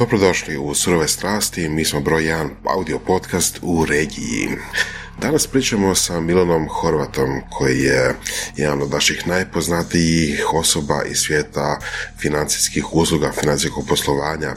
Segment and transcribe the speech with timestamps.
[0.00, 4.48] Dobrodošli u Surove strasti, mi smo broj 1 audio podcast u regiji.
[5.20, 8.14] Danas pričamo sa Milanom Horvatom koji je
[8.56, 11.78] jedan od naših najpoznatijih osoba iz svijeta
[12.20, 14.54] financijskih usluga, financijskog poslovanja.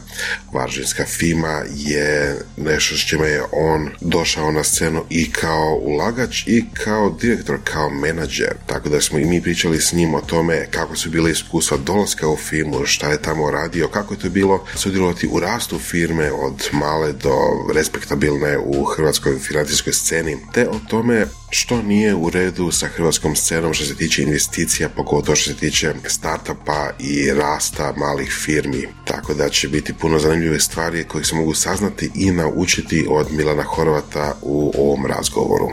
[0.53, 6.65] Varžinska FIMA je nešto s čime je on došao na scenu i kao ulagač i
[6.73, 8.53] kao direktor, kao menadžer.
[8.65, 12.27] Tako da smo i mi pričali s njim o tome kako su bile iskustva dolaska
[12.27, 16.69] u FIMU, šta je tamo radio, kako je to bilo sudjelovati u rastu firme od
[16.71, 17.35] male do
[17.75, 23.73] respektabilne u hrvatskoj financijskoj sceni te o tome što nije u redu sa hrvatskom scenom
[23.73, 28.87] što se tiče investicija, pogotovo što se tiče startupa i rasta malih firmi.
[29.05, 33.63] Tako da će biti puno zanimljivih stvari koje se mogu saznati i naučiti od Milana
[33.63, 35.69] Horvata u ovom razgovoru.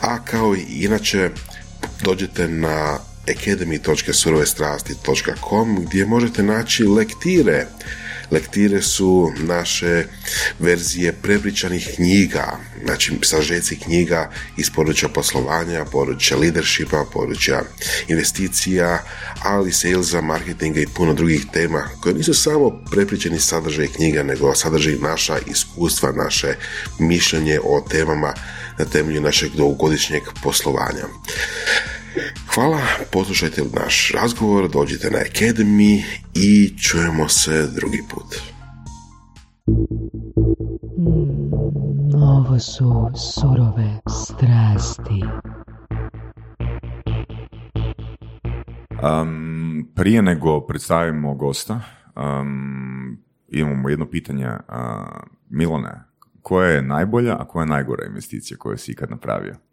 [0.00, 1.30] A kao i inače,
[2.02, 7.66] dođete na academy.surovestrasti.com gdje možete naći lektire
[8.30, 10.04] Lektire su naše
[10.58, 17.62] verzije prepričanih knjiga, znači sažeci knjiga iz područja poslovanja, područja leadershipa, područja
[18.08, 19.02] investicija,
[19.42, 24.94] ali salesa, marketinga i puno drugih tema koje nisu samo prepričani sadržaj knjiga, nego sadržaj
[24.94, 26.54] naša iskustva, naše
[26.98, 28.34] mišljenje o temama
[28.78, 31.04] na temelju našeg dugogodišnjeg poslovanja.
[32.54, 32.80] Hvala,
[33.12, 36.02] poslušajte naš razgovor, dođite na Academy
[36.34, 38.56] i čujemo se drugi put.
[40.98, 45.22] Mm, ovo su surove strasti.
[49.02, 51.80] Um, prije nego predstavimo gosta,
[52.16, 54.46] um, imamo jedno pitanje.
[54.46, 54.54] Uh,
[55.50, 56.02] Milone,
[56.42, 59.65] koja je najbolja, a koja je najgora investicija koju si ikad napravio?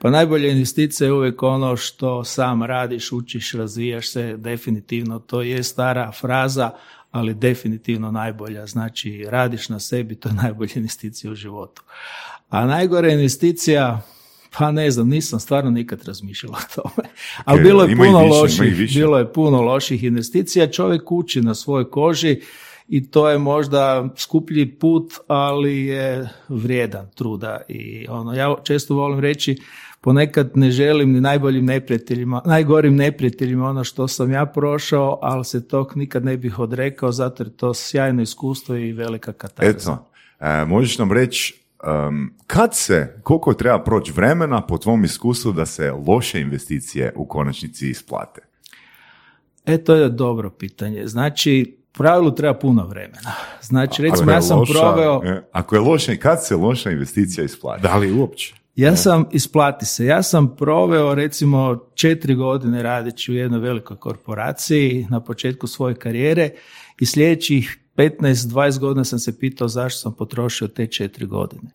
[0.00, 5.62] Pa najbolja investicija je uvijek ono što sam radiš, učiš, razvijaš se, definitivno to je
[5.62, 6.70] stara fraza,
[7.10, 8.66] ali definitivno najbolja.
[8.66, 11.82] Znači, radiš na sebi, to je najbolja investicija u životu.
[12.48, 14.00] A najgora investicija,
[14.58, 17.08] pa ne znam, nisam stvarno nikad razmišljala o tome.
[17.44, 20.70] Ali bilo je puno loših, bilo je puno loših investicija.
[20.70, 22.40] Čovjek uči na svojoj koži
[22.88, 27.60] i to je možda skuplji put, ali je vrijedan truda.
[27.68, 29.58] I ono, ja često volim reći,
[30.00, 35.68] ponekad ne želim ni najboljim neprijateljima, najgorim neprijateljima ono što sam ja prošao, ali se
[35.68, 39.70] tog nikad ne bih odrekao, zato je to sjajno iskustvo i velika katarza.
[39.70, 40.10] Eto,
[40.40, 41.54] e, možeš nam reći
[42.46, 47.90] kad se, koliko treba proći vremena po tvom iskustvu da se loše investicije u konačnici
[47.90, 48.40] isplate?
[49.66, 51.06] E, to je dobro pitanje.
[51.06, 53.32] Znači, u pravilu treba puno vremena.
[53.62, 55.20] Znači, recimo, ja sam proveo...
[55.24, 57.82] E, ako je loša, kad se loša investicija isplati?
[57.82, 58.54] Da li uopće?
[58.78, 65.06] Ja sam, isplati se, ja sam proveo recimo četiri godine radeći u jednoj velikoj korporaciji
[65.10, 66.50] na početku svoje karijere
[67.00, 71.70] i sljedećih 15-20 godina sam se pitao zašto sam potrošio te četiri godine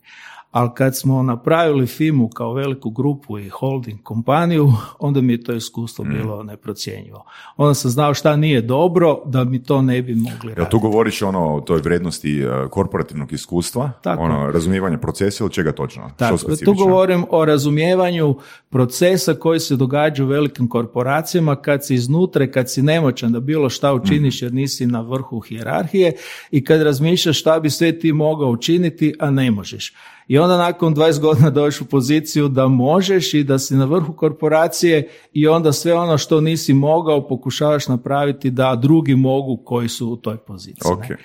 [0.54, 5.54] ali kad smo napravili FIMU kao veliku grupu i holding kompaniju, onda mi je to
[5.54, 6.10] iskustvo mm.
[6.10, 7.26] bilo neprocjenjivo.
[7.58, 10.62] Onda sam znao šta nije dobro, da mi to ne bi mogli raditi.
[10.62, 14.24] Ja, tu govoriš ono o toj vrednosti e, korporativnog iskustva, Tako.
[14.24, 16.12] ono razumijevanje procesa ili čega točno?
[16.18, 18.36] Tako, tu govorim o razumijevanju
[18.70, 23.70] procesa koji se događa u velikim korporacijama kad si iznutra, kad si nemoćan da bilo
[23.70, 24.46] šta učiniš mm.
[24.46, 26.14] jer nisi na vrhu hijerarhije
[26.52, 29.94] i kad razmišljaš šta bi sve ti mogao učiniti, a ne možeš
[30.28, 34.14] i onda nakon 20 godina dođeš u poziciju da možeš i da si na vrhu
[34.14, 40.10] korporacije i onda sve ono što nisi mogao pokušavaš napraviti da drugi mogu koji su
[40.10, 40.92] u toj poziciji.
[40.92, 41.16] Okay.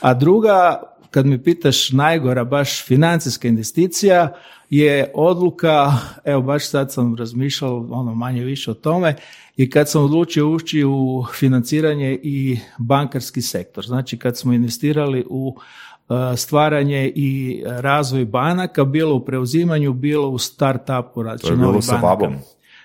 [0.00, 4.32] A druga, kad mi pitaš najgora baš financijska investicija,
[4.70, 5.92] je odluka,
[6.24, 9.16] evo baš sad sam razmišljao ono manje više o tome,
[9.56, 13.86] i kad sam odlučio ući u financiranje i bankarski sektor.
[13.86, 15.56] Znači kad smo investirali u
[16.36, 21.38] stvaranje i razvoj banaka, bilo u preuzimanju, bilo u start-upu.
[21.40, 22.34] To je bilo sa Vabom.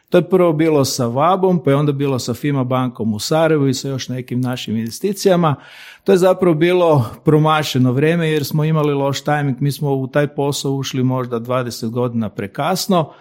[0.09, 3.67] To je prvo bilo sa Vabom, pa je onda bilo sa Fima bankom u Sarajevu
[3.67, 5.55] i sa još nekim našim investicijama.
[6.03, 10.27] To je zapravo bilo promašeno vrijeme jer smo imali loš timing, mi smo u taj
[10.27, 13.11] posao ušli možda 20 godina prekasno,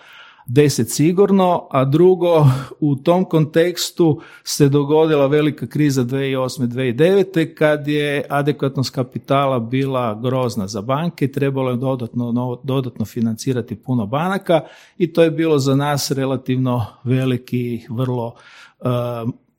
[0.48, 2.46] deset sigurno, a drugo
[2.80, 10.82] u tom kontekstu se dogodila velika kriza 2008-2009 kad je adekvatnost kapitala bila grozna za
[10.82, 14.60] banke, trebalo je dodatno, dodatno financirati puno banaka
[14.98, 18.26] i to je bilo za nas relativno veliki, vrlo
[18.80, 18.88] uh,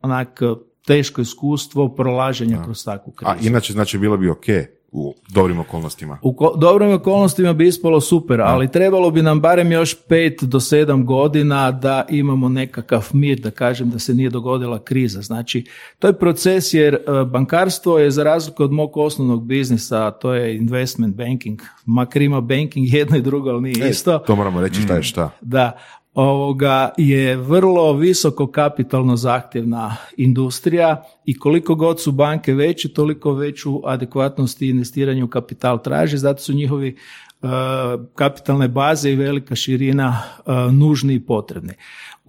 [0.01, 0.41] onak
[0.85, 3.31] teško iskustvo prolaženja kroz takvu krizu.
[3.31, 4.45] A inače znači bilo bi ok
[4.91, 6.17] u dobrim okolnostima?
[6.21, 10.59] U ko- dobrim okolnostima bi ispalo super, ali trebalo bi nam barem još pet do
[10.59, 15.21] sedam godina da imamo nekakav mir, da kažem da se nije dogodila kriza.
[15.21, 15.65] Znači,
[15.99, 20.33] to je proces jer e, bankarstvo je za razliku od mog osnovnog biznisa, a to
[20.33, 24.17] je investment banking, makar ima banking jedno i drugo, ali nije isto.
[24.19, 25.29] To moramo reći šta je šta.
[25.41, 25.77] Da,
[26.19, 33.81] ovoga je vrlo visoko kapitalno zahtjevna industrija i koliko god su banke veće, toliko veću
[33.85, 37.47] adekvatnost i investiranje u kapital traži, zato su njihovi e,
[38.15, 41.73] kapitalne baze i velika širina e, nužni i potrebni.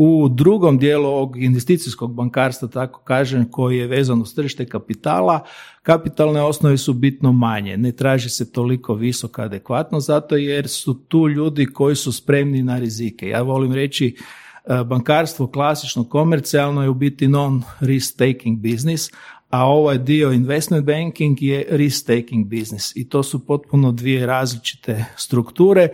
[0.02, 5.44] U drugom dijelu ovog investicijskog bankarstva, tako kažem, koji je vezan uz tržište kapitala,
[5.82, 7.76] kapitalne osnove su bitno manje.
[7.76, 12.79] Ne traži se toliko visoka adekvatno, zato jer su tu ljudi koji su spremni na
[12.79, 13.29] rizike.
[13.29, 14.17] Ja volim reći
[14.64, 19.11] e, bankarstvo klasično komercijalno je u biti non-risk taking business,
[19.50, 25.05] a ovaj dio investment banking je risk taking business i to su potpuno dvije različite
[25.17, 25.88] strukture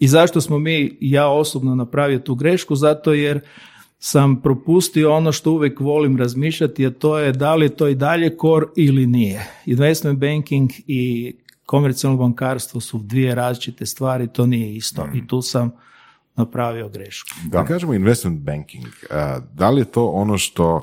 [0.00, 3.40] i zašto smo mi, ja osobno napravio tu grešku, zato jer
[3.98, 7.94] sam propustio ono što uvijek volim razmišljati, a to je da li je to i
[7.94, 9.46] dalje core ili nije.
[9.66, 11.32] Investment banking i
[11.66, 15.70] komercijalno bankarstvo su dvije različite stvari, to nije isto i tu sam
[16.36, 17.28] napravio grešku.
[17.44, 17.64] Da.
[17.64, 18.86] kažemo investment banking,
[19.52, 20.82] da li je to ono što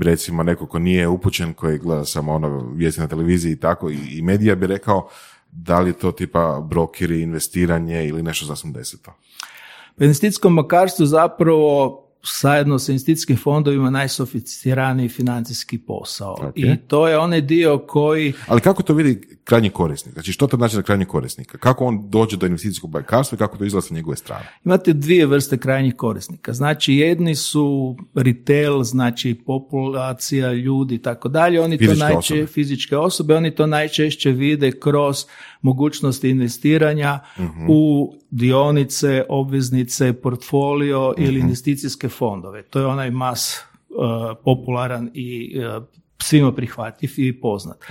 [0.00, 3.98] recimo neko ko nije upućen, koji gleda samo ono vijesti na televiziji i tako i,
[4.10, 5.08] i medija bi rekao
[5.56, 9.12] da li to tipa brokeri, investiranje ili nešto deseto?
[9.98, 12.03] U investicijskom bankarstvu zapravo
[12.42, 16.32] zajedno sa investicijskim fondovima najsofisticiraniji financijski posao.
[16.32, 16.52] Ok.
[16.56, 20.14] I to je onaj dio koji Ali kako to vidi krajnji korisnik?
[20.14, 21.58] Znači što to znači za krajnjeg korisnika?
[21.58, 24.44] Kako on dođe do investicijskog bankarstva i kako to izgleda sa njegove strane?
[24.64, 26.52] Imate dvije vrste krajnjih korisnika.
[26.52, 31.60] Znači, jedni su retail, znači populacija ljudi i tako dalje.
[31.60, 32.46] Oni Fizičke to najče, osobe.
[32.46, 35.24] fizičke osobe, oni to najčešće vide kroz
[35.64, 37.66] mogućnosti investiranja Mhm.
[37.68, 42.62] u dionice, obveznice, portfolio ili investicijske fondove.
[42.62, 43.56] To je onaj mas
[43.88, 45.84] uh, popularan i uh,
[46.22, 47.84] svima prihvatljiv i poznat.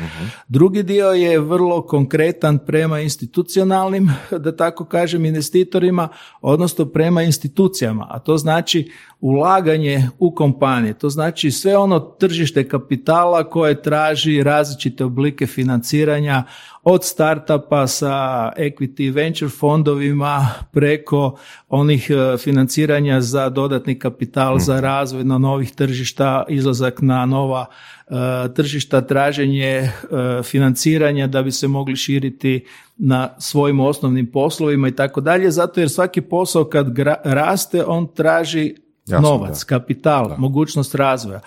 [0.47, 4.11] Drugi dio je vrlo konkretan prema institucionalnim,
[4.43, 6.09] da tako kažem, investitorima,
[6.41, 8.91] odnosno prema institucijama, a to znači
[9.23, 16.43] ulaganje u kompanije, to znači sve ono tržište kapitala koje traži različite oblike financiranja
[16.83, 21.37] od startupa sa equity venture fondovima preko
[21.69, 27.65] onih e, financiranja za dodatni kapital, za razvoj na novih tržišta, izlazak na nova
[28.07, 28.13] e,
[28.55, 29.89] tržišta, traženje e,
[30.43, 32.65] financiranja da bi se mogli širiti
[32.97, 38.07] na svojim osnovnim poslovima i tako dalje, zato jer svaki posao kad gra- raste, on
[38.15, 39.65] traži Jasno, novac, da.
[39.65, 41.39] kapital, mogućnost razvoja.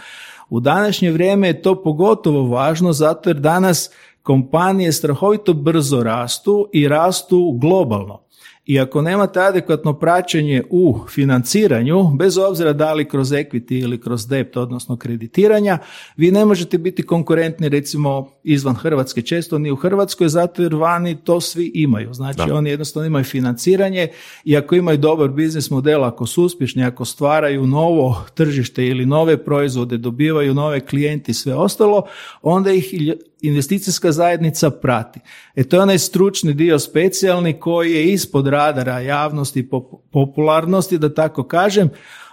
[0.50, 3.90] U današnje vrijeme je to pogotovo važno zato jer danas
[4.22, 8.25] kompanije strahovito brzo rastu i rastu globalno.
[8.66, 14.28] I ako nemate adekvatno praćenje u financiranju, bez obzira da li kroz equity ili kroz
[14.28, 15.78] debt, odnosno kreditiranja,
[16.16, 21.16] vi ne možete biti konkurentni recimo izvan Hrvatske, često ni u Hrvatskoj, zato jer vani
[21.24, 22.14] to svi imaju.
[22.14, 24.08] Znači oni jednostavno imaju financiranje
[24.44, 29.44] i ako imaju dobar biznis model, ako su uspješni, ako stvaraju novo tržište ili nove
[29.44, 32.02] proizvode, dobivaju nove klijente i sve ostalo,
[32.42, 32.94] onda ih
[33.40, 35.20] investicijska zajednica prati.
[35.54, 40.98] E to je onaj stručni dio specijalni koji je ispod radara javnosti i pop- popularnosti,
[40.98, 41.90] da tako kažem,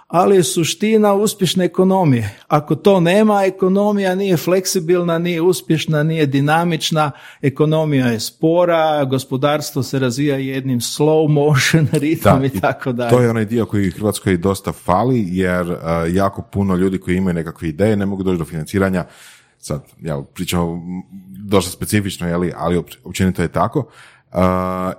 [0.08, 2.38] ali je suština uspješne ekonomije.
[2.48, 7.10] Ako to nema, ekonomija nije fleksibilna, nije uspješna, nije dinamična,
[7.42, 13.10] ekonomija je spora, gospodarstvo se razvija jednim slow motion ritam i tako dalje.
[13.10, 15.76] To je onaj dio koji Hrvatskoj dosta fali, jer
[16.12, 19.04] jako puno ljudi koji imaju nekakve ideje ne mogu doći do financiranja.
[19.64, 20.82] Sad, ja pričamo
[21.48, 23.78] dosta specifično, jeli, ali op- općenito je tako.
[23.78, 24.38] Uh,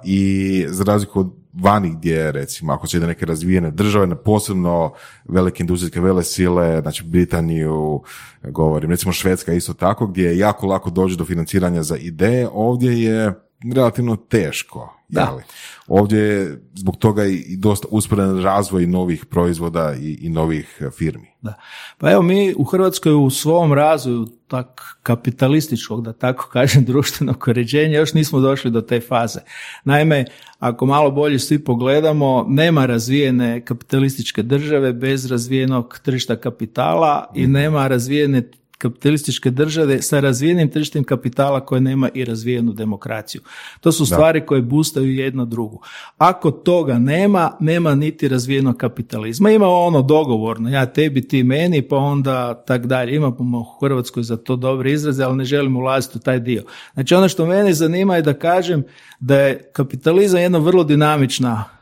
[0.04, 4.94] I za razliku od vani gdje, recimo, ako se ide neke razvijene države, na posebno
[5.26, 8.02] velike industrijske vele sile, znači Britaniju,
[8.44, 13.04] govorim, recimo Švedska isto tako, gdje je jako lako doći do financiranja za ideje, ovdje
[13.04, 13.34] je
[13.76, 14.96] relativno teško.
[15.08, 15.22] Da.
[15.22, 15.44] jeli.
[15.88, 21.28] Ovdje je zbog toga i dosta usporen razvoj novih proizvoda i, i novih firmi.
[21.42, 21.54] Da.
[21.98, 27.98] Pa evo mi u Hrvatskoj u svom razvoju tak kapitalističkog, da tako kažem, društvenog uređenja
[27.98, 29.40] još nismo došli do te faze.
[29.84, 30.26] Naime,
[30.60, 37.88] ako malo bolje svi pogledamo, nema razvijene kapitalističke države bez razvijenog tržišta kapitala i nema
[37.88, 43.42] razvijene kapitalističke države sa razvijenim tržištem kapitala koje nema i razvijenu demokraciju.
[43.80, 45.82] To su stvari koje bustaju jedna drugu.
[46.18, 49.52] Ako toga nema, nema niti razvijenog kapitalizma.
[49.52, 53.16] Ima ono dogovorno, ja tebi, ti meni, pa onda tak dalje.
[53.16, 56.64] Imamo u Hrvatskoj za to dobre izraze, ali ne želim ulaziti u taj dio.
[56.94, 58.84] Znači ono što mene zanima je da kažem
[59.20, 61.75] da je kapitalizam jedna vrlo dinamična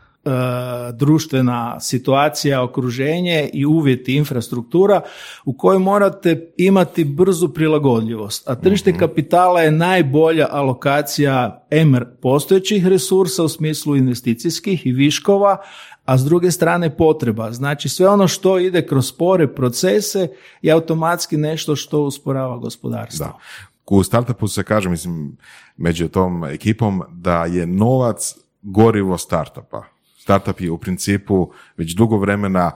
[0.94, 5.02] društvena situacija, okruženje i uvjeti, infrastruktura
[5.46, 8.50] u kojoj morate imati brzu prilagodljivost.
[8.50, 15.58] A tržište kapitala je najbolja alokacija MR postojećih resursa u smislu investicijskih i viškova,
[16.06, 17.52] a s druge strane potreba.
[17.52, 20.28] Znači sve ono što ide kroz spore procese
[20.62, 23.26] je automatski nešto što usporava gospodarstvo.
[23.26, 23.38] Da.
[23.86, 25.38] U startupu se kaže, mislim,
[25.78, 29.93] među tom ekipom, da je novac gorivo startupa.
[30.24, 32.72] Startup je u principu već dugo vremena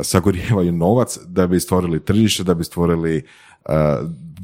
[0.00, 3.22] sagorijevaju novac da bi stvorili tržište, da bi stvorili
[3.64, 3.72] uh,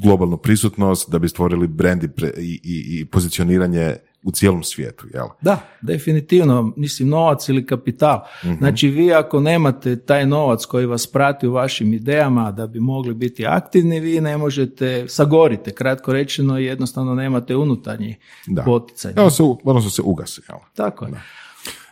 [0.02, 2.08] globalnu prisutnost, da bi stvorili brand i,
[2.38, 5.26] i, i, pozicioniranje u cijelom svijetu, jel?
[5.40, 8.20] Da, definitivno, mislim novac ili kapital.
[8.58, 13.14] Znači vi ako nemate taj novac koji vas prati u vašim idejama da bi mogli
[13.14, 18.62] biti aktivni, vi ne možete, sagorite, kratko rečeno, jednostavno nemate unutarnji Da.
[18.62, 19.12] poticaj.
[19.16, 20.58] Evo se, odnosno se ugasi, jel?
[20.74, 21.12] Tako je.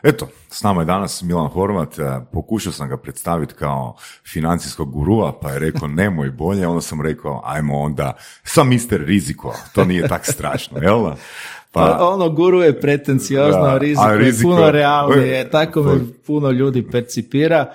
[0.05, 5.39] Eto, s nama je danas Milan Horvat, e, pokušao sam ga predstaviti kao financijskog gurua,
[5.41, 8.13] pa je rekao nemoj bolje, onda sam rekao ajmo onda
[8.45, 11.17] sa mister riziko, to nije tak strašno, jel da?
[11.73, 15.93] Pa, ono guru je pretenciozno, a riziko, riziko- je puno realnije, tako me
[16.27, 17.73] puno ljudi percipira.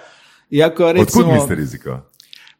[0.49, 1.99] Iako recimo, Otkud mister riziko?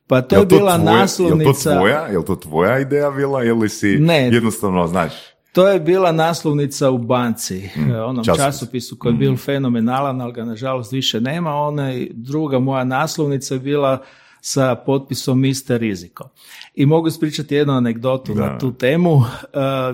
[0.08, 3.44] pa to Jel je bila tvoje- Jel to naslovnica, tvoja, jel to tvoja ideja bila
[3.44, 4.28] ili si Ne.
[4.28, 5.14] jednostavno, znaš,
[5.52, 8.46] to je bila naslovnica u banci, Mm, e, onom časopis.
[8.46, 11.56] časopisu koji je bil fenomenalan, ali ga nažalost više nema.
[11.56, 14.02] Ona druga moja naslovnica je bila
[14.42, 16.30] sa potpisom Mister Riziko.
[16.76, 18.42] I mogu ispričati jednu anegdotu Da.
[18.42, 19.14] na tu temu.
[19.14, 19.24] Uh,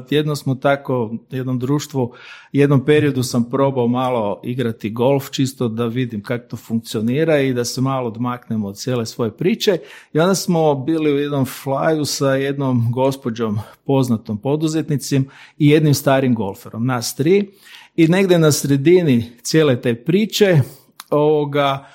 [0.09, 2.13] jedno smo tako, jednom društvu,
[2.51, 7.65] jednom periodu sam probao malo igrati golf, čisto da vidim kako to funkcionira i da
[7.65, 9.77] se malo odmaknemo od cijele svoje priče.
[10.13, 16.35] I onda smo bili u jednom flyu sa jednom gospođom poznatom poduzetnicim i jednim starim
[16.35, 17.49] golferom, nas tri.
[17.95, 20.61] I negdje na sredini cijele te priče
[21.09, 21.87] ovoga,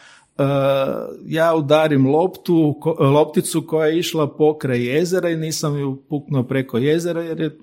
[1.26, 7.23] ja udarim loptu, lopticu koja je išla pokraj jezera i nisam ju puknuo preko jezera
[7.23, 7.59] jer je,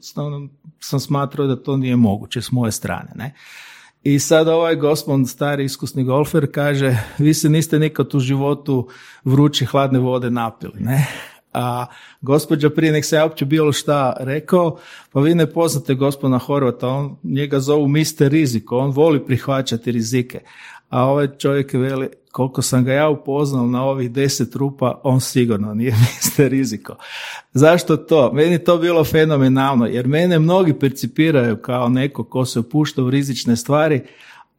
[0.79, 3.11] sam smatrao da to nije moguće s moje strane.
[3.15, 3.33] Ne?
[4.03, 8.87] I sad ovaj gospod, stari iskusni golfer, kaže, vi se niste nikad u životu
[9.23, 11.07] vruće hladne vode napili, ne?
[11.53, 11.85] A
[12.21, 14.77] gospođa prije nek se ja uopće bilo šta rekao,
[15.11, 20.39] pa vi ne poznate gospodina Horvata, on njega zovu mister riziko, on voli prihvaćati rizike.
[20.89, 25.73] A ovaj čovjek veli, koliko sam ga ja upoznal na ovih deset rupa, on sigurno
[25.73, 26.95] nije mister riziko.
[27.53, 28.31] Zašto to?
[28.33, 33.55] Meni to bilo fenomenalno, jer mene mnogi percipiraju kao neko ko se upušta u rizične
[33.55, 34.01] stvari,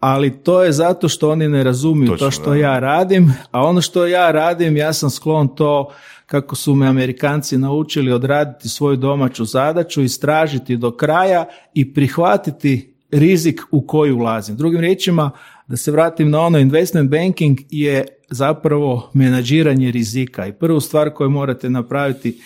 [0.00, 2.56] ali to je zato što oni ne razumiju Točno, to što da.
[2.56, 5.92] ja radim, a ono što ja radim, ja sam sklon to
[6.26, 11.44] kako su me Amerikanci naučili odraditi svoju domaću zadaću, istražiti do kraja
[11.75, 14.56] i prihvatiti rizik u koji ulazim.
[14.56, 15.30] Drugim riječima,
[15.68, 21.30] da se vratim na ono, investment banking je zapravo menadžiranje rizika i prvu stvar koju
[21.30, 22.40] morate napraviti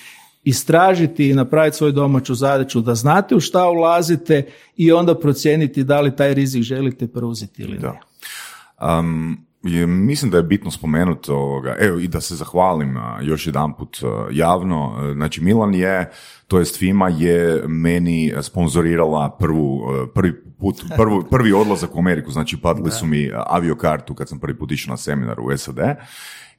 [0.45, 6.01] istražiti i napraviti svoju domaću zadaću da znate u šta ulazite i onda procijeniti da
[6.01, 7.79] li taj rizik želite preuzeti ili ne.
[7.79, 8.01] Da.
[8.99, 13.99] Um, je, mislim da je bitno spomenuti ovoga, evo i da se zahvalim još jedanput
[14.33, 16.11] javno, znači Milan je,
[16.47, 19.83] to jest FIMA je meni sponzorirala prvu,
[20.15, 24.59] prvi put, prvu, prvi odlazak u Ameriku, znači platili su mi aviokartu kad sam prvi
[24.59, 25.79] put išao na seminar u SAD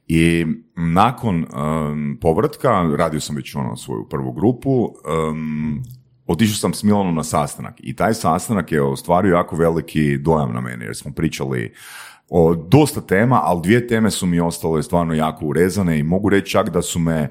[0.08, 0.46] i
[0.76, 4.94] nakon um, povratka, radio sam već ono svoju prvu grupu,
[5.30, 5.82] um,
[6.26, 7.74] otišao sam s Milanom na sastanak.
[7.78, 11.74] I taj sastanak je ostvario jako veliki dojam na mene jer smo pričali
[12.30, 16.50] o dosta tema, ali dvije teme su mi ostale stvarno jako urezane i mogu reći
[16.50, 17.30] čak da su me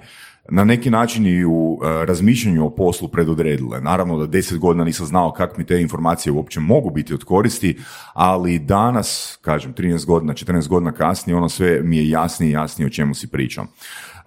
[0.50, 3.82] na neki način i u e, razmišljanju o poslu predodredile.
[3.82, 7.80] Naravno da deset godina nisam znao kako mi te informacije uopće mogu biti od koristi,
[8.14, 12.88] ali danas, kažem, 13 godina, 14 godina kasnije, ono sve mi je jasnije i jasnije
[12.88, 13.68] o čemu si pričam.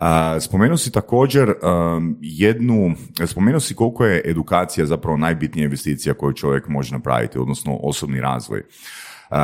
[0.01, 0.07] Uh,
[0.41, 2.95] spomenuo si također um, jednu,
[3.27, 8.63] spomenuo si koliko je edukacija zapravo najbitnija investicija koju čovjek može napraviti, odnosno osobni razvoj.
[9.31, 9.37] Uh,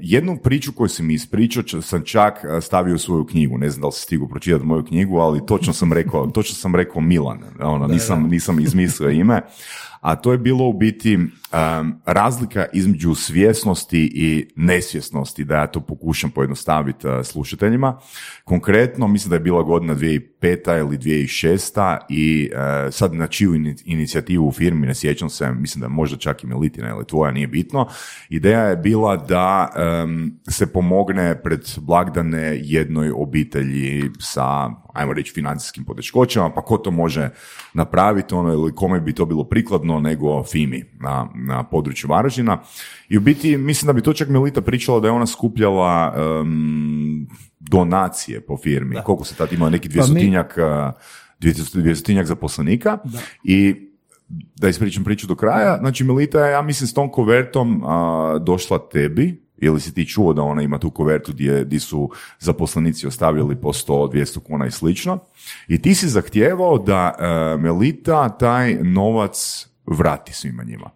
[0.00, 3.86] jednu priču koju si mi ispričao sam čak stavio u svoju knjigu, ne znam da
[3.86, 7.86] li si stigao pročitati moju knjigu, ali točno sam rekao, točno sam rekao Milan, ono,
[7.86, 9.40] nisam, nisam izmislio ime,
[10.00, 11.18] a to je bilo u biti
[11.52, 17.98] um, razlika između svjesnosti i nesvjesnosti, da ja to pokušam pojednostaviti uh, slušateljima.
[18.44, 20.78] Konkretno, mislim da je bila godina 2005.
[20.78, 21.98] ili 2006.
[22.08, 26.16] i uh, sad na čiju ini- inicijativu u firmi, ne sjećam se, mislim da možda
[26.16, 27.88] čak i Militina ili tvoja, nije bitno.
[28.28, 29.68] Ideja je bila da
[30.04, 36.90] um, se pomogne pred blagdane jednoj obitelji sa, ajmo reći, financijskim poteškoćama, pa ko to
[36.90, 37.30] može
[37.74, 42.60] napraviti, ono, ili kome bi to bilo prikladno nego FIMI na, na području Varaždina.
[43.08, 47.28] I u biti, mislim da bi to čak Melita pričala da je ona skupljala em,
[47.60, 48.96] donacije po firmi.
[49.04, 52.98] Koliko se tad imao, neki Pa mi- dvjestotinjak, uh, dvjestotinjak zaposlenika
[53.44, 53.88] i
[54.56, 58.88] da ispričam priču do kraja, znači Melita je, ja mislim, s tom kovertom a, došla
[58.88, 63.60] tebi, ili si ti čuo da ona ima tu kovertu gdje, gdje su zaposlenici ostavljali
[63.60, 65.18] po 100, 200 kuna i slično.
[65.68, 70.90] I ti si zahtijevao da e, Melita taj novac vrati svima njima.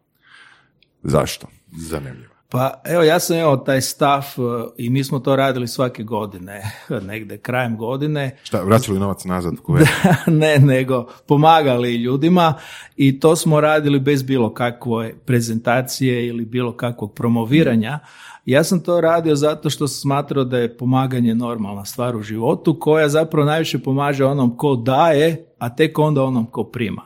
[1.07, 1.47] Zašto?
[1.73, 2.37] Zanimljivo.
[2.49, 4.41] Pa evo ja sam imao taj stav e,
[4.77, 6.63] i mi smo to radili svake godine,
[7.09, 8.37] negde krajem godine.
[8.43, 9.93] Šta, vraćali novac nazad kuvertu?
[10.43, 12.55] ne, nego pomagali ljudima
[12.97, 17.99] i to smo radili bez bilo kakve prezentacije ili bilo kakvog promoviranja.
[18.45, 22.81] Ja sam to radio zato što sam smatrao da je pomaganje normalna stvar u životu
[22.81, 27.03] koja zapravo najviše pomaže onom ko daje, a tek onda onom ko prima.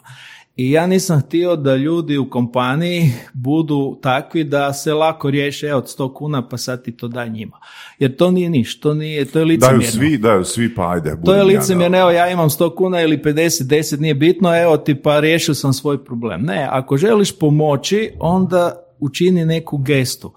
[0.60, 5.84] I ja nisam htio da ljudi u kompaniji budu takvi da se lako riješe od
[5.98, 7.58] 100 kuna pa sad ti to daj njima.
[7.98, 9.78] Jer to nije ništa, to, nije, to je licemjerno.
[9.78, 11.16] Daju svi, daju svi, pa ajde.
[11.24, 14.94] To je licemjerno, evo ja imam 100 kuna ili 50, 10, nije bitno, evo ti
[14.94, 16.42] pa riješio sam svoj problem.
[16.42, 20.32] Ne, ako želiš pomoći, onda učini neku gestu.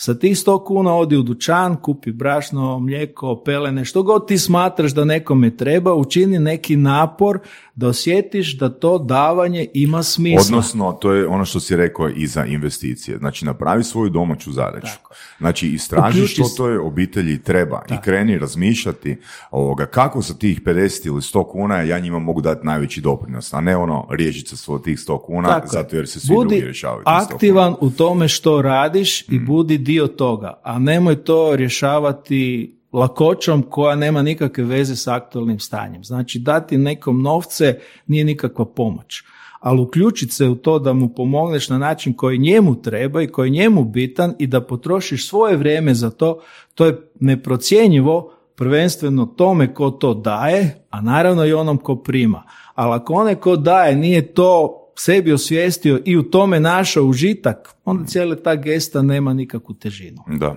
[0.00, 4.92] Sa tih 100 kuna odi u dućan, kupi brašno, mlijeko, pelene, što god ti smatraš
[4.94, 7.38] da nekome treba, učini neki napor
[7.74, 10.40] da osjetiš da to davanje ima smisla.
[10.46, 13.18] Odnosno, to je ono što si rekao i za investicije.
[13.18, 14.86] Znači, napravi svoju domaću zadaću.
[14.96, 15.14] Tako.
[15.38, 19.16] Znači, istraži Uključi što toj obitelji treba i kreni razmišljati
[19.50, 23.60] ovoga, kako sa tih 50 ili 100 kuna ja njima mogu dati najveći doprinos, a
[23.60, 26.64] ne ono riješiti se svoj tih 100 kuna Tako zato jer se svi budi drugi
[26.64, 27.34] rješavaju tih 100 kuna.
[27.34, 29.34] aktivan u tome što radiš Mm.
[29.34, 35.58] i budi dio toga, a nemoj to rješavati lakoćom koja nema nikakve veze s aktualnim
[35.58, 36.04] stanjem.
[36.04, 39.22] Znači dati nekom novce nije nikakva pomoć.
[39.60, 43.48] Ali uključiti se u to da mu pomogneš na način koji njemu treba i koji
[43.48, 46.40] je njemu bitan i da potrošiš svoje vrijeme za to,
[46.74, 52.42] to je neprocjenjivo prvenstveno tome ko to daje, a naravno i onom ko prima.
[52.74, 58.04] Ali ako onaj ko daje nije to sebi osvijestio i u tome našao užitak, onda
[58.04, 60.22] cijela ta gesta nema nikakvu težinu.
[60.26, 60.56] Da.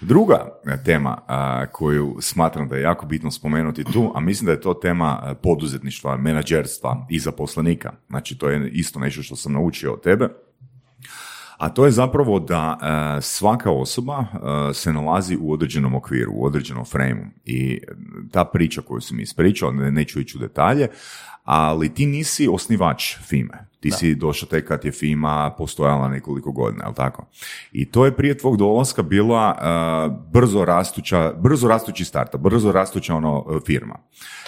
[0.00, 4.52] Druga e, tema a, koju smatram da je jako bitno spomenuti tu, a mislim da
[4.52, 7.92] je to tema e, poduzetništva, menadžerstva i zaposlenika.
[8.08, 10.28] Znači, to je isto nešto što sam naučio od tebe.
[11.58, 14.24] A to je zapravo da e, svaka osoba
[14.70, 17.24] e, se nalazi u određenom okviru, u određenom frejmu.
[17.44, 17.80] I
[18.30, 20.88] ta priča koju sam ispričao, ne, neću ići u detalje,
[21.48, 23.68] ali ti nisi osnivač FIME.
[23.80, 27.26] Ti si došao tek kad je FIMA postojala nekoliko godina, jel tako?
[27.72, 29.64] I to je prije tvog dolaska bila e,
[30.32, 33.98] brzo rastuća, brzo rastući starta, brzo rastuća ono e, firma.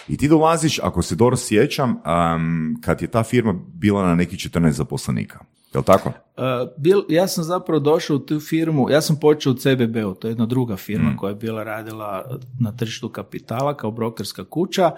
[0.09, 4.37] I ti dolaziš, ako se dobro sjećam, em, kad je ta firma bila na neki
[4.37, 5.39] 14 zaposlenika.
[5.75, 6.09] Jel tako?
[6.09, 6.45] Uh,
[6.79, 10.31] bil, ja sam zapravo došao u tu firmu, ja sam počeo u CBB-u, to je
[10.31, 14.91] jedna druga firma koja je bila radila na tržištu kapitala kao brokerska kuća,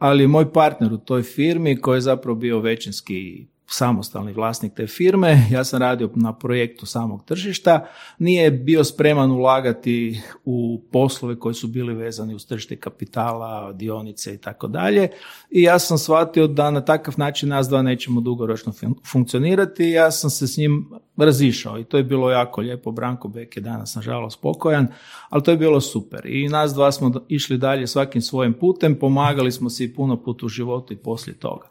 [0.00, 5.46] ali moj partner u toj firmi koji je zapravo bio većinski samostalni vlasnik te firme,
[5.50, 7.86] ja sam radio na projektu samog tržišta,
[8.18, 14.38] nije bio spreman ulagati u poslove koji su bili vezani uz tržište kapitala, dionice i
[14.38, 15.08] tako dalje.
[15.50, 20.10] I ja sam shvatio da na takav način nas dva nećemo dugoročno fun- funkcionirati ja
[20.10, 22.90] sam se s njim razišao i to je bilo jako lijepo.
[22.90, 24.86] Branko Bek je danas nažalost pokojan,
[25.28, 26.26] ali to je bilo super.
[26.26, 30.48] I nas dva smo išli dalje svakim svojim putem, pomagali smo si puno put u
[30.48, 31.68] životu i poslije toga.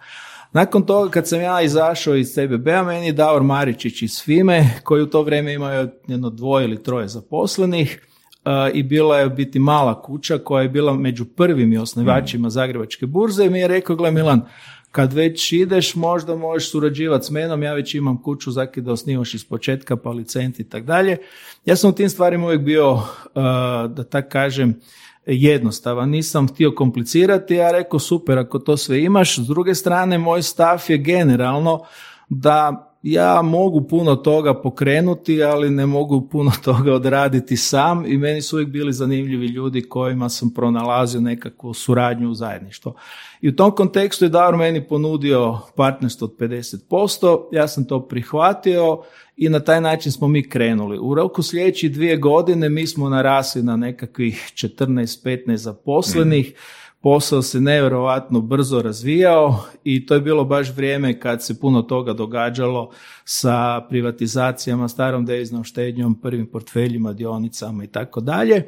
[0.54, 5.04] Nakon toga kad sam ja izašao iz CBB-a, meni je Davor Maričić iz FIME, koji
[5.04, 8.02] u to vrijeme imao jedno dvoje ili troje zaposlenih,
[8.46, 13.46] uh, i bila je biti mala kuća koja je bila među prvim osnivačima Zagrebačke burze
[13.46, 14.42] i mi je rekao, gle Milan,
[14.92, 19.34] kad već ideš, možda možeš surađivati s menom, ja već imam kuću, zaki da osnivaš
[19.34, 21.18] iz početka, pa licent i tak dalje.
[21.66, 23.02] Ja sam u tim stvarima uvijek bio, uh,
[23.90, 24.80] da tak kažem,
[25.30, 29.38] jednostavan, nisam htio komplicirati, ja rekao super ako to sve imaš.
[29.38, 31.80] S druge strane, moj stav je generalno
[32.30, 38.42] da ja mogu puno toga pokrenuti, ali ne mogu puno toga odraditi sam i meni
[38.42, 42.96] su uvijek bili zanimljivi ljudi kojima sam pronalazio nekakvu suradnju u zajedništvo.
[43.42, 49.02] I u tom kontekstu je Davor meni ponudio partnerstvo od 50%, ja sam to prihvatio
[49.42, 51.00] i na taj način smo mi krenuli.
[51.02, 56.54] U roku sljedećih dvije godine mi smo narasli na nekakvih 14-15 zaposlenih,
[57.02, 62.14] posao se nevjerojatno brzo razvijao i to je bilo baš vrijeme kad se puno toga
[62.14, 62.92] događalo
[63.26, 68.66] sa privatizacijama, starom deviznom štednjom, prvim portfeljima, dionicama i tako dalje.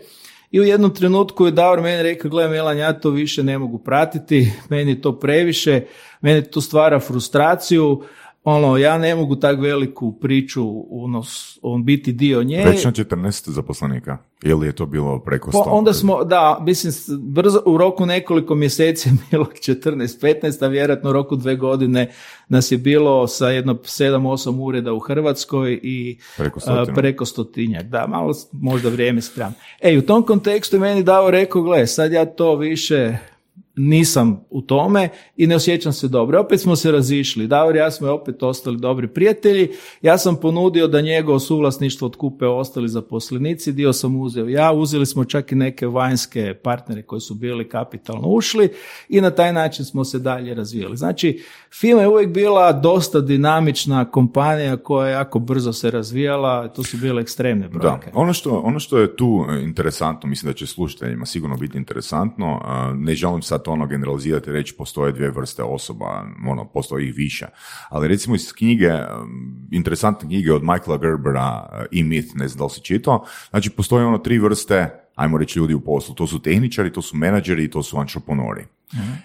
[0.51, 3.77] I u jednom trenutku je Davor meni rekao, gle Milan, ja to više ne mogu
[3.77, 5.81] pratiti, meni to previše,
[6.21, 8.03] meni to stvara frustraciju,
[8.43, 12.63] ono, ja ne mogu tak veliku priču unos, on biti dio nje.
[12.65, 15.63] Već na 14 zaposlenika, ili je to bilo preko 100?
[15.65, 21.13] onda smo, da, mislim, brzo, u roku nekoliko mjeseci je bilo 14-15, a vjerojatno u
[21.13, 22.11] roku dve godine
[22.49, 26.95] nas je bilo sa jedno 7-8 ureda u Hrvatskoj i preko, stotinu.
[26.95, 27.83] preko stotinjak.
[27.83, 29.53] Da, malo možda vrijeme sprem.
[29.81, 33.17] Ej, u tom kontekstu je meni dao rekao, gle, sad ja to više
[33.75, 36.39] nisam u tome i ne osjećam se dobro.
[36.39, 37.47] Opet smo se razišli.
[37.47, 39.69] Davor i ja smo opet ostali dobri prijatelji.
[40.01, 45.25] Ja sam ponudio da njegovo suvlasništvo otkupe ostali zaposlenici, dio sam uzeo ja, uzeli smo
[45.25, 48.69] čak i neke vanjske partnere koji su bili kapitalno ušli
[49.09, 50.97] i na taj način smo se dalje razvijali.
[50.97, 56.83] Znači, FIMA je uvijek bila dosta dinamična kompanija koja je jako brzo se razvijala, to
[56.83, 58.11] su bile ekstremne brojke.
[58.13, 62.61] Da, ono što, ono što je tu interesantno, mislim da će slušateljima sigurno biti interesantno,
[62.95, 67.45] ne želim sad ono generalizirati i reći postoje dvije vrste osoba, ono, postoji ih više.
[67.89, 68.91] Ali recimo iz knjige,
[69.71, 74.05] interesantne knjige od Michaela Gerbera i Myth, ne znam da li si čitao, znači postoje
[74.05, 76.15] ono tri vrste ajmo reći ljudi u poslu.
[76.15, 78.65] To su tehničari, to su menadžeri i to su antroponori.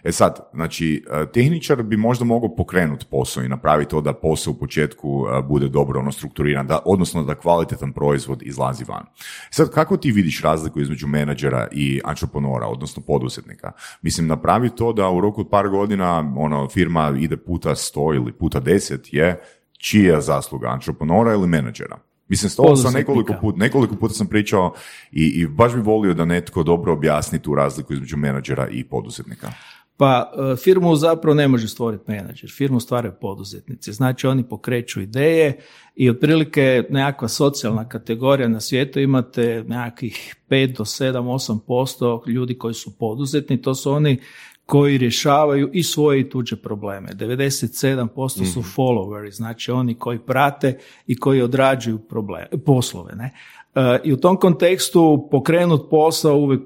[0.04, 4.50] E sad, znači, e, tehničar bi možda mogao pokrenuti posao i napraviti to da posao
[4.50, 9.02] u početku e, bude dobro ono strukturiran, da, odnosno da kvalitetan proizvod izlazi van.
[9.48, 13.72] E sad, kako ti vidiš razliku između menadžera i antroponora, odnosno poduzetnika?
[14.02, 18.32] Mislim, napravi to da u roku od par godina ono, firma ide puta sto ili
[18.32, 19.40] puta deset je
[19.78, 21.98] čija zasluga, antroponora ili menadžera?
[22.28, 24.74] Mislim, to sam nekoliko puta, nekoliko puta sam pričao
[25.12, 29.52] i, i baš bi volio da netko dobro objasni tu razliku između menadžera i poduzetnika.
[29.98, 33.92] Pa e, firmu zapravo ne može stvoriti menadžer, firmu stvaraju poduzetnici.
[33.92, 35.58] Znači oni pokreću ideje
[35.94, 42.74] i otprilike nekakva socijalna kategorija na svijetu imate nekakvih 5 do 7, 8% ljudi koji
[42.74, 44.20] su poduzetni, to su oni
[44.66, 47.08] koji rješavaju i svoje i tuđe probleme.
[47.12, 48.68] 97% su mhm.
[48.76, 53.14] followeri, znači oni koji prate i koji odrađuju probleme, poslove.
[53.14, 53.34] Ne?
[53.74, 56.62] E, I u tom kontekstu pokrenut posao uvijek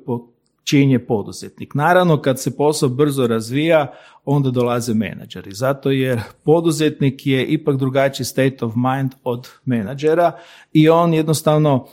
[0.64, 1.74] činje poduzetnik.
[1.74, 3.92] Naravno, kad se posao brzo razvija,
[4.24, 5.52] onda dolaze menadžeri.
[5.52, 10.32] Zato jer poduzetnik je ipak drugačiji state of mind od menadžera
[10.72, 11.86] i on jednostavno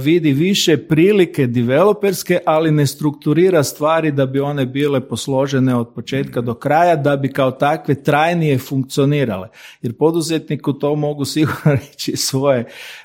[0.00, 6.40] vidi više prilike developerske, ali ne strukturira stvari da bi one bile posložene od početka
[6.40, 9.48] do kraja, da bi kao takve trajnije funkcionirale.
[9.82, 12.64] Jer poduzetniku to mogu sigurno reći svoje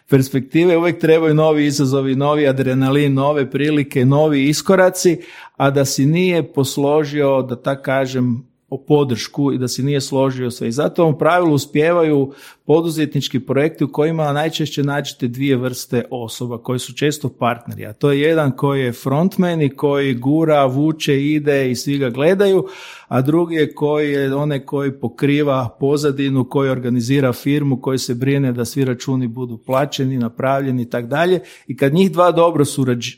[0.10, 5.18] perspektive, uvijek trebaju novi izazovi, novi adrenalin, nove prilike, novi iskoraci,
[5.58, 10.68] a da si nije posložio, da tak kažem, podršku i da se nije složio sve.
[10.68, 12.34] I zato u pravilu uspijevaju
[12.66, 17.86] poduzetnički projekti u kojima najčešće nađete dvije vrste osoba koji su često partneri.
[17.86, 22.10] A to je jedan koji je frontman i koji gura, vuče, ide i svi ga
[22.10, 22.68] gledaju,
[23.08, 28.52] a drugi je koji je onaj koji pokriva pozadinu, koji organizira firmu, koji se brine
[28.52, 31.40] da svi računi budu plaćeni, napravljeni i tako dalje.
[31.68, 32.66] I kad njih dva dobro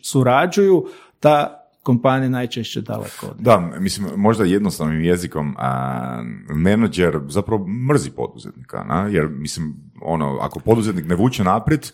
[0.01, 0.85] surađuju,
[1.19, 8.83] ta kompanije najčešće daleko od Da, mislim, možda jednostavnim jezikom, a, menadžer zapravo mrzi poduzetnika,
[8.83, 9.07] na?
[9.11, 11.91] jer mislim, ono, ako poduzetnik ne vuče naprijed,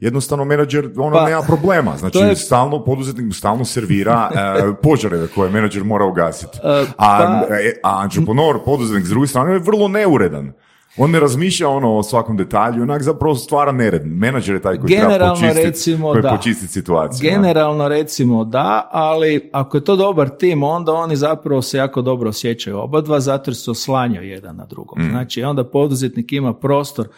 [0.00, 1.96] jednostavno menadžer ono pa, nema problema.
[1.96, 2.36] Znači je...
[2.36, 6.58] stalno poduzetnik stalno servira e, požare koje menadžer mora ugasiti.
[6.62, 7.54] Uh, a, pa...
[7.54, 10.52] E, a entrepreneur, poduzetnik s druge strane je vrlo neuredan.
[10.96, 14.06] On ne razmišlja ono o svakom detalju, onak zapravo stvara nered.
[14.06, 16.30] Menadžer je taj koji Generalno treba počistiti, recimo, koji da.
[16.36, 17.30] počistiti situaciju.
[17.30, 22.28] Generalno recimo da, ali ako je to dobar tim, onda oni zapravo se jako dobro
[22.28, 25.06] osjećaju oba dva, zato jer se oslanjaju jedan na drugom.
[25.06, 25.10] Mm.
[25.10, 27.08] Znači onda poduzetnik ima prostor,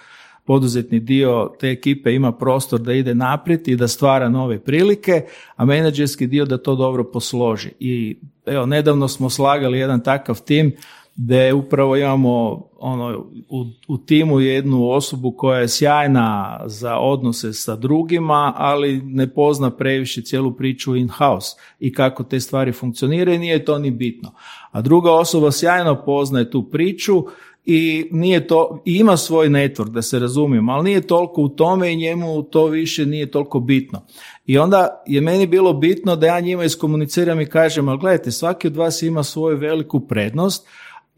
[0.45, 5.25] poduzetni dio te ekipe ima prostor da ide naprijed i da stvara nove prilike,
[5.57, 7.71] a menadžerski dio da to dobro posloži.
[7.81, 10.73] I evo, nedavno smo slagali jedan takav tim
[11.17, 17.77] da upravo imamo ono, u, u timu jednu osobu koja je sjajna za odnose sa
[17.77, 23.79] drugima, ali ne pozna previše cijelu priču in-house i kako te stvari funkcioniraju nije to
[23.79, 24.33] ni bitno.
[24.71, 27.25] A druga osoba sjajno poznaje tu priču
[27.65, 31.97] i nije to, ima svoj network da se razumijemo, ali nije toliko u tome i
[31.97, 34.07] njemu to više nije toliko bitno.
[34.47, 38.67] I onda je meni bilo bitno da ja njima iskomuniciram i kažem, ali gledajte, svaki
[38.67, 40.67] od vas ima svoju veliku prednost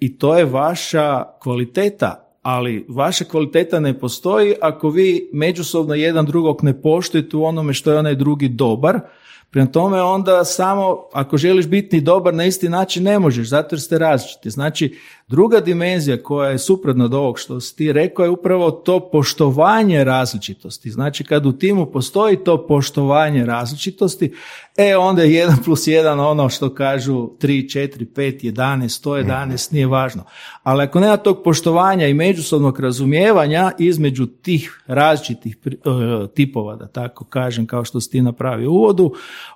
[0.00, 6.64] i to je vaša kvaliteta ali vaša kvaliteta ne postoji ako vi međusobno jedan drugog
[6.64, 9.00] ne poštujete u onome što je onaj drugi dobar.
[9.50, 13.80] Prema tome onda samo ako želiš biti dobar na isti način ne možeš, zato jer
[13.80, 14.50] ste različiti.
[14.50, 19.10] Znači Druga dimenzija koja je suprotna od ovog što si ti rekao je upravo to
[19.10, 20.90] poštovanje različitosti.
[20.90, 24.34] Znači kad u timu postoji to poštovanje različitosti,
[24.76, 29.86] e onda je 1 plus 1 ono što kažu 3, 4, 5, 11, 111, nije
[29.86, 30.24] važno.
[30.62, 35.70] Ali ako nema tog poštovanja i međusobnog razumijevanja između tih različitih e,
[36.34, 39.12] tipova, da tako kažem, kao što si ti napravio u uvodu,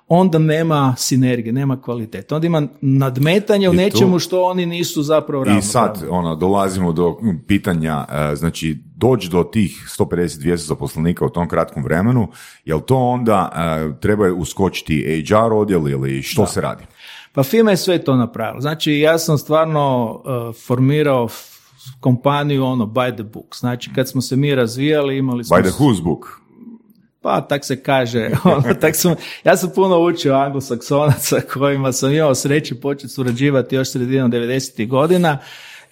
[0.07, 2.35] onda nema sinergije, nema kvalitete.
[2.35, 8.05] Onda ima nadmetanje u nečemu što oni nisu zapravo I sad ono, dolazimo do pitanja,
[8.09, 12.27] e, znači doći do tih 150-200 zaposlenika u tom kratkom vremenu,
[12.65, 16.83] jel to onda uh, treba uskočiti HR odjel ili što se radi?
[17.33, 18.61] Pa FIMA je sve to napravila.
[18.61, 21.27] Znači ja sam stvarno uh, formirao
[21.99, 23.55] kompaniju ono by the book.
[23.55, 25.57] Znači kad smo se mi razvijali imali smo...
[25.57, 26.40] By the whose book?
[27.21, 28.29] Pa tak se kaže.
[28.43, 33.91] Ono, tak sam, ja sam puno učio anglosaksonaca kojima sam imao sreće početi surađivati još
[33.91, 34.87] sredinom 90.
[34.87, 35.37] godina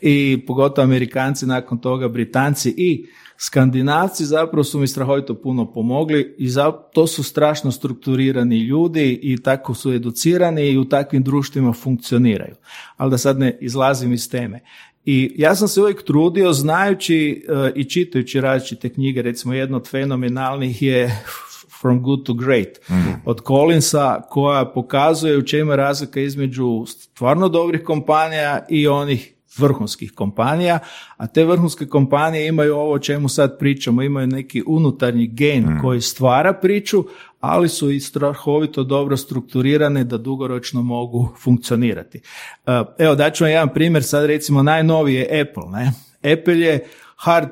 [0.02, 3.06] i pogotovo Amerikanci nakon toga, Britanci i
[3.42, 9.42] Skandinavci zapravo su mi strahovito puno pomogli i za, to su strašno strukturirani ljudi i
[9.42, 12.56] tako su educirani i u takvim društvima funkcioniraju.
[12.98, 14.60] Ali da sad ne izlazim iz teme.
[15.06, 19.90] I ja sam se uvijek trudio znajući uh, i čitajući različite knjige, recimo jedna od
[19.90, 21.24] fenomenalnih je
[21.82, 22.94] From Good to Great mm
[23.26, 30.12] od Collinsa koja pokazuje u čemu je razlika između stvarno dobrih kompanija i onih vrhunskih
[30.12, 30.80] kompanija,
[31.18, 35.80] a te vrhunske kompanije imaju ovo o čemu sad pričamo, imaju neki unutarnji gen mm.
[35.82, 37.04] koji stvara priču,
[37.40, 42.22] ali su i strahovito dobro strukturirane da dugoročno mogu funkcionirati.
[42.66, 45.70] E, evo, daću vam jedan primjer, sad recimo najnoviji je Apple.
[45.72, 45.92] Ne?
[46.34, 47.50] Apple je hard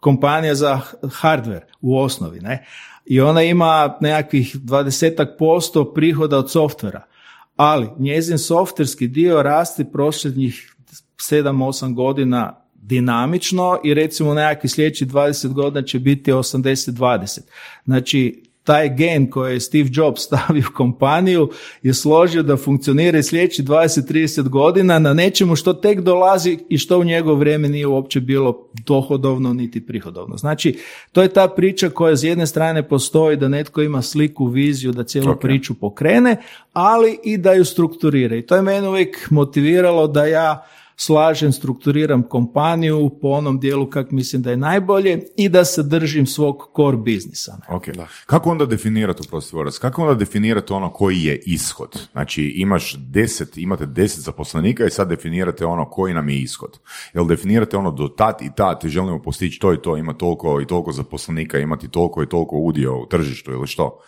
[0.00, 2.66] kompanija za hardware u osnovi, ne?
[3.06, 7.06] I ona ima nekakvih 20% prihoda od softvera,
[7.56, 10.73] ali njezin softverski dio rasti prošljednjih
[11.30, 17.40] 7-8 godina dinamično i recimo nekakvi sljedeći 20 godina će biti 80-20.
[17.84, 21.50] Znači, taj gen koji je Steve Jobs stavio u kompaniju
[21.82, 26.98] je složio da funkcionira i sljedeći 20-30 godina na nečemu što tek dolazi i što
[26.98, 30.36] u njegovo vrijeme nije uopće bilo dohodovno niti prihodovno.
[30.36, 30.78] Znači,
[31.12, 35.04] to je ta priča koja s jedne strane postoji da netko ima sliku, viziju da
[35.04, 36.36] cijelu priču pokrene,
[36.72, 38.36] ali i da ju strukturira.
[38.36, 44.10] I to je mene uvijek motiviralo da ja slažem, strukturiram kompaniju po onom dijelu kak
[44.10, 47.58] mislim da je najbolje i da se držim svog core biznisa.
[47.68, 47.84] Ok,
[48.26, 52.08] kako onda definirati, oprosti kako onda definirati ono koji je ishod?
[52.12, 56.78] Znači imaš deset, imate deset zaposlenika i sad definirate ono koji nam je ishod.
[57.14, 60.66] Jel definirate ono do tat i tat, želimo postići to i to, ima toliko i
[60.66, 64.00] toliko zaposlenika, imati toliko i toliko udio u tržištu ili što?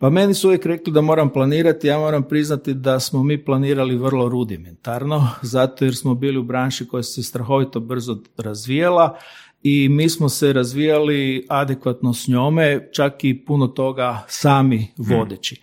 [0.00, 3.96] Pa meni su uvijek rekli da moram planirati, ja moram priznati da smo mi planirali
[3.96, 9.18] vrlo rudimentarno, zato jer smo bili u branši koja se strahovito brzo razvijala
[9.62, 15.62] i mi smo se razvijali adekvatno s njome, čak i puno toga sami vodeći.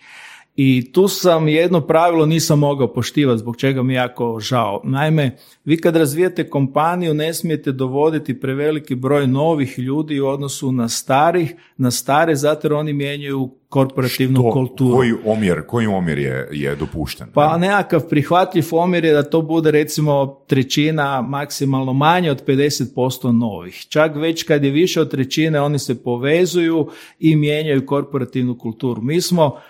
[0.56, 4.80] I tu sam jedno pravilo nisam mogao poštivati, zbog čega mi je jako žao.
[4.84, 10.88] Naime, vi kad razvijete kompaniju ne smijete dovoditi preveliki broj novih ljudi u odnosu na
[10.88, 14.96] starih, na stare, zato jer oni mijenjaju korporativnu Što, kulturu.
[14.96, 17.26] Koji omjer, koji omjer je, je dopušten?
[17.34, 23.86] Pa nekakav prihvatljiv omjer je da to bude recimo trećina, maksimalno manje od 50% novih.
[23.88, 26.88] Čak već kad je više od trećine oni se povezuju
[27.20, 29.02] i mijenjaju korporativnu kulturu.
[29.02, 29.60] Mi smo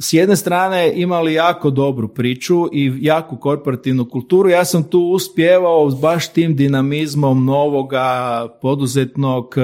[0.00, 4.48] s jedne strane imali jako dobru priču i jaku korporativnu kulturu.
[4.48, 9.60] Ja sam tu uspjevao baš tim dinamizmom novoga, poduzetnog, e,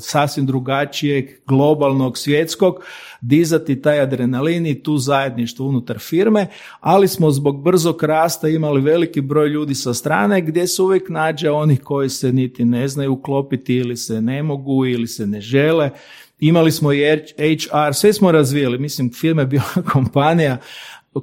[0.00, 2.74] sasvim drugačijeg, globalnog, svjetskog,
[3.20, 6.46] dizati taj adrenalin i tu zajedništvo unutar firme,
[6.80, 11.50] ali smo zbog brzog rasta imali veliki broj ljudi sa strane gdje se uvijek nađe
[11.50, 15.90] onih koji se niti ne znaju uklopiti ili se ne mogu ili se ne žele
[16.42, 17.00] Imali smo i
[17.38, 18.78] HR, sve smo razvijeli.
[18.78, 20.58] Mislim, firma je bila kompanija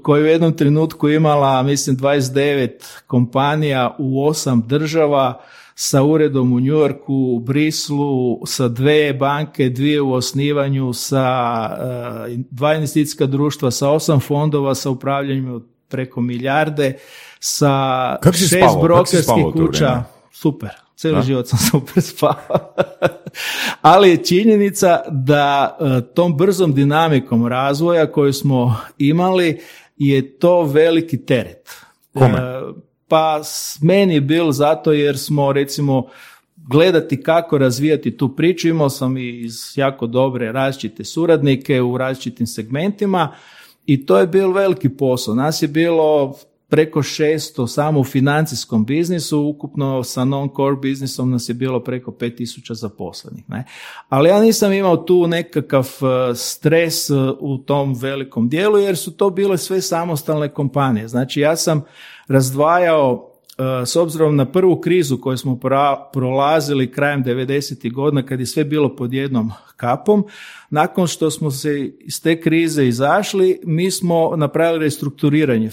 [0.01, 2.69] koja je u jednom trenutku imala, mislim, 29
[3.07, 5.41] kompanija u osam država
[5.75, 11.25] sa uredom u Yorku, u Brislu, sa dve banke, dvije u osnivanju, sa
[11.71, 16.97] uh, dva investicijska društva, sa osam fondova, sa upravljanjem od preko milijarde,
[17.39, 20.03] sa šest brokerskih kuća.
[20.31, 22.73] Super, Cijeli život sam super spavao.
[23.81, 29.59] Ali je činjenica da e, tom brzom dinamikom razvoja koju smo imali
[29.97, 31.69] je to veliki teret.
[32.13, 32.37] Kome?
[32.37, 32.61] E,
[33.07, 33.41] Pa
[33.81, 36.07] meni je bil zato jer smo recimo
[36.55, 38.67] gledati kako razvijati tu priču.
[38.67, 43.35] Imao sam i iz jako dobre različite suradnike u različitim segmentima
[43.85, 45.35] i to je bil veliki posao.
[45.35, 46.35] Nas je bilo
[46.69, 52.73] preko 600 samo u financijskom biznisu, ukupno sa non-core biznisom nas je bilo preko 5000
[52.73, 53.49] zaposlenih.
[53.49, 53.65] Ne?
[54.09, 59.11] Ali ja nisam imao tu nekakav e, stres e, u tom velikom dijelu jer su
[59.11, 61.07] to bile sve samostalne kompanije.
[61.07, 61.83] Znači ja sam
[62.27, 65.59] razdvajao e, s obzirom na prvu krizu koju smo
[66.13, 67.93] prolazili krajem 90.
[67.93, 70.25] godina kad je sve bilo pod jednom kapom,
[70.69, 75.69] nakon što smo se iz te krize izašli, mi smo napravili restrukturiranje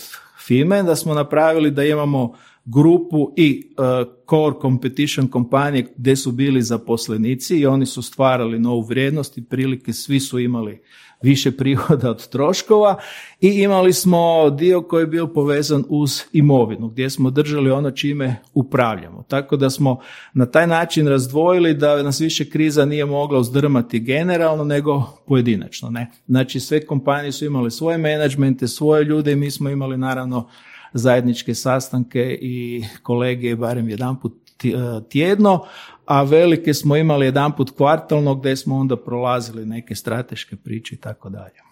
[0.47, 2.35] FIME, da smo napravili da imamo
[2.67, 8.83] grupu i e, core competition kompanije gdje su bili zaposlenici i oni su stvarali novu
[8.83, 10.81] vrijednost i prilike svi su imali
[11.23, 12.97] više prihoda od troškova
[13.41, 18.37] i imali smo dio koji je bio povezan uz imovinu gdje smo držali ono čime
[18.55, 19.25] upravljamo.
[19.29, 20.01] Tako da smo
[20.35, 25.91] na taj način razdvojili da nas više kriza nije mogla uzdrmati generalno nego pojedinačno.
[25.91, 26.11] Ne?
[26.27, 30.49] Znači sve kompanije su imale svoje menadžmente, svoje ljude i mi smo imali naravno
[30.97, 34.33] zajedničke sastanke i kolege barem jedanput
[34.65, 34.71] e,
[35.09, 35.65] tjedno,
[36.07, 41.29] a velike smo imali jedanput kvartalno gdje smo onda prolazili neke strateške priče i tako
[41.29, 41.67] dalje.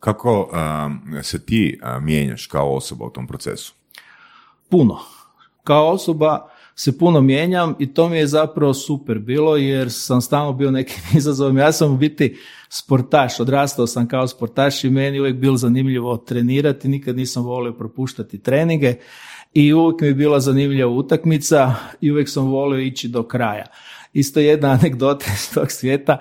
[0.00, 3.74] Kako um, se ti uh, mijenjaš kao osoba u tom procesu?
[4.68, 4.98] Puno.
[5.64, 10.52] Kao osoba se puno mijenjam i to mi je zapravo super bilo jer sam stalno
[10.52, 11.58] bio nekim izazovom.
[11.58, 12.36] Ja sam u biti
[12.68, 17.72] sportaš, odrastao sam kao sportaš i meni je uvijek bilo zanimljivo trenirati, nikad nisam volio
[17.72, 18.94] propuštati treninge
[19.54, 23.66] i uvijek mi je bila zanimljiva utakmica i uvijek sam volio ići do kraja.
[24.12, 26.18] Isto jedna anegdota iz tog svijeta,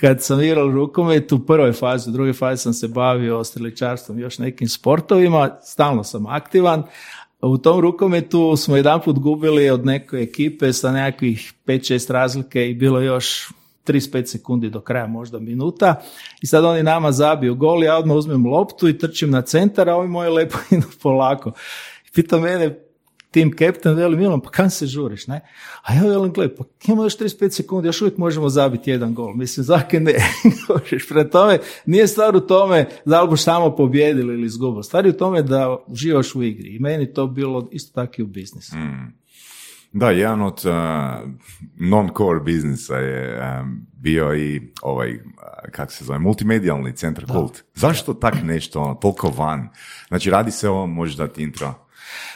[0.00, 4.38] kad sam igrao rukomet u prvoj fazi, u drugoj fazi sam se bavio streličarstvom još
[4.38, 6.82] nekim sportovima, stalno sam aktivan,
[7.42, 13.00] u tom rukometu smo jedanput gubili od neke ekipe sa nekakvih 5-6 razlike i bilo
[13.00, 13.48] još
[13.86, 16.02] 35 sekundi do kraja, možda minuta.
[16.42, 19.96] I sad oni nama zabiju gol, ja odmah uzmem loptu i trčim na centar, a
[19.96, 21.52] ovi moji lepo idu polako.
[22.14, 22.89] Pita mene
[23.30, 25.40] tim captain, veli Milan, pa kam se žuriš, ne?
[25.82, 29.34] A ja velim, gle, pa imamo još 35 sekundi, još uvijek možemo zabiti jedan gol.
[29.34, 30.14] Mislim, zake ne.
[31.08, 34.84] Prema tome, nije stvar u tome da li boš samo pobjedili ili izgubili.
[34.84, 36.76] Stvar je u tome da uživaš u igri.
[36.76, 38.76] I meni to bilo isto tako i u biznisu.
[39.92, 40.72] Da, jedan od uh,
[41.74, 45.20] non-core biznisa je um, bio i ovaj, uh,
[45.72, 47.62] kak se zove, multimedijalni centar kult.
[47.74, 49.68] Zašto tak nešto, ono, toliko van?
[50.08, 51.89] Znači, radi se o, možeš dati intro.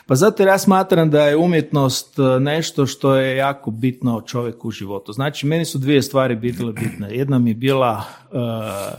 [0.07, 4.69] Pa zato jer ja smatram da je umjetnost e, nešto što je jako bitno čovjeku
[4.69, 5.12] u životu.
[5.12, 7.09] Znači, meni su dvije stvari bile bitne.
[7.17, 8.37] Jedna mi je bila e,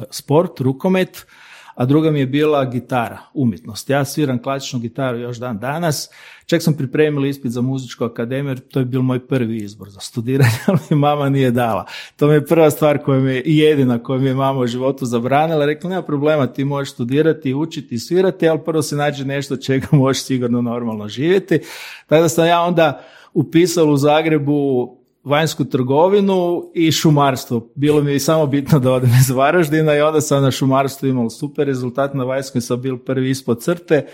[0.10, 1.26] sport, rukomet,
[1.75, 3.89] a druga mi je bila gitara, umjetnost.
[3.89, 6.09] Ja sviram klasičnu gitaru još dan danas.
[6.45, 9.99] Čak sam pripremila ispit za muzičku akademiju, jer to je bil moj prvi izbor za
[9.99, 11.85] studiranje, ali mi mama nije dala.
[12.15, 15.05] To mi je prva stvar koja mi je, jedina koju mi je mama u životu
[15.05, 15.65] zabranila.
[15.65, 20.23] Rekla, nema problema, ti možeš studirati, učiti svirati, ali prvo se nađe nešto čega možeš
[20.23, 21.59] sigurno normalno živjeti.
[22.07, 23.01] Tako da sam ja onda
[23.33, 27.69] upisao u Zagrebu vanjsku trgovinu i šumarstvo.
[27.75, 31.29] Bilo mi je samo bitno da odem iz Varaždina i onda sam na šumarstvu imao
[31.29, 34.05] super rezultat, na vanjskoj sam bil prvi ispod crte,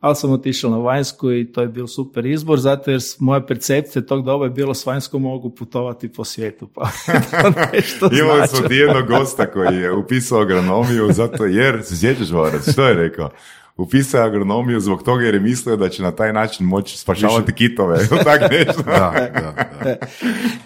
[0.00, 4.02] ali sam otišao na vanjsku i to je bio super izbor, zato jer moja percepcija
[4.02, 6.66] tog doba je bilo s vanjskom mogu putovati po svijetu.
[6.74, 6.90] Pa
[7.30, 12.30] to nešto Imali smo ti jednog gosta koji je upisao agronomiju zato jer, se sjećaš
[12.30, 13.30] Vorac, što je rekao?
[13.78, 17.98] Upisao agronomiju zbog toga jer je mislio da će na taj način moći spašavati kitove
[18.24, 18.82] tak nešto.
[18.82, 19.96] Da, da, da.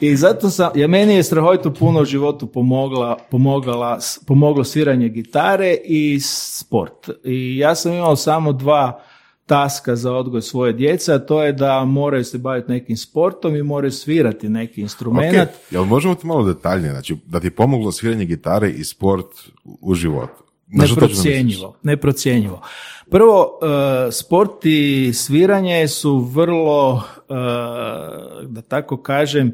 [0.01, 5.77] I zato sam, ja meni je strahovito puno u životu pomogla, pomogala, pomoglo sviranje gitare
[5.85, 7.11] i sport.
[7.25, 9.03] I ja sam imao samo dva
[9.47, 13.63] taska za odgoj svoje djece, a to je da moraju se baviti nekim sportom i
[13.63, 15.37] moraju svirati neki instrument.
[15.37, 19.27] Ok, jel možemo ti malo detaljnije, znači da ti je pomoglo sviranje gitare i sport
[19.65, 20.52] u životu?
[20.73, 22.63] Neprocjenjivo, neprocjenjivo.
[23.11, 27.35] Prvo, e, sport i sviranje su vrlo, e,
[28.47, 29.53] da tako kažem,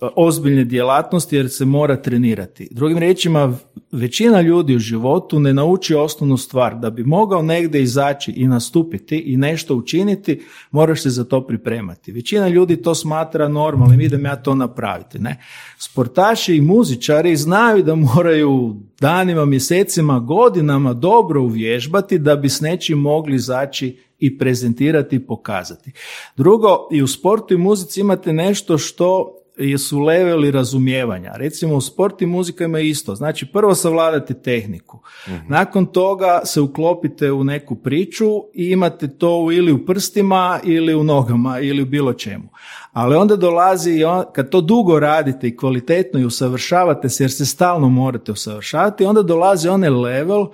[0.00, 2.68] ozbiljne djelatnosti jer se mora trenirati.
[2.70, 3.58] Drugim riječima,
[3.92, 6.78] većina ljudi u životu ne nauči osnovnu stvar.
[6.78, 12.12] Da bi mogao negdje izaći i nastupiti i nešto učiniti, moraš se za to pripremati.
[12.12, 15.18] Većina ljudi to smatra normalnim, idem ja to napraviti.
[15.18, 15.42] Ne?
[15.78, 22.98] Sportaši i muzičari znaju da moraju danima, mjesecima, godinama dobro uvježbati da bi s nečim
[22.98, 25.92] mogli izaći i prezentirati i pokazati.
[26.36, 29.32] Drugo, i u sportu i muzici imate nešto što
[29.78, 31.32] su leveli razumijevanja.
[31.36, 33.14] Recimo u sport i muzika ima isto.
[33.14, 34.98] Znači prvo savladate tehniku.
[35.48, 41.04] Nakon toga se uklopite u neku priču i imate to ili u prstima ili u
[41.04, 42.48] nogama ili u bilo čemu.
[42.92, 47.32] Ali onda dolazi, i on, kad to dugo radite i kvalitetno i usavršavate se jer
[47.32, 50.46] se stalno morate usavršavati, onda dolazi onaj level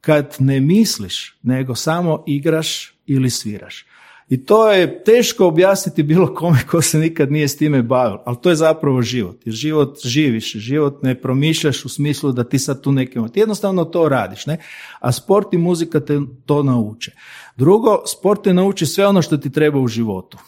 [0.00, 3.86] kad ne misliš, nego samo igraš ili sviraš.
[4.28, 8.36] I to je teško objasniti bilo kome ko se nikad nije s time bavio, ali
[8.42, 9.36] to je zapravo život.
[9.44, 13.20] Jer život živiš, život ne promišljaš u smislu da ti sad tu neke...
[13.32, 14.58] Ti jednostavno to radiš, ne?
[15.00, 17.12] A sport i muzika te to nauče.
[17.56, 20.38] Drugo, sport te nauči sve ono što ti treba u životu.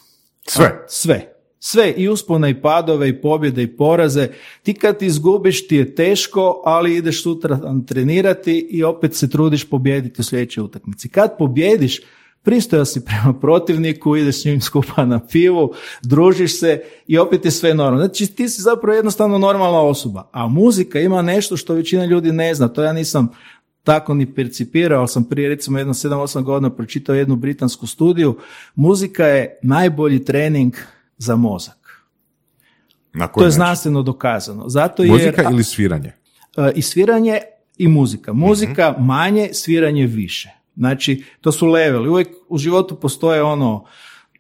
[0.47, 0.85] Sve.
[0.89, 1.35] Sve.
[1.61, 4.29] Sve, i uspone, i padove, i pobjede, i poraze.
[4.63, 10.21] Ti kad izgubiš ti je teško, ali ideš sutra trenirati i opet se trudiš pobijediti
[10.21, 11.09] u sljedećoj utakmici.
[11.09, 12.01] Kad pobjediš,
[12.49, 15.73] pristoja si prema protivniku, ideš s njim skupa na pivu,
[16.03, 17.99] družiš se i opet je sve normalno.
[17.99, 22.55] Znači ti si zapravo jednostavno normalna osoba, a muzika ima nešto što većina ljudi ne
[22.55, 23.29] zna, to ja nisam
[23.83, 28.39] tako ni percipirao, ali sam prije recimo jedno 7-8 godina pročitao jednu britansku studiju,
[28.75, 30.75] muzika je najbolji trening
[31.19, 32.05] za mozak.
[33.13, 34.69] Na To je znanstveno dokazano.
[34.69, 36.13] Zato jer, Muzika ili sviranje?
[36.57, 37.41] E, i sviranje
[37.79, 38.33] i muzika.
[38.33, 40.58] Muzika manje, sviranje više.
[40.79, 42.09] Znači, to su leveli.
[42.09, 43.85] Uvijek u životu postoje ono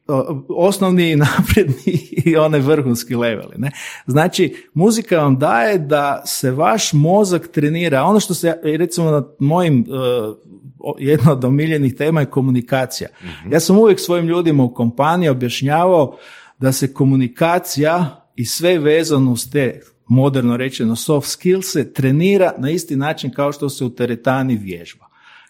[0.08, 0.12] e,
[0.48, 3.54] osnovni, napredni i onaj vrhunski leveli.
[3.56, 3.70] Ne?
[4.06, 8.02] Znači, muzika vam daje da se vaš mozak trenira.
[8.02, 13.08] Ono što se, recimo na mojim, uh, jedna od omiljenih tema je komunikacija.
[13.50, 16.16] Ja sam uvijek svojim ljudima u kompaniji objašnjavao
[16.58, 22.70] da se komunikacija i sve vezano uz te moderno rečeno soft skills se trenira na
[22.70, 25.07] isti način kao što se u teretani vježba.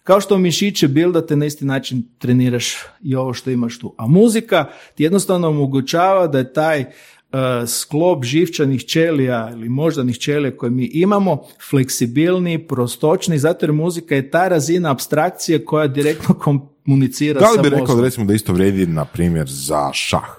[0.09, 3.95] Kao što mišiće bildate, na isti način treniraš i ovo što imaš tu.
[3.97, 6.87] A muzika ti jednostavno omogućava da je taj uh,
[7.67, 14.31] sklop živčanih ćelija ili moždanih ćelija koje mi imamo fleksibilniji, prostočni, zato jer muzika je
[14.31, 18.05] ta razina abstrakcije koja direktno komunicira Da li sa bi rekao da mozgom.
[18.05, 20.29] recimo da isto vrijedi, na primjer, za šah?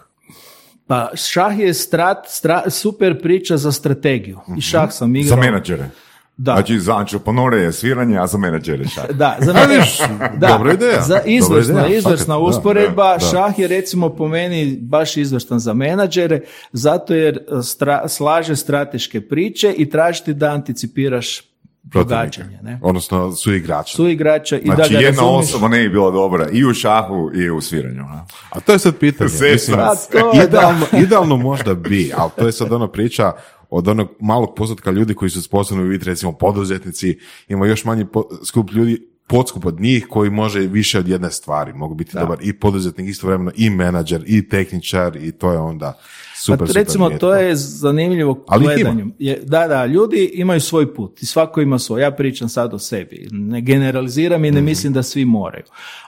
[0.86, 4.38] Pa šah je strat, stra- super priča za strategiju.
[4.58, 5.38] I šah sam Za igrao.
[5.38, 5.90] menadžere.
[6.36, 6.52] Da.
[6.52, 9.10] Znači, za antroponore je sviranje, a za menadžere šah.
[9.10, 9.84] Da, za mene,
[10.38, 11.00] da, dobra ideja.
[11.00, 13.08] Za Dobra izvrsna, ideja, izvrsna fakat, usporedba.
[13.08, 13.26] da, da.
[13.26, 16.40] Šah je recimo po meni baš izvrstan za menadžere,
[16.72, 21.42] zato jer stra- slaže strateške priče i traži ti da anticipiraš
[21.84, 22.58] događanje.
[22.62, 22.78] Ne?
[22.82, 23.96] Odnosno su igrača.
[23.96, 25.44] Su igrača i Znači, da ga jedna razumiješ.
[25.44, 28.02] osoba ne bi bila dobra i u šahu i u sviranju.
[28.02, 28.24] a?
[28.50, 29.30] A to je sad pitanje.
[29.42, 33.32] Mislim, A to je, idealno, idealno možda bi, ali to je sad ona priča
[33.70, 37.18] od onog malog postotka ljudi koji su sposobni vidjeti, recimo poduzetnici,
[37.48, 41.72] ima još manji po- skup ljudi, podskup od njih koji može više od jedne stvari.
[41.72, 46.00] Mogu biti dobar i poduzetnik istovremeno, i menadžer, i tehničar, i to je onda
[46.40, 49.06] super, Pa, super recimo, to je zanimljivo Ali gledanju.
[49.18, 52.02] Je, da, da, ljudi imaju svoj put i svako ima svoj.
[52.02, 53.28] Ja pričam sad o sebi.
[53.30, 55.64] Ne generaliziram i ne mislim da svi moraju.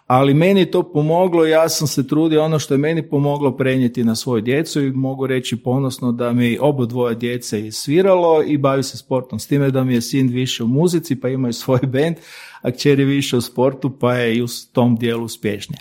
[0.06, 4.04] Ali meni je to pomoglo, ja sam se trudio ono što je meni pomoglo prenijeti
[4.04, 8.58] na svoju djecu i mogu reći ponosno da mi obo dvoje djece je sviralo i
[8.58, 9.38] bavi se sportom.
[9.38, 12.16] S time da mi je sin više u muzici pa imaju svoj bend,
[12.62, 15.80] a kćer je više u sportu pa je i u tom dijelu uspješnija.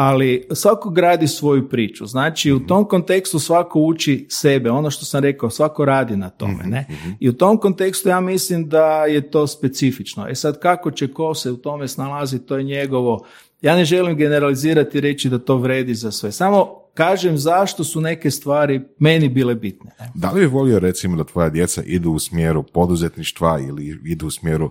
[0.00, 2.06] Ali svako gradi svoju priču.
[2.06, 4.70] Znači u tom kontekstu svako uči sebe.
[4.70, 6.64] Ono što sam rekao, svako radi na tome.
[6.64, 6.86] Ne?
[7.20, 10.28] I u tom kontekstu ja mislim da je to specifično.
[10.28, 13.24] E sad kako će ko se u tome snalazi, to je njegovo.
[13.60, 16.32] Ja ne želim generalizirati i reći da to vredi za sve.
[16.32, 19.90] Samo kažem zašto su neke stvari meni bile bitne.
[20.00, 20.10] Ne?
[20.14, 24.30] Da li bi volio recimo da tvoja djeca idu u smjeru poduzetništva ili idu u
[24.30, 24.70] smjeru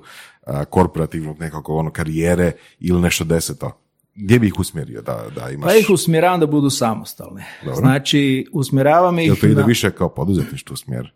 [0.69, 3.86] korporativnog nekako ono karijere ili nešto deseto?
[4.17, 5.67] Gdje bi ih usmjerio da, da imaš?
[5.67, 7.45] Pa ih usmjeravam da budu samostalne.
[7.75, 11.11] Znači, usmjeravam ih Jel to ide na- više kao poduzetništvo smjer?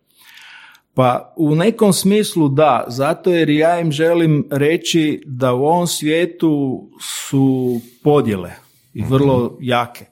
[0.93, 6.81] Pa u nekom smislu da, zato jer ja im želim reći da u ovom svijetu
[7.01, 8.51] su podjele
[8.93, 10.05] i vrlo jake.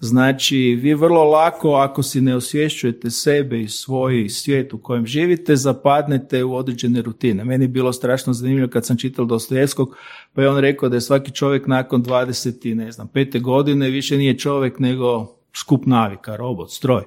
[0.00, 5.56] Znači, vi vrlo lako, ako si ne osvješćujete sebe i svoj svijet u kojem živite,
[5.56, 7.44] zapadnete u određene rutine.
[7.44, 9.96] Meni je bilo strašno zanimljivo kad sam čital Dostojevskog,
[10.32, 13.90] pa je on rekao da je svaki čovjek nakon 20 i ne znam, pete godine
[13.90, 17.02] više nije čovjek nego skup navika, robot, stroj.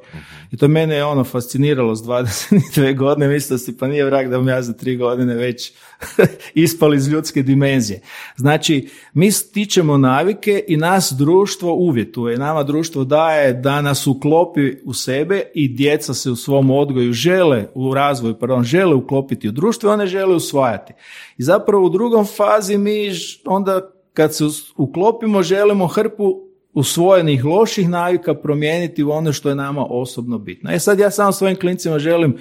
[0.52, 4.52] I to mene je ono fasciniralo s 22 godine, mislio si pa nije vrag da
[4.52, 5.74] ja za tri godine već
[6.54, 8.02] ispali iz ljudske dimenzije.
[8.36, 12.38] Znači, mi stičemo navike i nas društvo uvjetuje.
[12.38, 17.66] Nama društvo daje da nas uklopi u sebe i djeca se u svom odgoju žele,
[17.74, 20.94] u razvoju, pardon, žele uklopiti u društvo i one žele usvajati.
[21.38, 23.12] I zapravo u drugom fazi mi
[23.46, 24.44] onda kad se
[24.78, 30.72] uklopimo želimo hrpu usvojenih loših navika promijeniti u ono što je nama osobno bitno.
[30.72, 32.38] E sad ja samo svojim klincima želim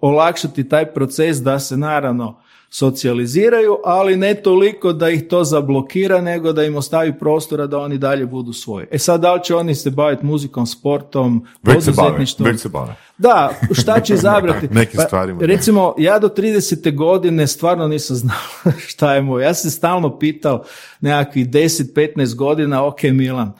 [0.00, 6.52] olakšati taj proces da se naravno socijaliziraju, ali ne toliko da ih to zablokira, nego
[6.52, 8.86] da im ostavi prostora da oni dalje budu svoji.
[8.90, 12.48] E sad, da li će oni se baviti muzikom, sportom, poduzetništvom?
[12.48, 12.94] Već se bave.
[13.18, 14.68] Da, šta će izabrati?
[14.68, 15.40] Nekim Pa, stvarima.
[15.42, 16.96] Recimo, ja do 30.
[16.96, 19.42] godine stvarno nisam znao šta je moj.
[19.42, 20.64] Ja sam se stalno pital
[21.00, 23.52] nekakvih 10-15 godina, ok Milan,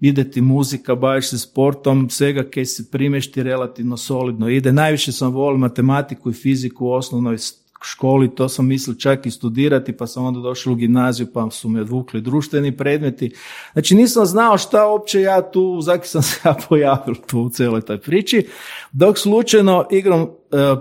[0.00, 4.72] ide ti muzika, baviš se sportom, svega kaj se primešti relativno solidno ide.
[4.72, 7.38] Najviše sam volio matematiku i fiziku u osnovnoj
[7.80, 11.68] školi, to sam mislio čak i studirati, pa sam onda došao u gimnaziju, pa su
[11.68, 13.34] me odvukli društveni predmeti.
[13.72, 17.80] Znači nisam znao šta uopće ja tu, zaki sam se ja pojavio tu u cijeloj
[17.80, 18.46] toj priči,
[18.92, 20.26] dok slučajno igram e,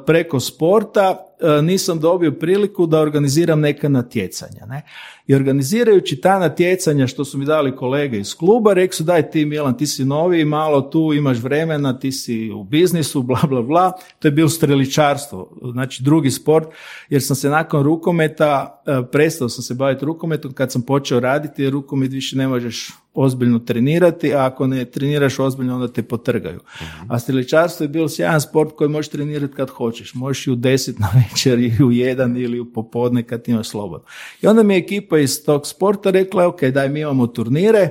[0.05, 1.26] preko sporta,
[1.63, 4.65] nisam dobio priliku da organiziram neka natjecanja.
[4.65, 4.81] Ne?
[5.27, 9.45] I organizirajući ta natjecanja što su mi dali kolege iz kluba, rekli su daj ti
[9.45, 13.91] Milan, ti si novi, malo tu imaš vremena, ti si u biznisu, bla bla bla.
[14.19, 16.67] To je bilo streličarstvo, znači drugi sport,
[17.09, 21.63] jer sam se nakon rukometa, e, prestao sam se baviti rukometom kad sam počeo raditi,
[21.63, 22.89] jer rukomet više ne možeš
[23.19, 26.59] ozbiljno trenirati, a ako ne treniraš ozbiljno, onda te potrgaju.
[27.09, 30.13] A streličarstvo je bilo sjajan sport koji možeš trenirati kad hoćeš.
[30.13, 34.07] Možeš i u deset na večer, i u jedan, ili u popodne kad imaš slobodno.
[34.41, 37.89] I onda mi je ekipa iz tog sporta rekla, ok, daj mi imamo turnire,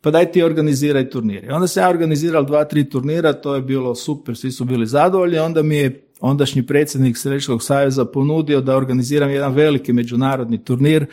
[0.00, 1.46] pa daj ti organiziraj turnire.
[1.46, 4.86] I onda sam ja organizirao dva, tri turnira, to je bilo super, svi su bili
[4.86, 11.06] zadovoljni, onda mi je ondašnji predsjednik Središkog saveza ponudio da organiziram jedan veliki međunarodni turnir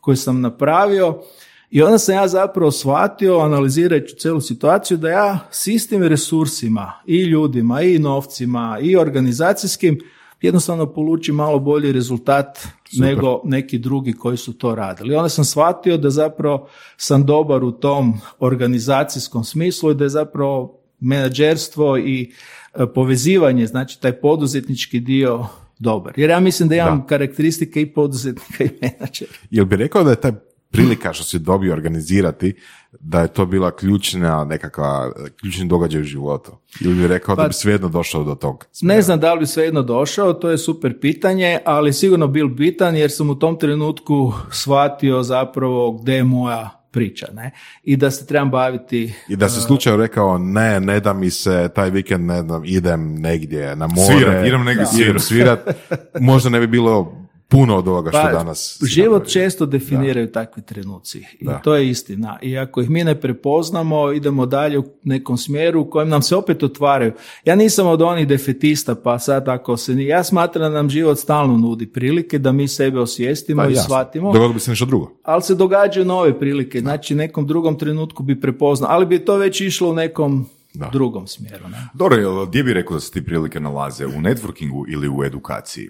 [0.00, 1.22] koji sam napravio
[1.70, 7.22] i onda sam ja zapravo shvatio, analizirajući cijelu situaciju, da ja s istim resursima i
[7.22, 10.00] ljudima i novcima i organizacijskim
[10.40, 12.58] jednostavno polučim malo bolji rezultat
[12.98, 15.14] nego neki drugi koji su to radili.
[15.14, 20.80] Onda sam shvatio da zapravo sam dobar u tom organizacijskom smislu i da je zapravo
[21.00, 22.32] menadžerstvo i
[22.74, 25.46] e, povezivanje, znači taj poduzetnički dio
[25.78, 26.12] dobar.
[26.16, 29.32] Jer ja mislim da imam karakteristike i poduzetnika i menadžera.
[29.50, 30.32] Jel bi rekao da je taj
[30.70, 32.54] prilika što si dobio organizirati,
[33.00, 36.52] da je to bila ključna nekakva, ključni događaj u životu?
[36.80, 38.66] Ili bi rekao da Pa- bi svejedno došao do tog?
[38.82, 42.96] Ne znam da li bi svejedno došao, to je super pitanje, ali sigurno bil bitan
[42.96, 47.50] jer sam u tom trenutku shvatio zapravo gdje je moja priča, ne?
[47.82, 51.68] I da se trebam baviti I da si slučajno rekao, ne, ne da mi se
[51.74, 54.14] taj vikend, ne znam, idem negdje na more.
[54.14, 55.60] Svirat, idem negdje svirat.
[56.20, 58.76] Možda ne bi bilo puno od ovoga što danas...
[58.80, 59.30] Pa, život napravio.
[59.30, 61.58] često definiraju takvi trenuci i Da.
[61.58, 62.38] to je istina.
[62.42, 66.36] I ako ih mi ne prepoznamo, idemo dalje u nekom smjeru u kojem nam se
[66.36, 67.12] opet otvaraju.
[67.44, 70.06] Ja nisam od onih defetista, pa sad ako se ni...
[70.06, 73.84] Ja smatram da nam život stalno nudi prilike, da mi sebe osvijestimo Pa i jasno.
[73.84, 74.26] shvatimo.
[74.26, 75.10] Dogodilo bi se nešto drugo.
[75.22, 79.60] ali se događaju nove prilike, znači nekom drugom trenutku bi prepoznao, ali bi to već
[79.60, 80.88] išlo u nekom Da.
[80.88, 81.68] drugom smjeru.
[81.68, 81.88] Ne?
[81.94, 84.06] Dobro, gdje bi rekao da se ti prilike nalaze?
[84.06, 85.88] U networkingu ili u edukaciji?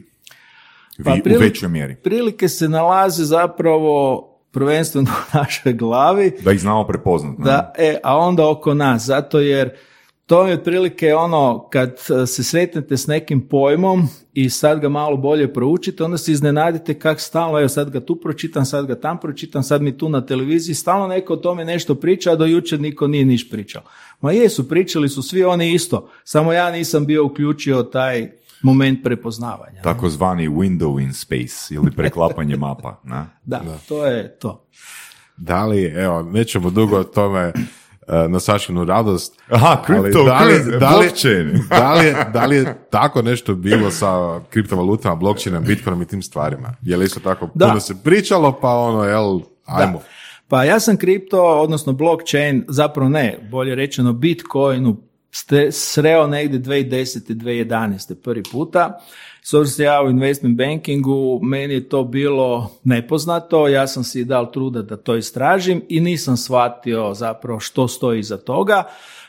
[0.99, 1.97] Vi, Pa u prili- većoj mjeri.
[1.97, 7.39] Prilike se nalaze zapravo prvenstveno u našoj glavi, Da ih znamo prepoznat.
[7.39, 7.45] ne?
[7.45, 9.71] da, e, a onda oko nas, zato jer
[10.27, 11.91] to je otprilike ono kad
[12.23, 14.03] e, se sretnete s nekim pojmom
[14.35, 18.17] i sad ga malo bolje proučite, onda se iznenadite kak stalno, evo sad ga tu
[18.17, 21.95] pročitam, sad ga tam pročitam, sad mi tu na televiziji, stalno neko o tome nešto
[21.95, 23.83] priča, a do jučer niko nije niš pričao.
[24.21, 28.31] Ma jesu, pričali su svi oni isto, samo ja nisam bio uključio taj
[28.63, 29.83] moment prepoznavanja.
[29.83, 33.01] Takozvani window in space ili preklapanje mapa.
[33.05, 33.25] Ne?
[33.45, 34.67] Da, to je to.
[35.37, 37.53] Da li, evo, nećemo dugo o tome e,
[38.29, 39.43] na Sašinu radost.
[39.51, 41.61] Aha, ali crypto, da li, da li- blockchain.
[41.71, 44.09] da li, je- da li je tako nešto bilo sa
[44.43, 46.75] kriptovalutama, blockchainom, bitcoinom i tim stvarima?
[46.83, 47.67] Je li isto tako Da.
[47.67, 50.01] puno se pričalo, pa ono, jel, ajmo.
[50.49, 54.97] Pa ja sam kripto, odnosno blockchain, zapravo ne, bolje rečeno Bitcoinu
[55.31, 57.35] ste- sreo negdje 2010.
[57.35, 58.15] 2011.
[58.15, 59.01] prvi puta.
[59.43, 64.25] S obzirom sam ja u investment bankingu, meni je to bilo nepoznato, ja sam si
[64.25, 68.85] dal truda da to istražim i nisam shvatio zapravo što stoji iza toga.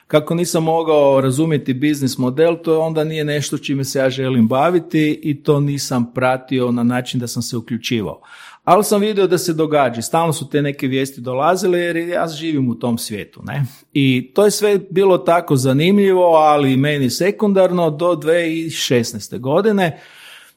[0.08, 5.20] Kako nisam mogao razumjeti biznis model, to onda nije nešto čime se ja želim baviti
[5.24, 8.22] i to nisam pratio na način da sam se uključivao.
[8.70, 10.02] Ali sam vidio da se događa.
[10.02, 13.42] Stalno su te neke vijesti dolazile jer ja živim u tom svijetu.
[13.44, 13.66] Ne?
[13.94, 19.40] I to je sve bilo tako zanimljivo, ali meni sekundarno do 2016.
[19.40, 20.02] godine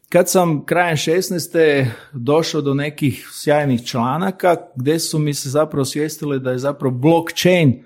[0.08, 1.86] kad sam krajem 16.
[2.12, 7.84] došao do nekih sjajnih članaka gdje su mi se zapravo svijestili da je zapravo blockchain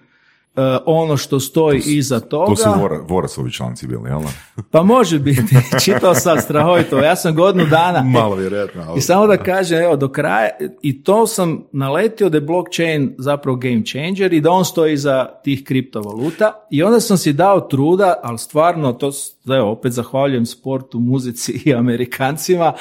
[0.56, 2.46] E, ono što stoji iza toga.
[2.46, 2.68] To su
[3.08, 4.20] Vorasovi članci bili, jel?
[4.70, 8.02] Pa može biti, čitao sam strahovito, ja sam godinu dana.
[8.20, 8.94] Malo vjerojatno.
[8.96, 10.48] I samo da kažem, evo, do kraja,
[10.82, 15.26] i to sam naletio da je blockchain zapravo game changer i da on stoji iza
[15.44, 19.10] tih kriptovaluta i onda sam si dao truda, ali stvarno, to,
[19.54, 22.72] evo, opet zahvaljujem sportu, muzici i Amerikancima,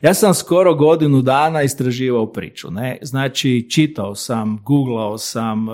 [0.00, 2.98] ja sam skoro godinu dana istraživao priču, ne?
[3.02, 5.72] Znači, čitao sam, googlao sam, e,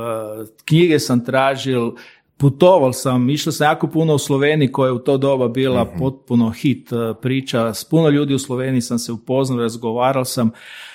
[0.65, 1.93] knjige sam tražil,
[2.37, 5.99] putovao sam, išao sam jako puno u Sloveniji koja je u to doba bila mhm.
[5.99, 10.51] potpuno hit e, priča, s puno ljudi u Sloveniji sam se upoznao, razgovarao sam.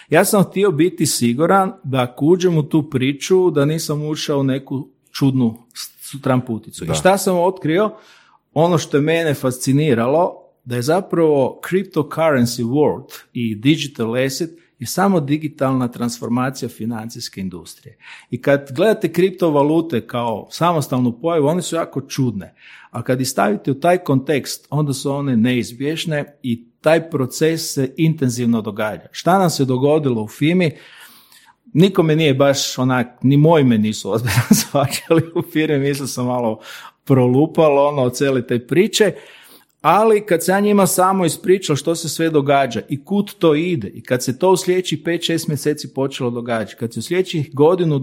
[0.09, 4.43] Ja sam htio biti siguran da ako uđem u tu priču, da nisam ušao u
[4.43, 5.57] neku čudnu
[6.21, 6.85] tramputicu.
[6.85, 7.91] I šta sam otkrio?
[8.53, 10.33] Ono što je mene fasciniralo,
[10.63, 14.49] da je zapravo cryptocurrency world i digital asset
[14.79, 17.97] je samo digitalna transformacija financijske industrije.
[18.29, 22.53] I kad gledate kriptovalute kao samostalnu pojavu, one su jako čudne.
[22.91, 27.93] A kad ih stavite u taj kontekst, onda su one neizbješne i taj proces se
[27.97, 29.07] intenzivno događa.
[29.11, 30.71] Šta nam se dogodilo u FIMI?
[31.73, 36.59] Nikome nije baš onak, ni moji me nisu ozbiljno svađali u firmi, mislim sam malo
[37.03, 39.13] prolupalo ono od cijele te priče
[39.87, 43.87] ali kad se ja njima samo ispričao što se sve događa i kud to ide
[43.87, 47.99] i kad se to u sljedećih 5-6 mjeseci počelo događati, kad se u sljedećih godinu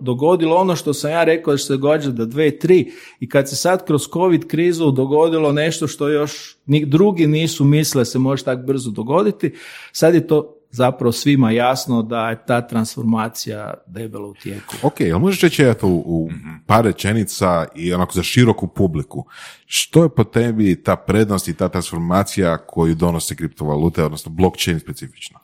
[0.00, 2.90] dogodilo ono što sam ja rekao da će se događa do 2-3
[3.20, 6.56] i kad se sad kroz covid krizu dogodilo nešto što još
[6.86, 9.54] drugi nisu misle se može tako brzo dogoditi,
[9.92, 14.74] sad je to zapravo svima jasno da je ta transformacija debelo u tijeku.
[14.82, 16.30] Ok, ali možeš reći eto u
[16.66, 19.24] par rečenica i onako za široku publiku,
[19.66, 25.38] što je po tebi ta prednost i ta transformacija koju donose kriptovalute, odnosno blockchain specifično?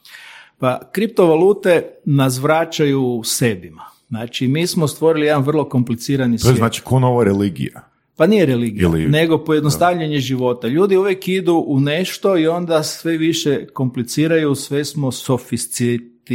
[0.59, 3.85] Pa kriptovalute nas vraćaju sebima.
[4.09, 6.53] Znači, mi smo stvorili jedan vrlo komplicirani svijet.
[6.53, 7.94] To je znači ko nova religija.
[8.17, 10.69] Pa nije religija, nego pojednostavljanje života.
[10.69, 15.11] Ljudi uvijek idu u nešto i onda sve više kompliciraju, sve smo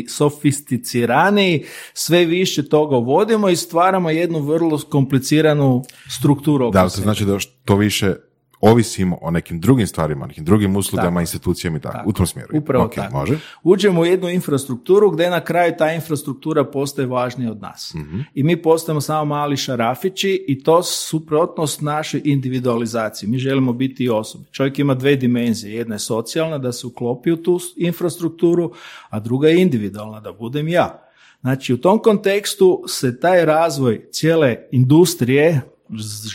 [0.07, 5.83] sofisticirani, sve više toga vodimo i stvaramo jednu vrlo kompliciranu
[6.19, 6.71] strukturu.
[6.71, 8.15] Da, to znači da što više
[8.61, 12.09] ovisimo o nekim drugim stvarima, nekim drugim uslugama, institucijama i tako.
[12.09, 12.49] U tom smjeru.
[12.53, 13.17] Upravo tako.
[13.17, 13.39] Može.
[13.63, 17.93] Uđemo u jednu infrastrukturu gdje na kraju ta infrastruktura postaje važnija od nas.
[17.95, 18.19] Mhm.
[18.33, 23.29] I mi postajemo samo mali šarafići i to suprotnost našoj individualizaciji.
[23.29, 24.45] Mi želimo biti i osobe.
[24.51, 25.75] Čovjek ima dve dimenzije.
[25.75, 28.71] Jedna je socijalna, da se uklopi u tu infrastrukturu,
[29.09, 31.05] a druga je individualna, da budem ja.
[31.41, 35.61] Znači, u tom kontekstu se taj razvoj cijele industrije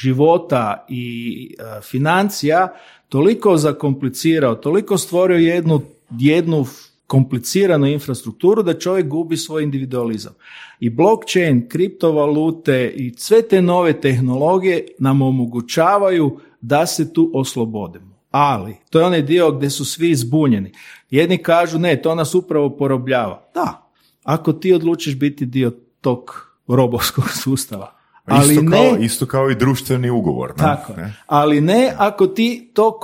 [0.00, 2.68] života i e, financija
[3.09, 5.80] toliko zakomplicirao, toliko stvorio jednu,
[6.18, 6.66] jednu
[7.07, 10.32] kompliciranu infrastrukturu da čovjek gubi svoj individualizam.
[10.80, 18.14] I blockchain, kriptovalute i sve te nove tehnologije nam omogućavaju da se tu oslobodimo.
[18.30, 20.72] Ali, to je onaj dio gdje su svi zbunjeni.
[21.11, 23.50] Jedni kažu, ne, to nas upravo porobljava.
[23.55, 23.90] Da,
[24.22, 28.03] ako ti odlučiš biti dio tog robovskog sustava.
[28.25, 30.49] Ali isto, ne, kao, isto kao i društveni ugovor.
[30.49, 30.57] Ne?
[30.57, 31.14] Tako, ne?
[31.27, 33.01] ali ne ako ti to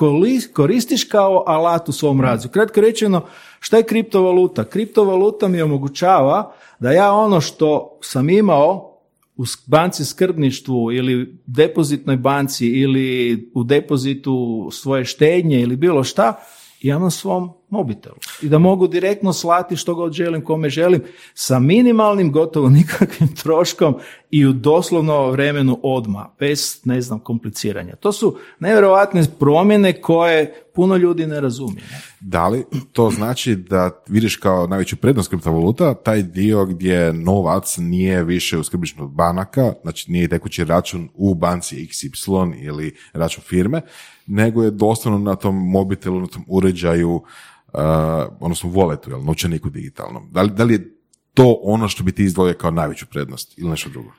[0.54, 2.52] koristiš kao alat u svom razvoju.
[2.52, 3.24] Kratko rečeno,
[3.60, 4.64] šta je kriptovaluta?
[4.64, 8.90] Kriptovaluta mi omogućava da ja ono što sam imao
[9.36, 16.34] u banci skrbništvu ili depozitnoj banci ili u depozitu svoje štednje ili bilo šta,
[16.80, 21.02] imam na svom mobitelu i da mogu direktno slati što god želim, kome želim,
[21.34, 23.94] sa minimalnim, gotovo nikakvim troškom
[24.30, 27.96] i u doslovno vremenu odma, bez, ne znam, kompliciranja.
[27.96, 31.84] To su nevjerojatne promjene koje puno ljudi ne razumije.
[32.20, 38.24] Da li to znači da vidiš kao najveću prednost kriptovaluta taj dio gdje novac nije
[38.24, 43.82] više u skrbišnju banaka, znači nije tekući račun u banci XY ili račun firme,
[44.30, 47.22] nego je doslovno na tom mobitelu, na tom uređaju uh,
[48.40, 50.28] odnosno voletu, jel, novčaniku digitalnom.
[50.30, 50.96] Da li, da li je
[51.34, 54.10] to ono što bi ti izdvojio kao najveću prednost ili nešto drugo?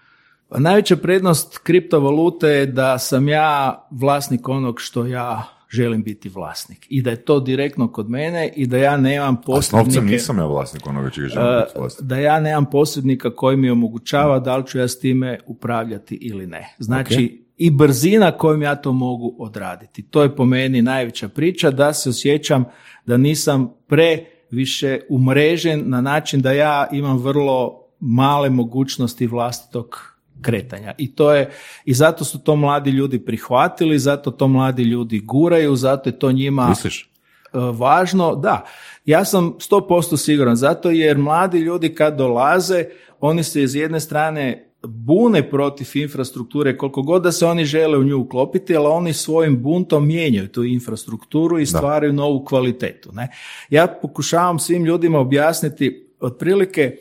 [0.49, 6.87] Pa najveća prednost kriptovalute je da sam ja vlasnik onog što ja želim biti vlasnik.
[6.89, 9.89] I da je to direktno kod mene i da ja nemam posrednike...
[9.89, 12.07] A s novcem nisam ja vlasnik onoga čega želim biti vlasnik.
[12.07, 16.47] Da ja nemam posrednika koji mi omogućava da li ću ja s time upravljati ili
[16.47, 16.75] ne.
[16.79, 20.03] Znači, i brzina kojom ja to mogu odraditi.
[20.03, 22.65] To je po meni najveća priča da se osjećam
[23.05, 30.93] da nisam pre više umrežen na način da ja imam vrlo male mogućnosti vlastitog kretanja.
[30.97, 31.49] I to je,
[31.85, 36.31] i zato su to mladi ljudi prihvatili, zato to mladi ljudi guraju, zato je to
[36.31, 37.01] njima Misliš?
[37.01, 37.07] e,
[37.53, 38.35] važno.
[38.35, 38.65] Da,
[39.05, 42.85] ja sam 100% siguran, zato jer mladi ljudi kad dolaze,
[43.19, 48.03] oni se iz jedne strane bune protiv infrastrukture koliko god da se oni žele u
[48.03, 53.11] nju uklopiti, ali oni svojim buntom mijenjaju tu infrastrukturu i stvaraju novu kvalitetu.
[53.13, 53.27] Ne?
[53.69, 56.97] Ja pokušavam svim ljudima objasniti otprilike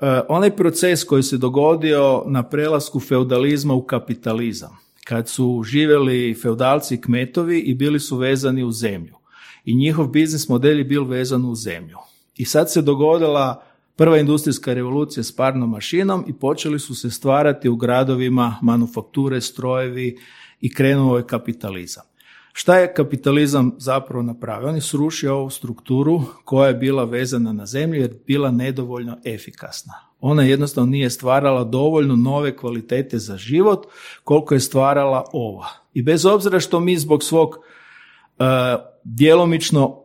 [0.00, 6.94] Uh, onaj proces koji se dogodio na prelasku feudalizma u kapitalizam, kad su živjeli feudalci
[6.94, 9.14] i kmetovi i bili su vezani u zemlju.
[9.64, 11.96] I njihov biznis model je bil vezan u zemlju.
[12.36, 13.62] I sad se dogodila
[13.96, 20.18] prva industrijska revolucija s parnom mašinom i počeli su se stvarati u gradovima manufakture, strojevi
[20.60, 22.04] i krenuo je kapitalizam.
[22.52, 24.68] Šta je kapitalizam zapravo napravio?
[24.68, 29.18] On je srušio ovu strukturu koja je bila vezana na zemlju jer je bila nedovoljno
[29.24, 29.94] efikasna.
[30.20, 33.86] Ona jednostavno nije stvarala dovoljno nove kvalitete za život
[34.24, 35.68] koliko je stvarala ova.
[35.94, 38.46] I bez obzira što mi zbog svog uh,
[39.04, 39.99] djelomično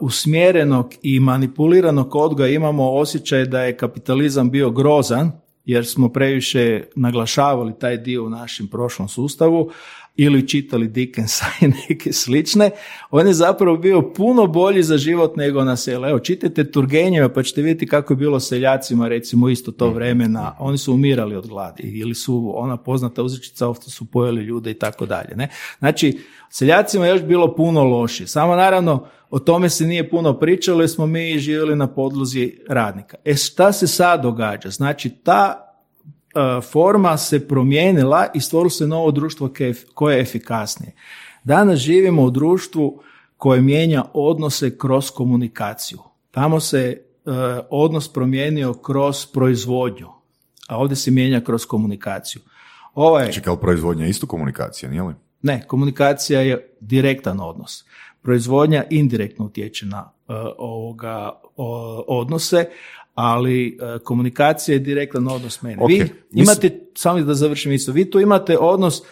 [0.00, 5.32] usmjerenog i manipuliranog odgoja imamo osjećaj da je kapitalizam bio grozan,
[5.64, 9.70] jer smo previše naglašavali taj dio u našem prošlom sustavu,
[10.16, 12.70] ili čitali Dickensa i neke slične,
[13.10, 16.06] on je zapravo bio puno bolji za život nego na selu.
[16.06, 20.56] Evo, čitajte Turgenjeva pa ćete vidjeti kako je bilo seljacima recimo isto to vremena.
[20.58, 24.78] Oni su umirali od gladi ili su ona poznata uzrečica ovdje su pojeli ljude i
[24.78, 25.36] tako dalje.
[25.36, 25.48] Ne?
[25.78, 26.18] Znači,
[26.50, 28.26] seljacima je još bilo puno lošije.
[28.26, 33.16] Samo naravno, o tome se nije puno pričalo jer smo mi živjeli na podlozi radnika.
[33.24, 34.70] E šta se sad događa?
[34.70, 35.73] Znači, ta
[36.72, 39.50] forma se promijenila i stvorilo se novo društvo
[39.94, 40.92] koje je efikasnije.
[41.44, 43.02] Danas živimo u društvu
[43.36, 45.98] koje mijenja odnose kroz komunikaciju.
[46.30, 47.02] Tamo se
[47.70, 50.08] odnos promijenio kroz proizvodnju,
[50.68, 52.42] a ovdje se mijenja kroz komunikaciju.
[52.94, 55.14] Ovaj, Znači kao proizvodnja isto komunikacija, nije li?
[55.42, 57.84] ne, komunikacija je direktan odnos.
[58.22, 60.10] Proizvodnja indirektno utječe na
[60.58, 61.40] ovoga
[62.06, 62.68] odnose,
[63.14, 65.82] ali e, komunikacija je direktan odnos mene.
[65.82, 69.02] Ok, Vi mislim- imate, samo da završim isto, vi tu imate odnos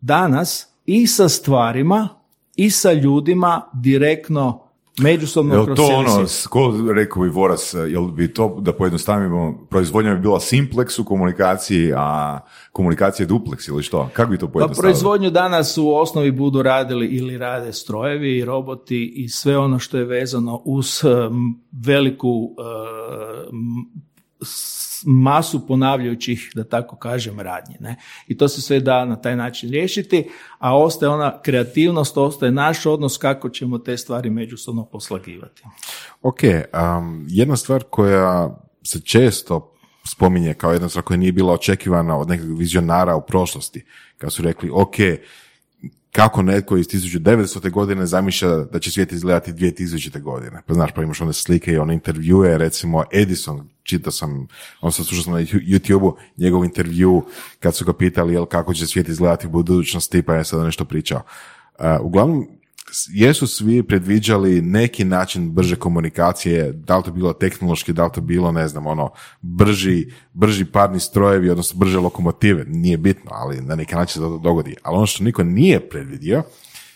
[0.00, 2.08] danas i sa stvarima
[2.56, 4.65] i sa ljudima direktno
[4.98, 6.60] međusobno Jel to ono, ko
[6.94, 12.38] rekao bi Voras, jel bi to, da pojednostavimo, proizvodnja bi bila simplex u komunikaciji, a
[12.72, 14.08] komunikacija je duplex ili što?
[14.12, 14.82] Kako bi to Pa pojednostavili?
[14.84, 19.98] proizvodnju danas u osnovi budu radili ili rade strojevi i roboti i sve ono što
[19.98, 21.32] je vezano uz em,
[21.86, 22.50] veliku
[24.42, 27.76] s- masu ponavljajućih, da tako kažem, radnje.
[27.80, 27.96] Ne?
[28.26, 30.28] I to se sve da na taj način riješiti,
[30.58, 35.62] a ostaje ona kreativnost, ostaje naš odnos kako ćemo te stvari međusobno poslagivati.
[36.22, 39.72] Ok, um, jedna stvar koja se često
[40.06, 43.84] spominje kao jedna stvar koja nije bila očekivana od nekog vizionara u prošlosti,
[44.18, 44.96] kad su rekli, ok,
[46.12, 47.70] kako netko iz 1900.
[47.70, 50.20] godine zamišlja da će svijet izgledati 2000.
[50.20, 50.62] godine.
[50.66, 54.46] Pa znaš, pa imaš one slike i one intervjue, recimo Edison, čitao sam,
[54.80, 57.24] on sam slušao sam na YouTube-u njegov intervju
[57.60, 60.84] kad su ga pitali jel kako će svijet izgledati u budućnosti, pa je sada nešto
[60.84, 61.22] pričao.
[61.78, 62.46] Uh, uglavnom,
[63.08, 68.20] jesu svi predviđali neki način brže komunikacije, da li to bilo tehnološki, da li to
[68.20, 69.10] bilo, ne znam, ono,
[69.40, 74.38] brži, brži parni strojevi, odnosno brže lokomotive, nije bitno, ali na neki način se to
[74.38, 74.76] dogodi.
[74.82, 76.42] Ali ono što niko nije predvidio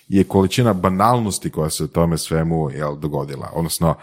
[0.08, 3.50] je količina banalnosti koja se tome svemu jel, dogodila.
[3.54, 3.94] Odnosno,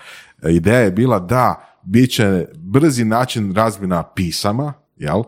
[0.50, 5.24] ideja je bila da bit će brzi način razmjena pisama, jel?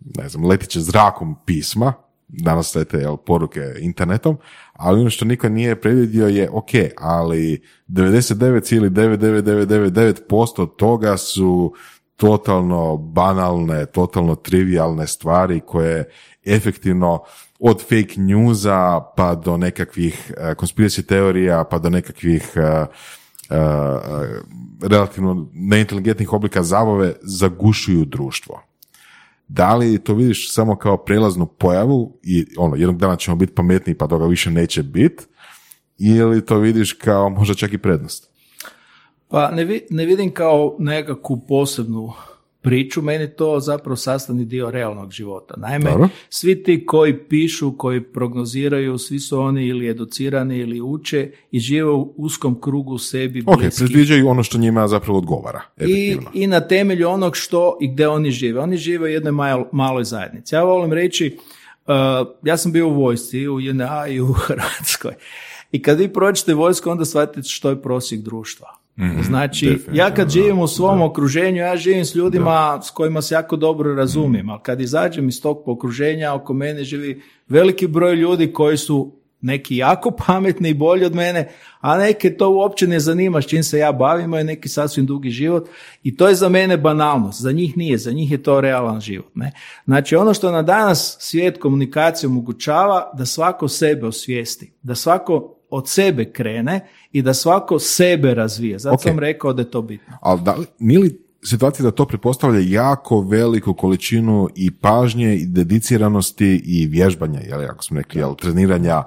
[0.00, 1.92] ne znam, letit će zrakom pisma,
[2.28, 4.38] danas lete jel, poruke internetom,
[4.72, 11.74] ali ono što niko nije predvidio je, ok, ali 99,99999% od toga su
[12.16, 16.10] totalno banalne, totalno trivialne stvari koje
[16.46, 17.22] efektivno
[17.58, 22.62] od fake newsa pa do nekakvih uh, conspiracy teorija pa do nekakvih uh,
[24.82, 28.62] relativno neinteligentnih oblika zabave zagušuju društvo
[29.48, 33.94] da li to vidiš samo kao prelaznu pojavu i ono, jednog dana ćemo biti pametniji
[33.98, 35.24] pa toga više neće biti,
[35.98, 38.30] ili to vidiš kao možda čak i prednost?
[39.28, 42.12] Pa ne, vi- ne vidim kao nekakvu posebnu
[42.60, 45.54] priču, meni je to zapravo sastavni dio realnog života.
[45.56, 46.08] Naime, Dobro.
[46.28, 51.90] svi ti koji pišu, koji prognoziraju, svi su oni ili educirani ili uče i žive
[51.90, 53.78] u uskom krugu sebi Ok, bliskih.
[53.80, 56.30] predviđaju ono što njima zapravo odgovara, I, efektivno.
[56.34, 58.60] I na temelju onog što i gdje oni žive.
[58.60, 60.54] Oni žive u jednoj mal- maloj zajednici.
[60.54, 61.36] Ja volim reći,
[61.86, 61.94] uh,
[62.42, 65.12] ja sam bio u vojsci, u JNA i u Hrvatskoj.
[65.72, 68.77] I kad vi prođete vojsku, onda shvatite što je prosjek društva.
[69.22, 73.22] Znači, definitivno, ja kad da, živim u svom okruženju, ja živim s ljudima s kojima
[73.22, 78.14] se jako dobro razumijem, ali kad izađem iz tog okruženja, oko mene živi veliki broj
[78.14, 81.48] ljudi koji su neki jako pametni i bolji od mene,
[81.80, 85.30] a neke to uopće ne zanima s čim se ja bavim, imaju neki sasvim dugi
[85.30, 85.68] život.
[86.02, 89.30] I to je za mene banalnost, za njih nije, za njih je to realan život.
[89.34, 89.52] Ne?
[89.84, 95.88] Znači ono što na danas svijet komunikacije omogućava da svako sebe osvijesti, da svako od
[95.88, 98.78] sebe krene i da svako sebe razvije.
[98.78, 99.00] Zato Ok.
[99.02, 100.16] sam rekao da je to bitno.
[100.20, 106.62] Ali da nije li situacija da to pretpostavlja jako veliku količinu i pažnje i dediciranosti
[106.64, 108.98] i vježbanja, jel, ako smo rekli, jel, treniranja,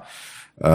[0.56, 0.66] uh,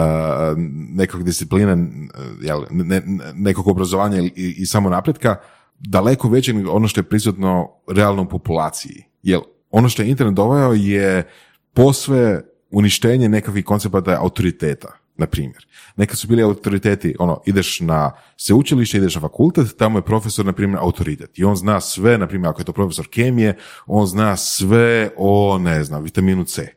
[0.94, 5.36] nekog discipline, uh, jel, ne, ne- nekog obrazovanja i, i samo napretka,
[5.78, 9.04] daleko veće nego ono što je prisutno realno u populaciji.
[9.22, 11.28] Jel, ono što je internet doveo je
[11.74, 14.88] posve uništenje nekakvih koncepata autoriteta,
[15.18, 15.66] na primjer.
[15.96, 20.52] Nekad su bili autoriteti, ono, ideš na sveučilište, ideš na fakultet, tamo je profesor, na
[20.52, 21.38] primjer, autoritet.
[21.38, 23.56] I on zna sve, na primjer, ako je to profesor kemije,
[23.86, 26.74] on zna sve o, ne znam, vitaminu C.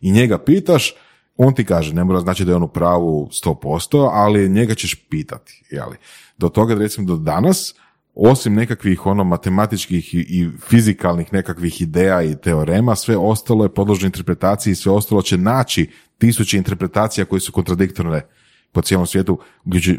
[0.00, 0.94] I njega pitaš,
[1.36, 4.94] on ti kaže, ne mora znači da je on u pravu 100%, ali njega ćeš
[4.94, 5.64] pitati.
[5.70, 5.96] Jeli?
[6.38, 7.74] Do toga, recimo, do danas,
[8.18, 14.06] osim nekakvih ono matematičkih i, i fizikalnih nekakvih ideja i teorema, sve ostalo je podložno
[14.06, 18.26] interpretaciji i sve ostalo će naći tisuće interpretacija koje su kontradiktorne
[18.72, 19.38] po cijelom svijetu,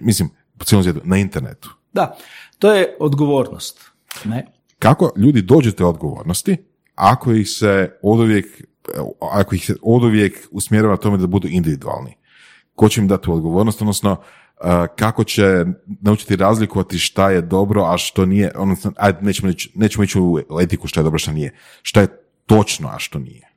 [0.02, 1.76] mislim, po cijelom svijetu, na internetu.
[1.94, 2.18] Da,
[2.58, 3.92] to je odgovornost.
[4.26, 4.46] Ne?
[4.80, 6.58] Kako ljudi dođu do te odgovornosti
[6.96, 8.46] ako ih se oduvijek,
[9.32, 12.18] ako ih se oduvijek usmjerava tome da budu individualni?
[12.76, 14.22] Ko će im dati tu odgovornost, odnosno
[14.96, 15.66] kako će
[16.02, 20.60] naučiti razlikovati šta je dobro, a što nije, odnosno, ajde, nećemo, ići- nećemo ići u
[20.62, 21.56] etiku šta je dobro, šta nije.
[21.82, 22.08] Šta je
[22.46, 23.50] točno, a što nije.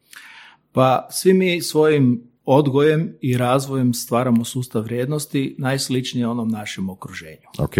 [0.72, 7.46] Pa svi mi svojim odgojem i razvojem stvaramo sustav vrijednosti najsličnije onom našem okruženju.
[7.58, 7.74] Ok?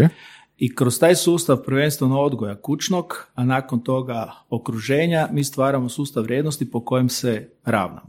[0.57, 6.71] I kroz taj sustav prvenstveno odgoja kućnog, a nakon toga okruženja, mi stvaramo sustav vrijednosti
[6.71, 8.09] po kojem se ravnamo.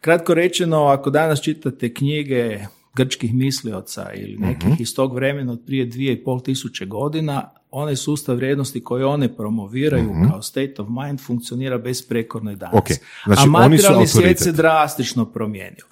[0.00, 2.60] Kratko rečeno, ako danas čitate knjige
[2.96, 7.96] grčkih mislioca ili nekih iz tog vremena od prije dvije i pol tisuće godina, onaj
[7.96, 12.74] sustav vrijednosti koji one promoviraju kao state of mind funkcionira besprekorno i danas.
[12.74, 12.88] Ok,
[13.24, 15.84] znači a materijalni svijet se drastično promijenio.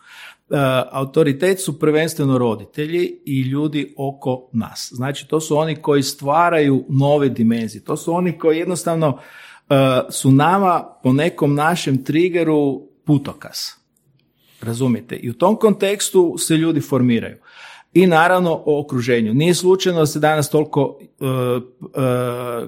[0.51, 0.57] E,
[0.93, 4.93] autoritet su prvenstveno roditelji i ljudi oko nas.
[4.95, 7.85] Znači, to su oni koji stvaraju nove dimenzije.
[7.85, 9.19] To su oni koji jednostavno
[9.69, 9.75] e,
[10.11, 13.57] su nama po nekom našem triggeru putokaz.
[14.63, 15.17] Razumijete?
[15.17, 17.37] I u tom kontekstu se ljudi formiraju.
[17.95, 19.35] I naravno o okruženju.
[19.35, 21.31] Nije slučajno da se danas toliko e, e,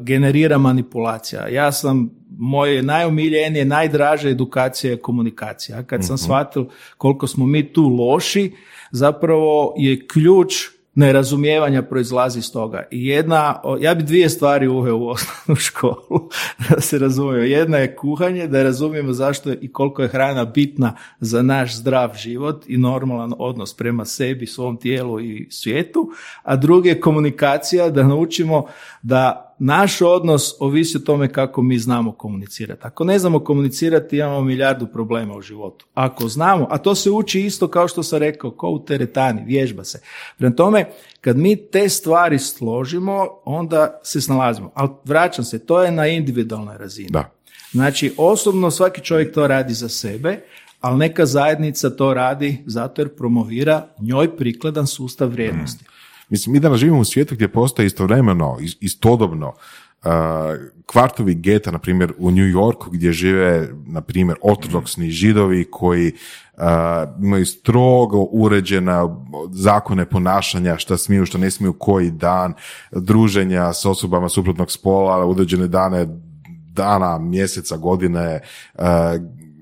[0.00, 1.48] generira manipulacija.
[1.48, 5.82] Ja sam, moje najomiljenije, najdraže edukacija je komunikacija.
[5.82, 6.66] Kad sam shvatio
[6.96, 8.52] koliko smo mi tu loši,
[8.90, 12.82] zapravo je ključ nerazumijevanja proizlazi iz toga.
[12.90, 16.28] I jedna, ja bi dvije stvari uveo u osnovnu školu,
[16.70, 17.44] da se razumijemo.
[17.44, 22.10] Jedna je kuhanje, da razumijemo zašto je i koliko je hrana bitna za naš zdrav
[22.16, 26.10] život i normalan odnos prema sebi, svom tijelu i svijetu,
[26.42, 28.66] a drugi je komunikacija, da naučimo
[29.02, 32.80] da naš odnos ovisi o tome kako mi znamo komunicirati.
[32.84, 35.86] Ako ne znamo komunicirati, imamo milijardu problema u životu.
[35.94, 39.84] Ako znamo, a to se uči isto kao što sam rekao, kao u teretani, vježba
[39.84, 40.00] se.
[40.38, 40.84] Prema tome,
[41.20, 44.70] kad mi te stvari složimo, onda se snalazimo.
[44.74, 47.10] Ali vraćam se, to je na individualnoj razini.
[47.10, 47.30] Da.
[47.72, 50.40] Znači, osobno svaki čovjek to radi za sebe,
[50.80, 55.84] ali neka zajednica to radi zato jer promovira njoj prikladan sustav vrijednosti.
[56.28, 59.54] Mislim, mi danas živimo u svijetu gdje postoji istovremeno, is- istodobno,
[60.86, 66.62] kvartovi geta, na primjer, u New Yorku gdje žive, na primjer, ortodoksni židovi koji uh,
[67.22, 69.16] imaju strogo uređena
[69.50, 72.54] zakone ponašanja, šta smiju, što ne smiju koji dan,
[72.92, 76.06] druženja s osobama suprotnog spola, određene dane,
[76.72, 78.40] dana, mjeseca, godine,
[78.74, 78.84] uh,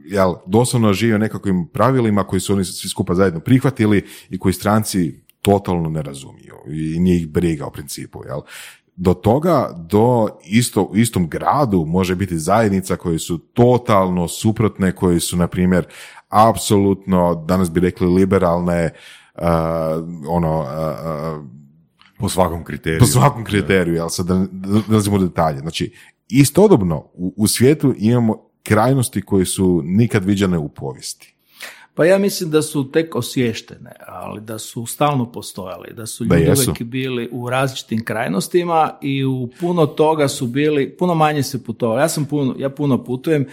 [0.05, 5.26] jel, doslovno žive nekakvim pravilima koji su oni svi skupa zajedno prihvatili i koji stranci
[5.47, 8.40] totalno ne razumiju i nije ih briga u principu, jel?
[8.97, 15.20] Do toga, do isto, u istom gradu može biti zajednica koje su totalno suprotne, koji
[15.20, 15.86] su, na primjer,
[16.28, 18.90] apsolutno, danas bi rekli liberalne,
[19.34, 19.42] uh,
[20.28, 20.66] ono, uh,
[21.38, 21.44] uh,
[22.18, 23.01] Po svakom kriteriju.
[23.01, 24.47] po svakom kriteriju, jel sad da
[24.88, 25.59] da detalje.
[25.59, 25.92] Znači,
[26.28, 31.36] istodobno u, u svijetu imamo krajnosti koje su nikad viđene u povijesti.
[31.97, 36.36] Pa ja mislim da su tek osvještene, ali da su stalno postojali, da su Da
[36.36, 36.62] ljudi jesu.
[36.62, 42.01] uvijek bili u različitim krajnostima i u puno toga su bili, puno manje se putovali.
[42.01, 43.47] Ja sam puno, ja puno putujem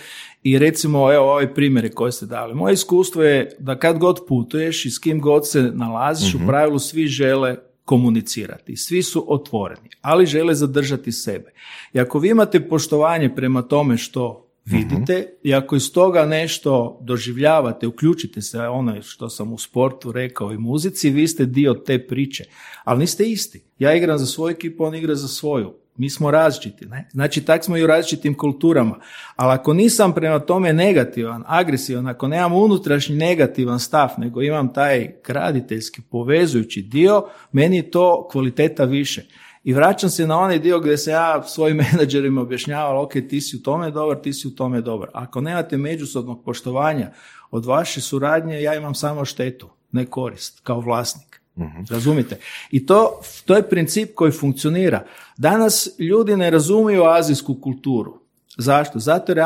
[0.44, 2.54] i recimo evo ove primjere koje ste dali.
[2.54, 6.44] Moje iskustvo je da kad god putuješ i s kim god se nalaziš, Mhm.
[6.44, 11.52] u pravilu svi žele komunicirati, svi su otvoreni, ali žele zadržati sebe.
[11.94, 17.88] I ako vi imate poštovanje prema tome što vidite i ako iz toga nešto doživljavate,
[17.88, 22.44] uključite se, ono što sam u sportu rekao i muzici, vi ste dio te priče,
[22.84, 23.64] ali niste isti.
[23.80, 25.74] Ja igram za svoju ekipu, on igra za svoju.
[25.98, 27.10] Mi smo različiti, ne?
[27.12, 29.00] Znači, tak smo i u različitim kulturama.
[29.36, 35.16] Ali ako nisam prema tome negativan, agresivan, ako nemam unutrašnji negativan stav, nego imam taj
[35.26, 39.26] graditeljski, povezujući dio, meni je to kvaliteta više.
[39.64, 43.58] I vraćam se na onaj dio gdje se ja svojim menadžerima objašnjavala, ok, ti si
[43.58, 45.10] u tome dobar, ti si u tome dobar.
[45.14, 47.12] Ako nemate međusobnog poštovanja
[47.52, 51.44] od vaše suradnje, ja imam samo štetu, ne korist, kao vlasnik.
[51.90, 52.40] Razumite?
[52.72, 55.06] I to, to je princip koji funkcionira.
[55.38, 58.20] Danas ljudi ne razumiju azijsku kulturu.
[58.58, 59.00] Zašto?
[59.00, 59.40] Zato jer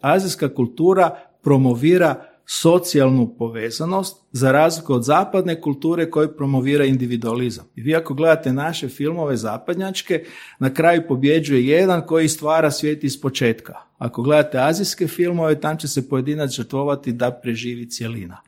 [0.00, 7.64] azijska kultura promovira socijalnu povezanost za razliku od zapadne kulture koje promovira individualizam.
[7.76, 10.24] I vi ako gledate naše filmove zapadnjačke,
[10.58, 13.74] na kraju pobjeđuje jedan koji stvara svijet iz početka.
[13.98, 18.40] Ako gledate azijske filmove, tam će se pojedinac žrtvovati da preživi cjelina.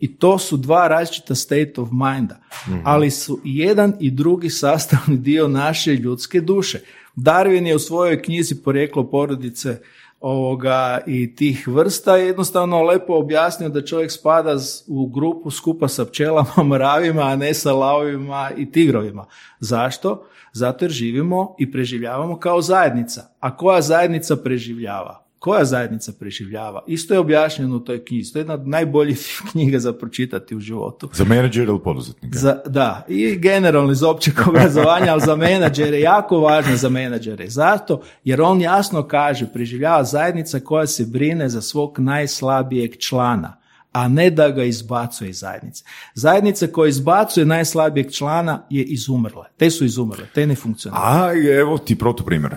[0.00, 2.40] I to su dva različita state of minda,
[2.84, 6.80] ali su jedan i drugi sastavni dio naše ljudske duše.
[7.16, 9.80] Darwin je u svojoj knjizi Porijeklo porodice
[10.20, 14.56] ovoga i tih vrsta je jednostavno lepo objasnio da čovjek spada
[14.86, 19.26] u grupu skupa sa pčelama, mravima, a ne sa lavovima i tigrovima.
[19.60, 20.26] Zašto?
[20.52, 23.22] Zato jer živimo i preživljavamo kao zajednica.
[23.40, 25.27] A koja zajednica preživljava?
[25.38, 26.84] Koja zajednica preživljava?
[26.86, 28.32] Isto je objašnjeno u toj knjizi.
[28.32, 29.18] To je jedna od najboljih
[29.50, 31.10] knjiga za pročitati u životu.
[31.12, 32.38] Za menadžer ili poduzetnika?
[32.38, 37.48] Za, da, i generalno iz općeg obrazovanja, ali za menadžere, jako važno za menadžere.
[37.48, 43.58] Zato jer on jasno kaže, preživljava zajednica koja se brine za svog najslabijeg člana
[43.92, 45.84] a ne da ga izbacuje iz zajednice.
[46.14, 49.46] Zajednica koja izbacuje najslabijeg člana je izumrla.
[49.56, 51.04] Te su izumrle, te ne funkcioniraju.
[51.06, 52.52] A evo ti protuprimjer.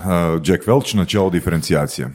[0.46, 2.10] Jack Welch, načelo diferencijacije.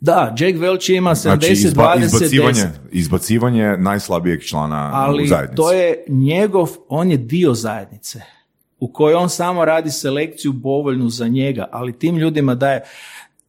[0.00, 2.68] Da, Jack Welch ima 70, Znači, izba- 20, izbacivanje, 10.
[2.90, 5.56] izbacivanje najslabijeg člana u Ali zajednici.
[5.56, 8.20] to je njegov, on je dio zajednice
[8.78, 12.82] u kojoj on samo radi selekciju povoljnu za njega, ali tim ljudima daje,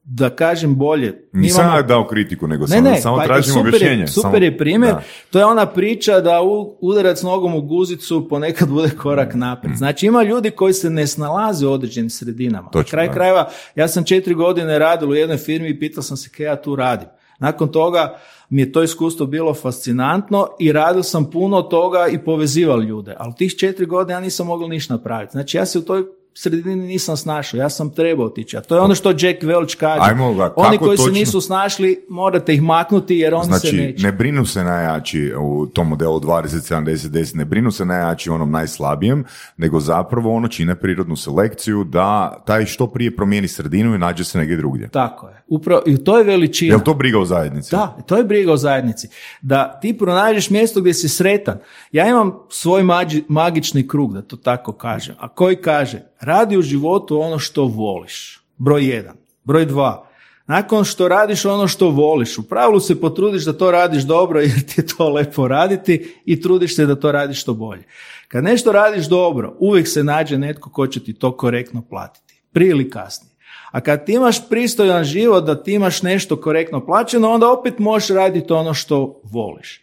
[0.03, 3.67] da kažem bolje, Nisam imamo- dao kritiku, nego ne, sam, ne, samo pa tražim super
[3.67, 4.01] objašnjenje.
[4.01, 4.93] Je, super samo- je primjer.
[4.93, 5.01] Da.
[5.29, 9.77] To je ona priča da u, udarac nogom u guzicu ponekad bude korak naprijed.
[9.77, 12.69] Znači ima ljudi koji se ne snalaze u određenim sredinama.
[12.69, 13.13] Točno, Na kraj da.
[13.13, 16.55] krajeva, ja sam četiri godine radil u jednoj firmi i pitao sam se kaj ja
[16.55, 17.07] tu radim.
[17.39, 18.17] Nakon toga
[18.49, 23.15] mi je to iskustvo bilo fascinantno i radio sam puno toga i povezivao ljude.
[23.17, 25.31] Ali tih četiri godine ja nisam mogao ništa napraviti.
[25.31, 26.03] Znači ja se u toj
[26.33, 28.57] sredini nisam snašao, ja sam trebao otići.
[28.57, 29.99] A to je ono što Jack Welch kaže.
[30.01, 33.49] Ajmo ga, Oni kako koji se točno- nisu snašli, morate ih maknuti jer oni se
[33.49, 34.03] Znači, neće.
[34.03, 38.51] ne brinu se najjači u tom modelu 20, 70, 10, ne brinu se najjači onom
[38.51, 39.23] najslabijem,
[39.57, 44.37] nego zapravo ono čine prirodnu selekciju da taj što prije promijeni sredinu i nađe se
[44.37, 44.89] negdje drugdje.
[44.89, 45.40] Tako je.
[45.51, 46.75] Upravo, I to je veličina.
[46.75, 47.71] Je to briga o zajednici?
[47.71, 49.07] Da, to je briga o zajednici.
[49.41, 51.57] Da ti pronađeš mjesto gdje si sretan.
[51.91, 55.15] Ja imam svoj mađi- magični krug, da to tako kažem.
[55.19, 58.41] A koji kaže, radi u životu ono što voliš.
[58.57, 59.15] Broj jedan.
[59.43, 60.07] Broj dva.
[60.47, 64.61] Nakon što radiš ono što voliš, u pravilu se potrudiš da to radiš dobro jer
[64.67, 67.83] ti je to lepo raditi i trudiš se da to radiš što bolje.
[68.27, 72.41] Kad nešto radiš dobro, uvijek se nađe netko ko će ti to korektno platiti.
[72.51, 73.30] Prije ili kasnije.
[73.71, 78.09] A kad ti imaš pristojan život, da ti imaš nešto korektno plaćeno, onda opet možeš
[78.09, 79.81] raditi ono što voliš.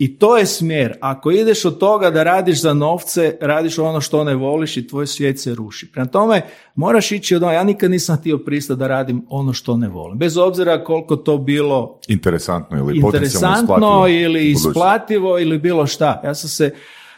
[0.00, 0.98] I to je smjer.
[1.00, 5.06] Ako ideš od toga da radiš za novce, radiš ono što ne voliš i tvoj
[5.06, 5.92] svijet se ruši.
[5.92, 6.42] Prema tome,
[6.74, 7.54] moraš ići od onoga.
[7.54, 10.18] Ja nikad nisam htio pristati da radim ono što ne volim.
[10.18, 16.20] Bez obzira koliko to bilo Interesantno ili potencijalno interesantno ili isplativo ili bilo šta.
[16.24, 16.70] Ja sam se,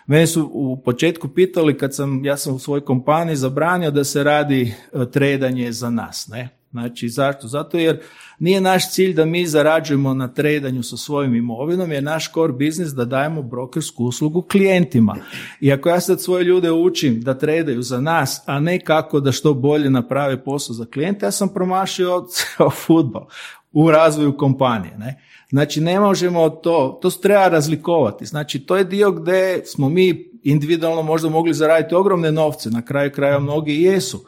[0.07, 4.25] mene su u početku pitali kad sam, ja sam u svojoj kompaniji zabranio da se
[4.25, 6.49] radi e, tredanje za nas, ne?
[6.73, 7.49] Znači, zašto?
[7.49, 8.01] Zato jer
[8.39, 12.89] nije naš cilj da mi zarađujemo na tredanju sa svojim imovinom, jer naš core biznis
[12.89, 15.17] da dajemo brokersku uslugu klijentima.
[15.61, 19.33] I ako ja sad svoje ljude učim da tredaju za nas, a ne kako da
[19.33, 23.27] što bolje naprave posao za klijente, ja sam promašio ceo futbol
[23.73, 24.99] u razvoju kompanije.
[24.99, 25.23] Ne?
[25.51, 28.27] Znači ne možemo to, to se treba razlikovati.
[28.27, 33.13] Znači to je dio gdje smo mi individualno možda mogli zaraditi ogromne novce, na kraju
[33.13, 34.25] kraja mnogi jesu.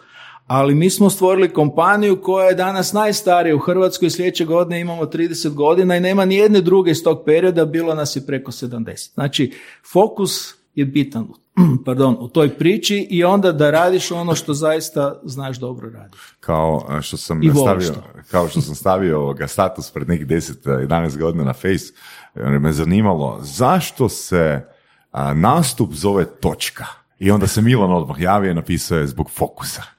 [0.47, 5.55] Ali mi smo stvorili kompaniju koja je danas najstarija u Hrvatskoj, sljedeće godine imamo 30
[5.55, 9.15] godina i nema ni jedne druge iz tog perioda, bilo nas je preko 70.
[9.15, 9.53] Znači
[9.93, 11.29] fokus je bitan
[11.87, 16.19] pardon, u toj priči i onda da radiš ono što zaista znaš dobro raditi.
[16.41, 17.95] Kao što sam I stavio,
[18.31, 21.93] kao što sam stavio ovoga status pred nekih 10-11 godina na Face,
[22.35, 24.75] me zanimalo zašto se
[25.11, 26.85] a, nastup zove točka.
[27.19, 29.83] I onda se Milan odmah javio i napisao je zbog fokusa.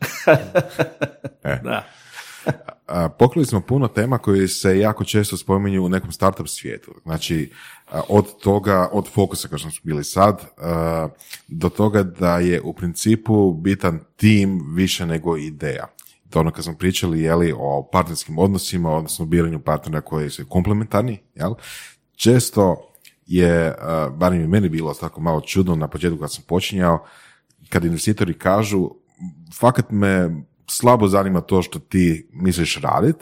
[1.64, 1.84] Da.
[2.88, 6.92] A, pokrili smo puno tema koje se jako često spominju u nekom startup svijetu.
[7.04, 7.52] Znači,
[8.10, 10.42] od toga, od fokusa kao što smo bili sad,
[11.48, 15.88] do toga da je u principu bitan tim više nego ideja.
[16.30, 21.20] To ono kad smo pričali jeli, o partnerskim odnosima, odnosno biranju partnera koji su komplementarni,
[21.36, 21.54] jel?
[22.16, 22.92] često
[23.26, 23.76] je,
[24.12, 27.06] barem i meni bilo tako malo čudno na početku kad sam počinjao,
[27.70, 28.90] kad investitori kažu,
[29.60, 30.30] fakat me
[30.68, 33.16] slabo zanima to što ti misliš radit,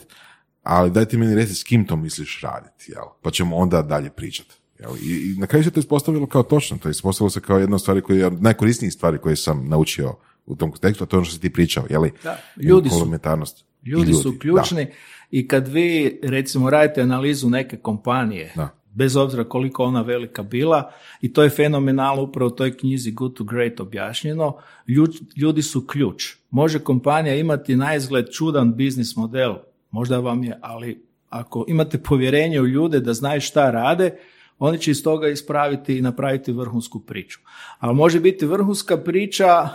[0.64, 3.04] ali daj ti meni reci s kim to misliš raditi, jel?
[3.22, 4.54] pa ćemo onda dalje pričati.
[4.78, 4.90] Jel?
[4.98, 7.74] I, I na kraju se to ispostavilo kao točno, to je ispostavilo se kao jedna
[7.74, 10.14] od stvari koje je od najkorisnijih stvari koje sam naučio
[10.46, 12.12] u tom kontekstu, a to je ono što si ti pričao, jeli?
[12.24, 13.64] Da, ljudi su- Komplementarnost.
[13.82, 14.86] I Ljudi su ključni
[15.30, 18.68] i kad vi recimo radite analizu neke kompanije, Da.
[18.86, 23.34] bez obzira koliko ona velika bila, i to je fenomenalno upravo u toj knjizi Good
[23.34, 24.56] to Great objašnjeno,
[24.88, 25.06] lju-
[25.36, 26.24] ljudi su ključ.
[26.50, 29.54] Može kompanija imati na izgled čudan biznis model,
[29.94, 34.16] možda vam je, ali ako imate povjerenje u ljude da znaju šta rade,
[34.58, 37.38] oni će iz toga ispraviti i napraviti vrhunsku priču.
[37.78, 39.68] Ali može biti vrhunska priča,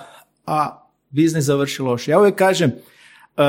[0.46, 2.12] a biznis završi loše.
[2.12, 3.44] Ja uvijek kažem, uh,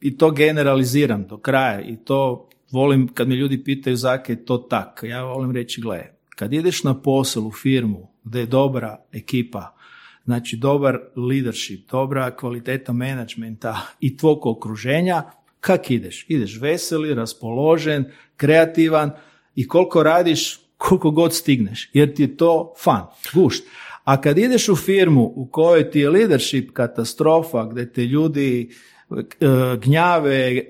[0.00, 4.58] i to generaliziram do kraja i to volim kad me ljudi pitaju zake je to
[4.58, 5.00] tak.
[5.02, 6.06] Ja volim reći, gle,
[6.36, 9.74] kad ideš na posao u firmu gdje je dobra ekipa,
[10.24, 15.22] znači dobar leadership, dobra kvaliteta menadžmenta i tvog okruženja,
[15.68, 16.24] kak ideš?
[16.28, 18.04] Ideš veseli, raspoložen,
[18.36, 19.10] kreativan
[19.54, 23.64] i koliko radiš, koliko god stigneš, jer ti je to fan, gušt.
[24.04, 28.70] A kad ideš u firmu u kojoj ti je leadership katastrofa, gdje te ljudi
[29.10, 29.46] e,
[29.82, 30.64] gnjave, e,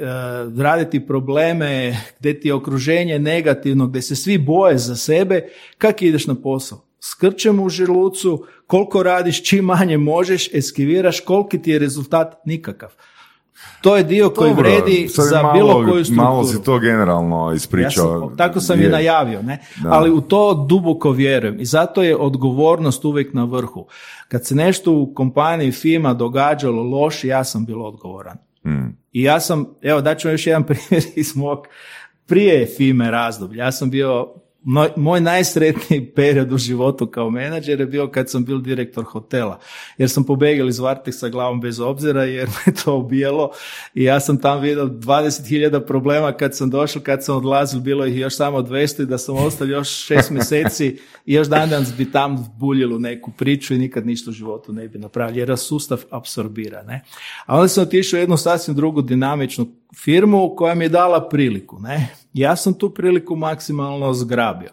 [0.58, 5.42] rade ti probleme, gdje ti je okruženje negativno, gdje se svi boje za sebe,
[5.78, 6.84] kak ideš na posao?
[7.00, 12.34] Skrčem u želucu, koliko radiš, čim manje možeš, eskiviraš, koliki ti je rezultat?
[12.44, 12.90] Nikakav.
[13.80, 16.24] To je dio koji Dobro, vredi za malo- bilo koju strukturu.
[16.24, 18.20] Malo si to generalno Ja ispričao.
[18.20, 18.90] sam, tako sam i Je.
[18.90, 19.58] najavio, ne?
[19.82, 19.88] Da.
[19.90, 23.86] Ali u to duboko vjerujem i zato je odgovornost uvijek na vrhu.
[24.28, 28.36] Kad se nešto u kompaniji FIMA događalo loše, ja sam bio odgovoran.
[28.66, 28.86] Mm.
[29.12, 31.58] I ja sam, evo daću vam još jedan primjer iz mog
[32.26, 33.64] prije FIME razdoblja.
[33.64, 38.44] Ja sam bio, moj, moj najsretniji period u životu kao menadžer je bio kad sam
[38.44, 39.60] bil direktor hotela.
[39.98, 43.50] Jer sam pobegao iz Varteksa glavom bez obzira jer me to ubijalo
[43.94, 48.18] i ja sam tam vidio 20.000 problema kad sam došao, kad sam odlazio, bilo ih
[48.18, 52.12] još samo 200 i da sam ostao još šest mjeseci i još dan danas bi
[52.12, 56.82] tam buljilo neku priču i nikad ništa u životu ne bi napravili jer sustav apsorbira.
[56.82, 57.04] Ne?
[57.46, 61.78] A onda sam otišao u jednu sasvim drugu dinamičnu firmu koja mi je dala priliku.
[61.80, 62.08] Ne?
[62.38, 64.70] Ja sam tu priliku maksimalno zgrabio.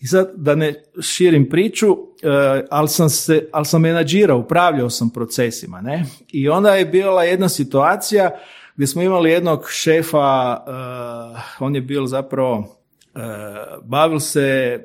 [0.00, 1.86] I sad da ne širim priču,
[2.22, 6.04] eh, ali sam se, ali sam menadžirao, upravljao sam procesima, ne?
[6.28, 8.30] I onda je bila jedna situacija
[8.76, 12.76] gdje smo imali jednog šefa, eh, on je bio zapravo
[13.14, 13.20] eh,
[13.84, 14.80] bavil se,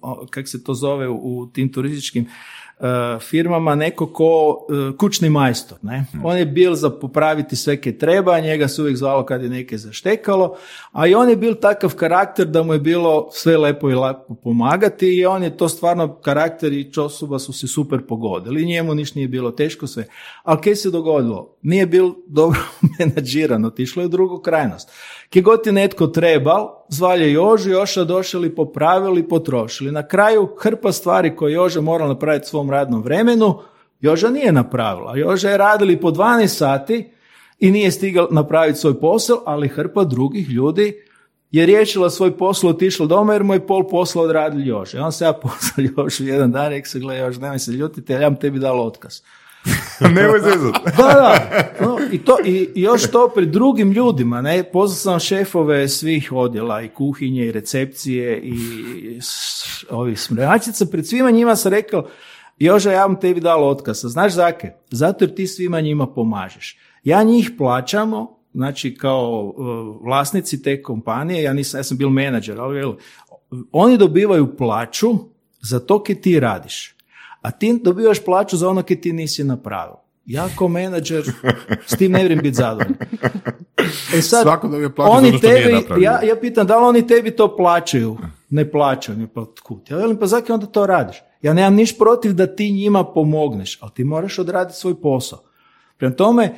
[0.00, 2.26] uh, kak se to zove u, tim turističkim
[3.20, 5.78] firmama, neko ko eh, kućni majstor.
[5.82, 6.04] Ne?
[6.24, 9.78] On je bil za popraviti sve ke treba, njega se uvijek zvalo kad je neke
[9.78, 10.56] zaštekalo,
[10.92, 14.34] a i on je bil takav karakter da mu je bilo sve lepo i lepo
[14.34, 18.66] pomagati i on je to stvarno karakter i osoba su se super pogodili.
[18.66, 20.06] Njemu ništa nije bilo teško sve.
[20.42, 21.56] Ali kaj se dogodilo?
[21.62, 22.60] Nije bil dobro
[22.98, 24.90] menadžiran, otišlo je u drugu krajnost.
[25.30, 29.92] Kje god je netko trebal, zvalje Jožu, Joša došli, popravili, potrošili.
[29.92, 33.58] Na kraju hrpa stvari koje Joža moral napraviti u svom radnom vremenu,
[34.00, 35.16] Joža nije napravila.
[35.16, 37.10] Joža je radili po 12 sati
[37.58, 41.02] i nije stigao napraviti svoj posao, ali hrpa drugih ljudi
[41.50, 44.98] je riješila svoj posao, otišla doma jer mu je pol posla odradili Joža.
[44.98, 48.12] I on se ja poslao Jožu jedan dan rekao se, gle Jož, nemoj se ljutiti,
[48.12, 49.20] ja vam tebi dala otkaz.
[50.14, 50.74] Nemoj zezat.
[50.96, 51.38] Da, da.
[51.80, 54.42] No, i, to, i, još to pred drugim ljudima.
[54.42, 54.62] Ne?
[54.72, 58.56] Pozvao sam šefove svih odjela i kuhinje i recepcije i
[59.90, 60.86] ovih smremačica.
[60.86, 62.06] Pred svima njima sam rekao
[62.58, 64.00] Joža, ja vam tebi dala otkaz.
[64.02, 64.72] Znaš zake?
[64.90, 66.78] Zato jer ti svima njima pomažeš.
[67.04, 72.60] Ja njih plaćamo, znači kao uh, vlasnici te kompanije, ja, nisam, ja sam bil menadžer,
[72.60, 72.96] ali
[73.72, 75.08] oni dobivaju plaću
[75.60, 76.95] za to kaj ti radiš.
[77.46, 79.96] A ti dobivaš plaću za ono kaj ti nisi napravio.
[80.24, 81.24] Ja kao menadžer
[81.86, 82.94] s tim ne vjerujem biti zadovoljan.
[84.14, 87.30] E sad, Svako dobije plaću oni što tebi, ja, ja pitam da li oni tebi
[87.30, 88.16] to plaćaju?
[88.50, 89.90] Ne plaćaju pa kud?
[89.90, 91.16] Ja velim, pa zakaj onda to radiš?
[91.42, 95.38] Ja nemam niš protiv da ti njima pomogneš, ali ti moraš odraditi svoj posao.
[95.96, 96.54] Prema tome,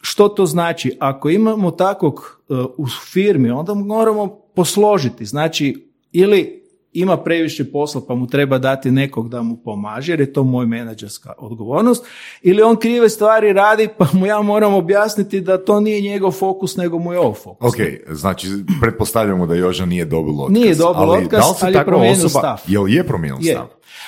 [0.00, 0.96] što to znači?
[1.00, 5.24] Ako imamo takvog uh, u firmi, onda moramo posložiti.
[5.24, 6.59] Znači, ili
[6.92, 10.66] ima previše posla pa mu treba dati nekog da mu pomaže jer je to moj
[10.66, 12.06] menadžerska odgovornost
[12.42, 16.76] ili on krive stvari radi pa mu ja moram objasniti da to nije njegov fokus
[16.76, 17.68] nego mu je ovo fokus.
[17.68, 17.76] Ok,
[18.08, 18.46] znači
[18.80, 20.54] pretpostavljamo da Joža nije dobil otkaz.
[20.54, 22.60] Nije dobil ali otkaz, da li se ali je promijenio osoba, stav.
[22.66, 23.54] Jel je promijenio Je.
[23.54, 23.66] stav?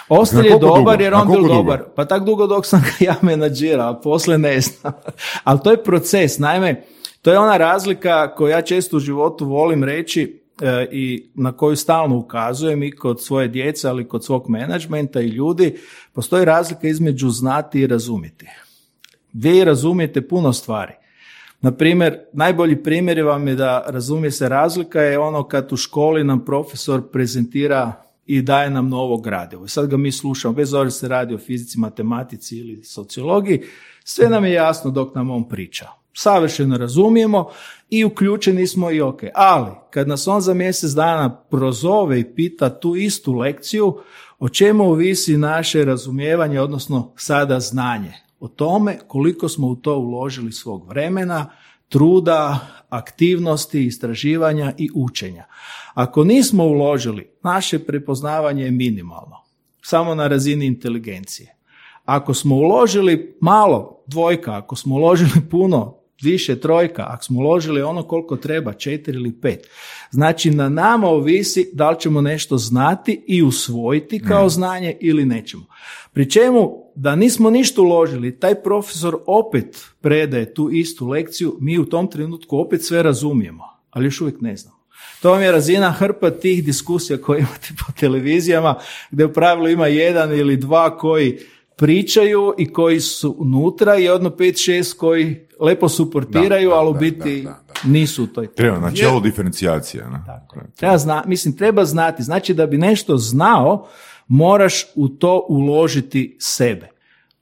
[0.09, 1.05] Ostar Na je dobar dugo?
[1.05, 1.85] jer on bio dobar.
[1.97, 4.93] Pa tak dugo dok sam ga ja menadžirao, ali poslije ne znam.
[5.45, 6.39] ali to je proces.
[6.39, 6.85] Naime,
[7.23, 10.42] to je ona razlika koju ja često u životu volim reći
[10.91, 15.29] i na koju stalno ukazujem i kod svoje djece, ali i kod svog menadžmenta i
[15.29, 15.77] ljudi.
[16.13, 18.47] Postoji razlika između znati i razumjeti.
[19.33, 20.93] Vi razumijete puno stvari.
[21.61, 26.25] Na primjer, najbolji primjer vam je da razumije se razlika je ono kad u školi
[26.25, 27.93] nam profesor prezentira
[28.27, 29.69] i daje nam novo gradivo.
[29.69, 33.63] Sad ga mi slušamo, bez obzira se radi o fizici, matematici ili sociologiji,
[34.05, 35.89] sve nam je jasno dok nam on priča.
[36.15, 37.51] Savršeno razumijemo
[37.91, 39.21] i uključeni smo i ok.
[39.35, 43.99] Ali, kad nas on za mjesec dana prozove i pita tu istu lekciju,
[44.39, 48.13] o čemu ovisi naše razumijevanje, odnosno sada znanje?
[48.41, 51.51] O tome koliko smo u to uložili svog vremena,
[51.89, 52.59] truda,
[52.89, 55.45] aktivnosti, istraživanja i učenja.
[55.95, 59.37] Ako nismo uložili, naše prepoznavanje je minimalno,
[59.83, 61.57] samo na razini inteligencije.
[62.05, 68.03] Ako smo uložili malo, dvojka, ako smo uložili puno, više trojka, ako smo uložili ono
[68.03, 69.69] koliko treba, četiri ili pet.
[70.11, 75.65] Znači na nama ovisi da li ćemo nešto znati i usvojiti kao znanje ili nećemo.
[76.13, 81.87] Pri čemu da nismo ništa uložili, taj profesor opet predaje tu istu lekciju, mi u
[81.87, 84.83] tom trenutku opet sve razumijemo, ali još uvijek ne znamo.
[85.23, 88.75] To vam je razina hrpa tih diskusija koje imate po televizijama,
[89.11, 91.39] gdje u pravilu ima jedan ili dva koji
[91.77, 96.91] pričaju i koji su unutra i jedno pet, šest koji lepo suportiraju, Da, da, ali
[96.91, 100.05] u da, biti da, da, nisu u toj Treba načelo diferencijacije.
[100.05, 100.21] Ne?
[100.77, 102.23] Treba zna, mislim, treba znati.
[102.23, 103.89] Znači da bi nešto znao,
[104.29, 106.89] moraš u to uložiti sebe.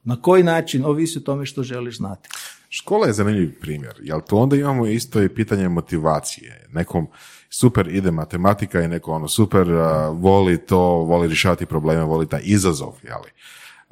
[0.05, 0.85] Na koji način?
[0.85, 2.29] Ovisi o tome što želiš znati.
[2.69, 6.69] Škola je zanimljiv primjer, jel to onda imamo isto i pitanje motivacije.
[6.73, 7.07] Nekom
[7.49, 12.41] super ide matematika i neko ono super a, voli to, voli rješavati probleme, voli taj
[12.45, 13.31] izazov, jeli.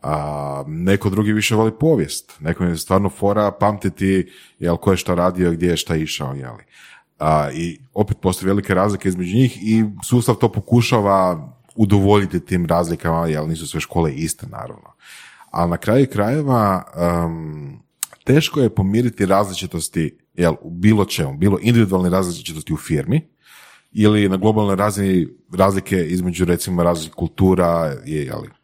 [0.03, 2.33] A, neko drugi više voli povijest.
[2.41, 6.63] Neko je stvarno fora pamtiti jel, ko je šta radio, gdje je šta išao, jeli.
[7.19, 13.27] A, I opet postoje velike razlike između njih i sustav to pokušava udovoljiti tim razlikama,
[13.27, 14.93] jer nisu sve škole iste, naravno.
[15.51, 16.83] Ali na kraju krajeva
[17.25, 17.83] um,
[18.25, 23.29] teško je pomiriti različitosti jel, u bilo čemu, bilo individualne različitosti u firmi,
[23.93, 28.58] ili na globalnoj razini razlike između recimo različitih kultura, je, jel, rekli,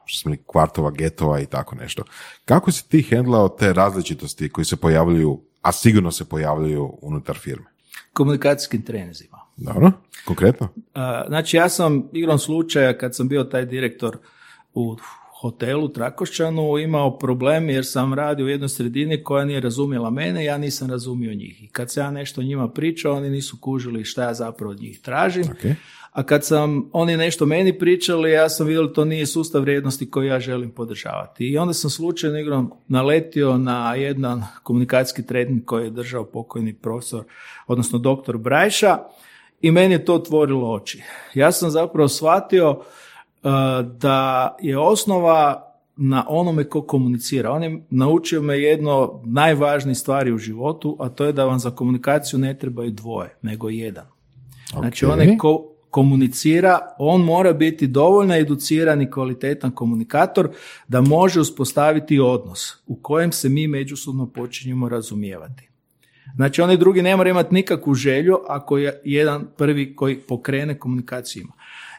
[0.46, 2.02] kvartova, getova i tako nešto.
[2.44, 7.66] Kako si ti hendlao te različitosti koji se pojavljuju, a sigurno se pojavljuju unutar firme?
[8.12, 9.38] Komunikacijskim trenizima.
[9.56, 9.92] Dobro,
[10.24, 10.68] konkretno?
[11.28, 14.18] Znači ja sam igrom slučaja kad sam bio taj direktor
[14.74, 14.96] u
[15.40, 20.58] hotelu Trakošćanu imao problem jer sam radio u jednoj sredini koja nije razumjela mene, ja
[20.58, 21.62] nisam razumio njih.
[21.62, 25.00] I kad se ja nešto njima pričao, oni nisu kužili šta ja zapravo od njih
[25.00, 25.44] tražim.
[25.44, 25.76] Ok.
[26.14, 30.10] A kad sam oni nešto meni pričali, ja sam vidio da to nije sustav vrijednosti
[30.10, 31.46] koji ja želim podržavati.
[31.48, 37.24] I onda sam slučajno igrom naletio na jedan komunikacijski trening koji je držao pokojni profesor,
[37.66, 38.98] odnosno doktor Brajša
[39.60, 41.02] i meni je to otvorilo oči.
[41.34, 42.80] Ja sam zapravo shvatio uh,
[43.98, 47.50] da je osnova na onome ko komunicira.
[47.52, 51.58] On je naučio me jedno od najvažnijih stvari u životu, a to je da vam
[51.58, 54.06] za komunikaciju ne trebaju dvoje, nego jedan.
[54.78, 55.12] Znači, Ok.
[55.12, 60.48] onaj ko komunicira, on mora biti dovoljno educiran i kvalitetan komunikator
[60.88, 65.68] da može uspostaviti odnos u kojem se mi međusobno počinjemo razumijevati.
[66.36, 71.42] Znači, onaj drugi ne mora imati nikakvu želju ako je jedan prvi koji pokrene komunikaciju
[71.42, 71.52] ima.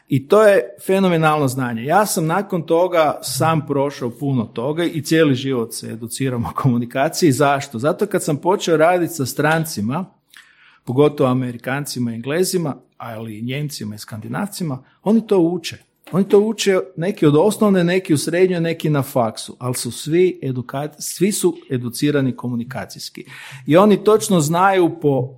[0.08, 1.84] I to je fenomenalno znanje.
[1.84, 7.32] Ja sam nakon toga sam prošao puno toga i cijeli život se educiram o komunikaciji.
[7.32, 7.78] Zašto?
[7.78, 10.04] Zato kad sam počeo raditi sa strancima,
[10.86, 15.76] pogotovo Amerikancima i Englezima, ali i Njemcima i Skandinavcima, oni to uče.
[16.12, 20.40] Oni to uče neki od osnovne, neki u srednjoj, neki na faksu, ali su svi,
[20.42, 23.24] eduka- svi su educirani komunikacijski.
[23.66, 25.34] I oni točno znaju po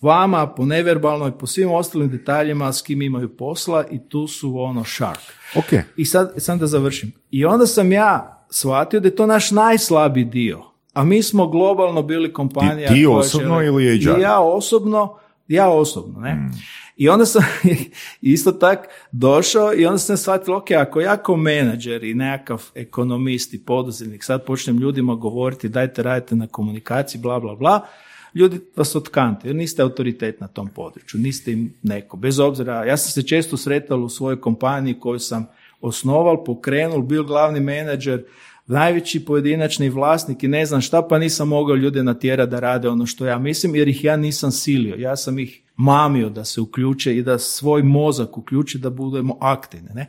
[0.00, 4.84] vama, po neverbalnoj, po svim ostalim detaljima s kim imaju posla i tu su ono
[4.84, 5.20] shark.
[5.56, 5.84] Ok.
[5.96, 7.12] I sad, sad da završim.
[7.30, 10.69] I onda sam ja shvatio da je to naš najslabiji dio.
[11.00, 12.88] A mi smo globalno bili kompanija...
[12.88, 14.20] Ti- ti koja osobno želi- ili HR?
[14.20, 15.16] Ja osobno,
[15.48, 16.50] ja osobno, ne.
[16.96, 17.42] I onda sam
[18.20, 23.54] isto tak došao i onda sam shvatio, ok, ako ja kao menadžer i nekakav ekonomist
[23.54, 27.86] i poduzetnik sad počnem ljudima govoriti dajte radite na komunikaciji, bla, bla, bla,
[28.34, 32.16] ljudi vas otkante, jer niste autoritet na tom području, niste im neko.
[32.16, 35.46] Bez obzira, ja sam se često sretao u svojoj kompaniji koju sam
[35.80, 38.24] osnoval, pokrenul, bio glavni menadžer,
[38.70, 43.06] najveći pojedinačni vlasnik i ne znam šta, pa nisam mogao ljude natjerati da rade ono
[43.06, 44.94] što ja mislim, jer ih ja nisam silio.
[44.98, 49.90] Ja sam ih mamio da se uključe i da svoj mozak uključi da budemo aktivni.
[49.94, 50.06] Ne?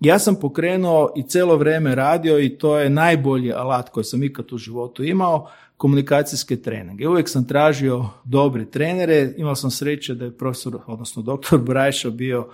[0.00, 4.52] Ja sam pokrenuo i celo vrijeme radio i to je najbolji alat koji sam ikad
[4.52, 7.08] u životu imao, komunikacijske treninge.
[7.08, 12.48] Uvijek sam tražio dobre trenere, imao sam sreće da je profesor, odnosno doktor Brajša bio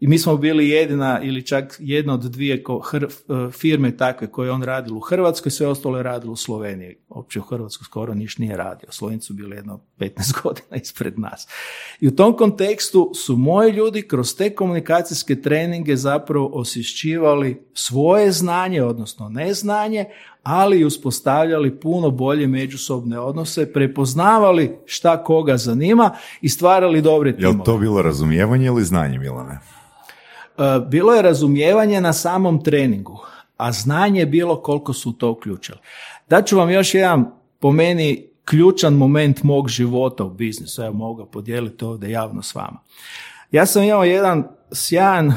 [0.00, 3.06] i mi smo bili jedina ili čak jedna od dvije ko, hr,
[3.52, 6.96] firme takve koje on radil u Hrvatskoj, sve ostalo je radilo u Sloveniji.
[7.08, 8.88] Uopće u Hrvatskoj skoro niš nije radio.
[8.92, 10.10] Slovenci su bili jedno 15
[10.42, 11.48] godina ispred nas.
[12.00, 18.82] I u tom kontekstu su moji ljudi kroz te komunikacijske treninge zapravo osvješćivali svoje znanje,
[18.82, 20.04] odnosno neznanje,
[20.42, 26.10] ali i uspostavljali puno bolje međusobne odnose, prepoznavali šta koga zanima
[26.40, 27.58] i stvarali dobre timove.
[27.58, 29.58] Je to bilo razumijevanje ili znanje, Milane?
[30.58, 33.18] E, bilo je razumijevanje na samom treningu,
[33.56, 35.78] a znanje je bilo koliko su to uključili.
[36.28, 37.30] Daću vam još jedan,
[37.60, 42.80] po meni, ključan moment mog života u biznisu, ja mogu podijeliti ovdje javno s vama.
[43.50, 45.34] Ja sam imao jedan sjajan, e,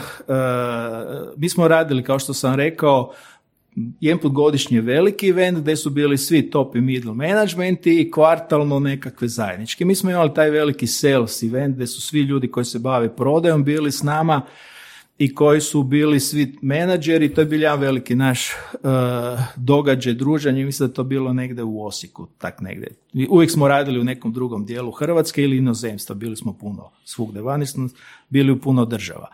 [1.38, 3.14] mi smo radili, kao što sam rekao,
[4.00, 9.28] jedan godišnje veliki event gdje su bili svi top i middle management i kvartalno nekakve
[9.28, 9.86] zajedničke.
[9.86, 13.64] Mi smo imali taj veliki sales event gdje su svi ljudi koji se bave prodajom
[13.64, 14.42] bili s nama
[15.20, 18.90] i koji su bili svi menadžeri, to je bio jedan veliki naš uh,
[19.56, 22.88] događaj, druženje, mislim da je to bilo negdje u Osijeku, tak negdje.
[23.30, 27.66] Uvijek smo radili u nekom drugom dijelu Hrvatske ili inozemstva, bili smo puno svugdje vani,
[27.66, 27.90] smo
[28.30, 29.28] bili u puno država.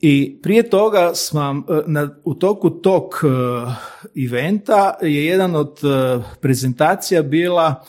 [0.00, 3.72] I prije toga sam, e, na, u toku tog uh,
[4.26, 5.78] eventa je jedan od
[6.40, 7.84] prezentacija bila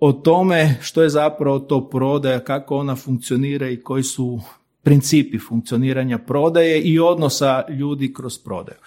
[0.00, 4.40] o tome što je zapravo to prodaja, kako ona funkcionira i koji su
[4.82, 8.78] principi funkcioniranja prodaje i odnosa ljudi kroz prodaju.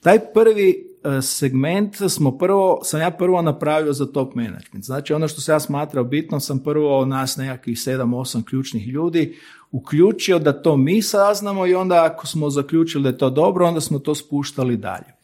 [0.00, 0.70] Taj prvi
[1.04, 4.84] e, segment smo prvo, sam ja prvo napravio za top management.
[4.84, 9.36] Znači ono što se ja smatrao bitno sam prvo nas nekakvih 7-8 ključnih ljudi
[9.70, 13.80] uključio da to mi saznamo i onda ako smo zaključili da je to dobro, onda
[13.80, 15.14] smo to spuštali dalje.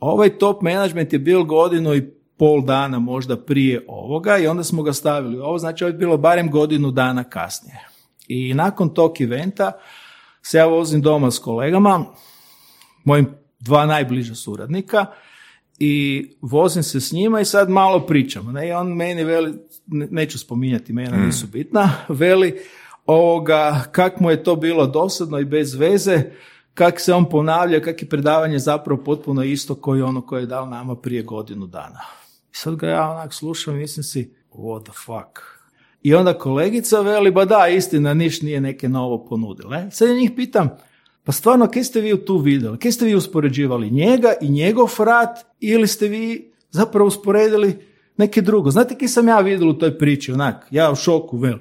[0.00, 4.82] Ovaj top management je bil godinu i pol dana možda prije ovoga i onda smo
[4.82, 7.95] ga stavili ovo, znači ovo je bilo barem godinu dana kasnije.
[8.28, 9.72] I nakon tog eventa
[10.42, 12.04] se ja vozim doma s kolegama,
[13.04, 13.26] mojim
[13.60, 15.06] dva najbliža suradnika
[15.78, 18.52] i vozim se s njima i sad malo pričamo.
[18.52, 18.68] Ne?
[18.68, 19.54] I on meni veli,
[19.86, 21.26] neću spominjati mena, mm.
[21.26, 22.60] nisu bitna, veli
[23.06, 26.22] ovoga, kak mu je to bilo dosadno i bez veze,
[26.74, 30.66] kak se on ponavlja, kak je predavanje zapravo potpuno isto koji ono koje je dao
[30.66, 32.00] nama prije godinu dana.
[32.52, 35.55] I sad ga ja onak slušam i mislim si, what the fuck,
[36.06, 39.76] i onda kolegica veli, ba da, istina, niš nije neke novo ponudila.
[39.76, 39.90] E?
[39.90, 40.70] Sad ja njih pitam,
[41.24, 42.78] pa stvarno, kaj ste vi tu vidjeli?
[42.78, 43.90] Kaj ste vi uspoređivali?
[43.90, 47.78] Njega i njegov rat ili ste vi zapravo usporedili
[48.16, 48.70] neke drugo?
[48.70, 51.58] Znate kaj sam ja vidio u toj priči, onak, ja u šoku, vel.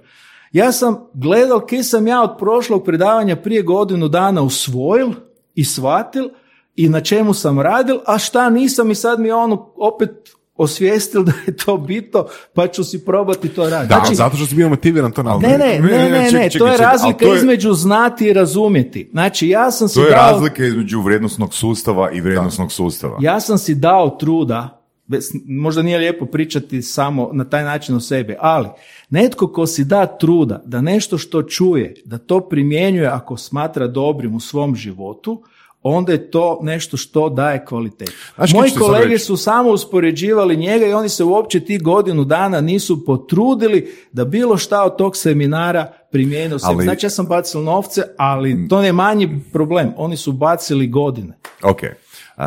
[0.52, 5.12] Ja sam gledao kaj sam ja od prošlog predavanja prije godinu dana usvojil
[5.56, 6.30] i shvatil
[6.76, 11.32] i na čemu sam radil, a šta nisam i sad mi ono opet osvijestil da
[11.48, 13.90] je to bitno, pa ću si probati to raditi.
[13.90, 16.68] Da, znači, zato što si bio motiviran to na Ne, ne, ne, ne, ne, to
[16.68, 19.10] je razlika između znati i razumjeti.
[19.12, 23.18] Znači, ja sam si To je dao, razlika između vrijednosnog sustava i vrijednosnog sustava.
[23.22, 28.00] Ja sam si dao truda, bez, možda nije lijepo pričati samo na taj način o
[28.00, 28.68] sebi, ali
[29.10, 34.36] netko ko si da truda da nešto što čuje, da to primjenjuje ako smatra dobrim
[34.36, 35.44] u svom životu,
[35.90, 38.12] onda je to nešto što daje kvalitetu.
[38.54, 43.94] Moji kolege su samo uspoređivali njega i oni se uopće ti godinu dana nisu potrudili
[44.12, 46.68] da bilo šta od tog seminara primijenio se.
[46.84, 49.94] Znači ja sam bacil novce, ali to ne manji problem.
[49.98, 51.38] Oni su bacili godine.
[51.64, 51.82] Ok.
[51.82, 52.44] Uh,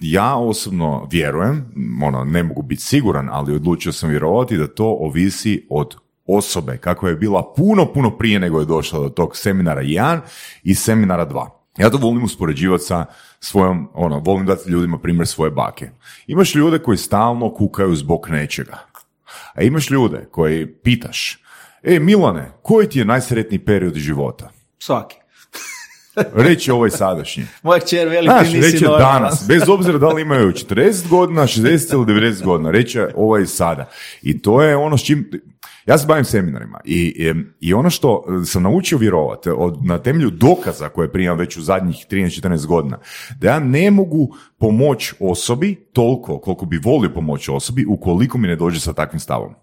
[0.00, 1.72] ja osobno vjerujem,
[2.04, 5.96] ono, ne mogu biti siguran, ali odlučio sam vjerovati da to ovisi od
[6.26, 10.20] osobe, kako je bila puno, puno prije nego je došla do tog seminara 1
[10.62, 11.59] i seminara 2.
[11.78, 13.04] Ja to volim uspoređivati sa
[13.40, 15.90] svojom, ono, volim dati ljudima primjer svoje bake.
[16.26, 18.78] Imaš ljude koji stalno kukaju zbog nečega.
[19.54, 21.38] A imaš ljude koji pitaš,
[21.82, 24.50] e Milane, koji ti je najsretniji period života?
[24.78, 25.16] Svaki.
[26.46, 27.44] reći ovaj sadašnji.
[27.62, 32.04] Moja čer veli ti nisi danas, bez obzira da li imaju 40 godina, 60 ili
[32.04, 33.88] 90 godina, reći ovaj sada.
[34.22, 35.30] I to je ono s čim,
[35.86, 40.88] ja se bavim seminarima i, i ono što sam naučio vjerovati od, na temelju dokaza
[40.88, 42.98] koje primam već u zadnjih 13-14 godina,
[43.38, 48.56] da ja ne mogu pomoći osobi toliko koliko bi volio pomoći osobi ukoliko mi ne
[48.56, 49.54] dođe sa takvim stavom.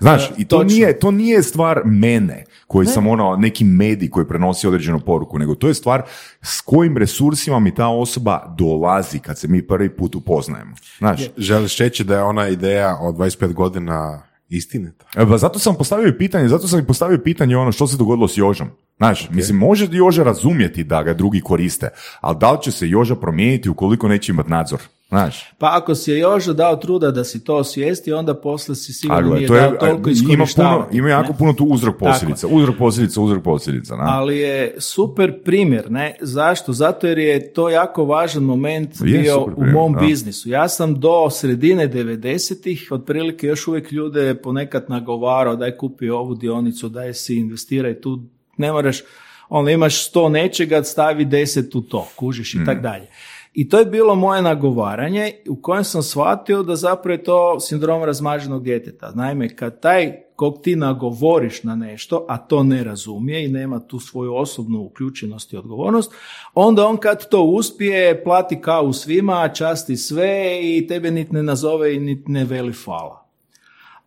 [0.00, 0.76] Znaš, E, i to točno.
[0.76, 5.54] nije, to nije stvar mene, koji sam ono neki medij koji prenosi određenu poruku, nego
[5.54, 6.02] to je stvar
[6.42, 10.74] s kojim resursima mi ta osoba dolazi kad se mi prvi put upoznajemo.
[10.98, 15.04] Znaš, Želiš reći da je ona ideja od 25 godina istinita?
[15.16, 18.28] E, Pa zato sam postavio pitanje, zato sam i postavio pitanje ono što se dogodilo
[18.28, 18.68] s Jožom.
[18.96, 21.88] Znaš, mislim, može Joža razumjeti da ga drugi koriste,
[22.20, 24.80] ali da li će se Joža promijeniti ukoliko neće imati nadzor?
[25.08, 28.92] Znaš, Pa ako si je Jožo dao truda da si to osvijesti, onda posle si
[28.92, 31.38] sigurno nije to dao je, toliko ima, puno, ima jako ne?
[31.38, 33.96] puno tu uzrok posljedica, uzrok posljedica, uzrok posljedica.
[33.96, 34.04] na.
[34.06, 36.16] Ali je super primjer, ne?
[36.20, 36.72] Zašto?
[36.72, 40.00] Zato jer je to jako važan moment Je bio u mom da.
[40.00, 40.48] biznisu.
[40.48, 46.88] Ja sam do sredine 90-ih, otprilike još uvijek ljude ponekad nagovarao daj kupi ovu dionicu,
[46.88, 48.22] daj si investiraj tu,
[48.56, 49.02] ne moraš,
[49.48, 53.06] ono imaš sto nečega, stavi deset u to, kužiš i tak dalje.
[53.52, 58.04] I to je bilo moje nagovaranje u kojem sam shvatio da zapravo je to sindrom
[58.04, 59.12] razmaženog djeteta.
[59.14, 64.00] Naime, kad taj kog ti nagovoriš na nešto, a to ne razumije i nema tu
[64.00, 66.12] svoju osobnu uključenost i odgovornost,
[66.54, 71.94] onda on kad to uspije, plati kavu svima, časti sve i tebe niti ne nazove
[71.94, 73.26] i niti ne veli fala.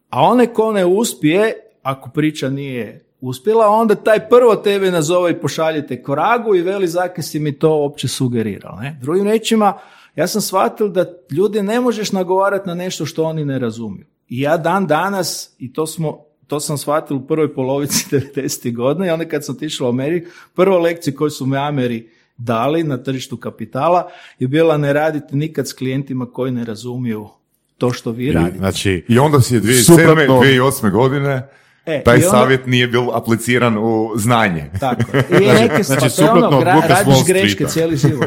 [0.09, 1.53] A onaj ko ne uspije,
[1.84, 7.22] ako priča nije uspjela, onda taj prvo tebe nazove i pošaljete koragu i veli zake
[7.22, 8.76] si mi to uopće sugerirao.
[8.76, 8.98] Ne?
[9.02, 9.77] Drugim rečima,
[10.15, 14.06] ja sam shvatio da ljude ne možeš nagovarati na nešto što oni ne razumiju.
[14.27, 16.18] I ja dan danas, i to smo
[16.48, 18.76] to sam shvatio u prvoj polovici 90.
[18.76, 22.84] godina i onda kad sam otišao u Ameriku, prva lekcija koju su me Ameri dali
[22.84, 27.30] na tržištu kapitala je bila ne raditi nikad s klijentima koji ne razumiju
[27.77, 28.57] to što vi radite.
[28.57, 29.84] Znači, I onda si je 2007.
[29.84, 30.41] Suprotno.
[30.41, 30.91] 2008.
[30.91, 31.49] godine
[31.86, 34.66] E, taj i onda- savjet nije bil apliciran u znanje.
[34.80, 35.02] Tako.
[35.41, 38.26] I neke znači, znači, je ono, suprotno od gra- radiš Wall greške cijeli život.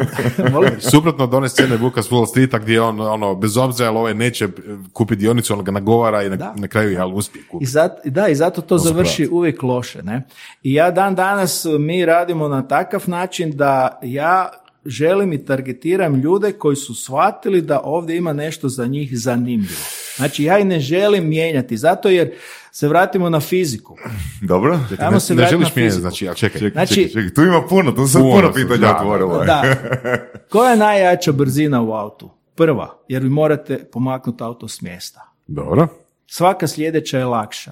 [0.92, 4.14] Suprotno od one scene Vuka s Wall Streeta gdje on, ono, bez obzira jel ovaj
[4.14, 4.48] neće
[4.92, 6.54] kupiti dionicu, on ga nagovara i na, Da.
[6.56, 7.70] na kraju jel uspije I kupiti.
[7.70, 10.02] zato, da, i zato to završi uvijek loše.
[10.02, 10.22] Ne?
[10.62, 14.48] I ja dan danas mi radimo na takav način da ja
[14.86, 19.80] želim i targetiram ljude koji su shvatili da ovdje ima nešto za njih zanimljivo.
[20.16, 22.32] Znači ja i ne želim mijenjati, zato jer
[22.72, 23.96] se vratimo na fiziku.
[24.48, 24.78] Dobro?
[24.98, 26.60] Ajmo Ne, se ne želiš mijenjati, znači, a čekaj.
[26.60, 29.44] Čekaj, Znači- čekaj, čekaj, tu ima puno, tu se Puno puno pitanja otvorilo.
[29.44, 29.62] Da.
[30.52, 32.30] Koja je najjača brzina u autu?
[32.54, 35.20] Prva, jer vi morate pomaknuti auto s mjesta.
[35.46, 35.88] Dobro.
[36.26, 37.70] Svaka sljedeća je lakša.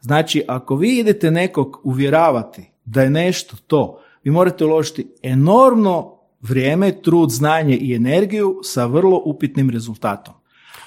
[0.00, 6.92] Znači, ako vi idete nekog uvjeravati da je nešto to, vi morate uložiti enormno vrijeme,
[7.02, 10.34] trud, znanje i energiju sa vrlo upitnim rezultatom.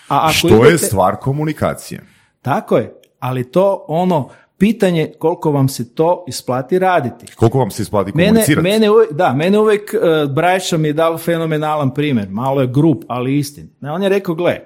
[0.08, 2.02] A ako Što idete, je stvar komunikacije.
[2.42, 7.26] Tako je, ali to ono pitanje koliko vam se to isplati raditi.
[7.36, 8.64] Koliko vam se isplati Mene, komunicirati?
[8.64, 13.04] mene uvijek, da, mene uvijek uh, Brajša mi je dao fenomenalan primjer, malo je grup,
[13.08, 13.70] ali istin.
[13.82, 14.60] Ne, on je rekao, gle,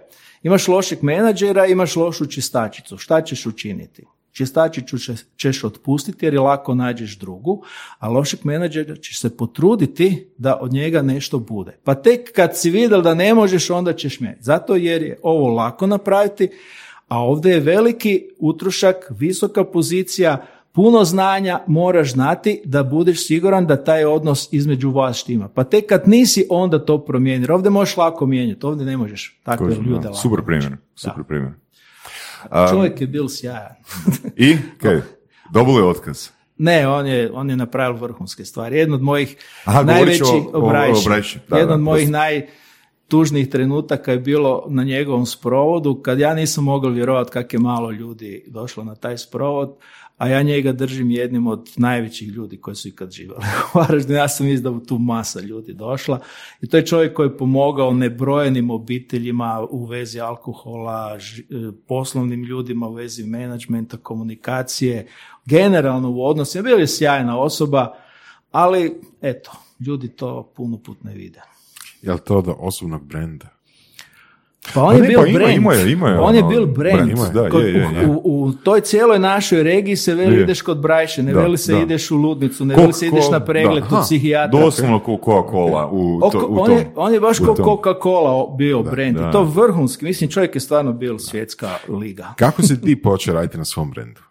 [0.43, 4.05] imaš lošeg menadžera, imaš lošu čistačicu, šta ćeš učiniti?
[4.38, 7.64] Čistačicu će- ćeš otpustiti jer je lako nađeš drugu,
[7.99, 11.77] a lošeg menadžera ćeš se potruditi da od njega nešto bude.
[11.84, 14.43] Pa tek kad si vidjel da ne možeš, onda ćeš mijenjati.
[14.43, 16.49] Zato jer je ovo lako napraviti,
[17.07, 23.84] a ovdje je veliki utrošak, visoka pozicija, puno znanja moraš znati da budeš siguran da
[23.84, 25.47] taj odnos između vas štima.
[25.47, 27.47] Pa tek kad nisi, onda to promijeni.
[27.49, 30.09] Ovdje možeš lako mijenjati, ovdje ne možeš takve ljude da.
[30.09, 31.51] lako Super primjer, super primjer.
[32.69, 33.76] Čovjek je bil sjajan.
[34.38, 35.02] I, kaj,
[35.49, 36.30] dobili otkaz.
[36.57, 38.78] Ne, on je, on je napravio vrhunske stvari.
[38.78, 41.06] Jedno od mojih Aha, najvećih o- o- o Brajši.
[41.06, 41.40] Brajši.
[41.48, 42.18] Da, Jedno da, od mojih dosta.
[42.19, 47.91] najtužnijih trenutaka je bilo na njegovom sprovodu, kad ja nisam mogao vjerovati kak je malo
[47.91, 49.76] ljudi došlo na taj sprovod,
[50.18, 54.19] a ja njega držim jednim od najvećih ljudi koji su ikad živjeli u Varaždinu.
[54.19, 56.19] Ja sam izdao tu masa ljudi došla
[56.61, 61.53] i to je čovjek koji je pomogao nebrojenim obiteljima u vezi alkohola, e,
[61.88, 65.07] poslovnim ljudima u vezi menadžmenta, komunikacije,
[65.45, 66.64] generalno u odnosima.
[66.64, 67.95] Bio je sjajna osoba,
[68.52, 69.52] ali eto,
[69.88, 71.41] ljudi to puno put ne vide.
[72.02, 73.57] Je li to do osobnog brenda?
[74.73, 75.88] Pa on Pa je bil pa ima- brand.
[75.88, 77.11] ima on je ono, bil brand.
[77.14, 78.06] brand, da, Kod- je, je, je.
[78.07, 81.73] U, u toj cijeloj našoj regiji se veli ideš kod Brajše, ne Da, veli se
[81.73, 81.80] da.
[81.80, 84.60] ideš u ludnicu, ne veli se ideš na pregled u psihijatra.
[84.60, 87.56] Doslovno Coca-Cola u, to, u on, je, on je baš kao.
[87.56, 89.18] Coca-Cola bio brand.
[89.18, 89.30] da.
[89.30, 90.06] I to vrhunski.
[90.06, 92.34] Mislim, čovjek je stvarno bil svjetska liga.
[92.35, 94.22] Kako si ti počeo raditi na svom brendu?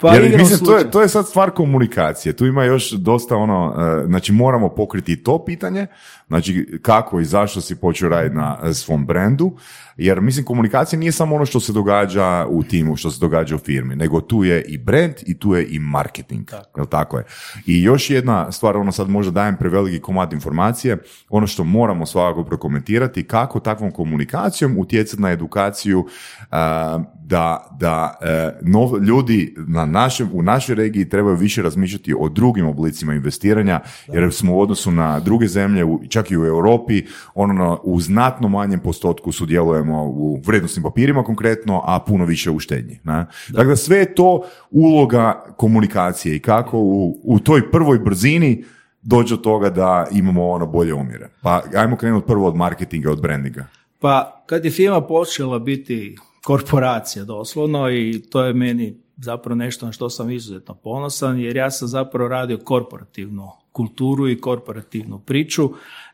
[0.00, 2.32] Pa Jer, mislim, to je, to je sad stvar komunikacije.
[2.32, 5.86] Tu ima još dosta ono, e, znači moramo pokriti i to pitanje,
[6.28, 9.56] znači kako i zašto si počeo raditi na e, svom brendu,
[9.96, 13.58] jer mislim komunikacija nije samo ono što se događa u timu, što se događa u
[13.58, 16.50] firmi, nego tu je i brand i tu je i marketing.
[16.76, 17.24] Jel tako je?
[17.66, 20.98] I još jedna stvar, ono sad možda dajem preveliki komad informacije,
[21.28, 26.06] ono što moramo svakako prokomentirati, kako takvom komunikacijom utjecati na edukaciju
[26.50, 26.98] a,
[27.28, 32.66] da, da e, nov- ljudi na našem, u našoj regiji trebaju više razmišljati o drugim
[32.66, 33.80] oblicima investiranja,
[34.12, 37.02] jer smo u odnosu na druge zemlje, čak i u Europi,
[37.34, 43.00] ono u znatno manjem postotku sudjelujemo u vrijednosnim papirima konkretno, a puno više u štednji.
[43.04, 43.26] Ne?
[43.48, 48.64] Dakle, sve je to uloga komunikacije i kako u, u toj prvoj brzini
[49.02, 51.28] dođe do toga da imamo ono bolje omjere.
[51.42, 53.66] Pa ajmo krenuti prvo od marketinga, od brandinga.
[54.00, 56.16] Pa kad je firma počela biti
[56.46, 61.70] korporacija doslovno i to je meni zapravo nešto na što sam izuzetno ponosan jer ja
[61.70, 65.70] sam zapravo radio korporativnu kulturu i korporativnu priču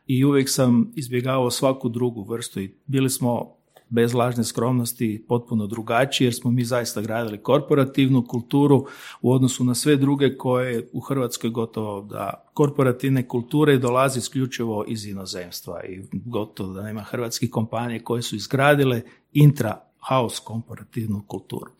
[0.06, 3.54] i uvijek sam izbjegavao svaku drugu vrstu i bili smo
[3.88, 8.86] bez lažne skromnosti potpuno drugačiji jer smo mi zaista gradili korporativnu kulturu
[9.22, 15.06] u odnosu na sve druge koje u Hrvatskoj gotovo da korporativne kulture dolazi isključivo iz
[15.06, 19.02] inozemstva i gotovo da nema hrvatskih kompanija koje su izgradile
[19.32, 21.70] intra house komparativnu kulturu.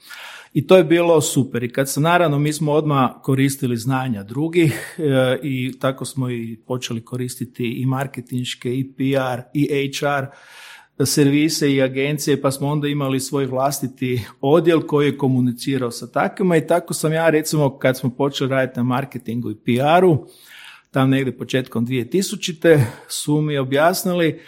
[0.55, 1.63] I to je bilo super.
[1.63, 6.59] I kad se naravno mi smo odmah koristili znanja drugih e, i tako smo i
[6.67, 10.27] počeli koristiti i marketinške i PR i HR
[11.07, 16.57] servise i agencije, pa smo onda imali svoj vlastiti odjel koji je komunicirao sa takvima
[16.57, 20.27] i tako sam ja recimo kad smo počeli raditi na marketingu i PR-u,
[20.91, 22.85] tam negdje početkom 2000.
[23.09, 24.41] su mi objasnili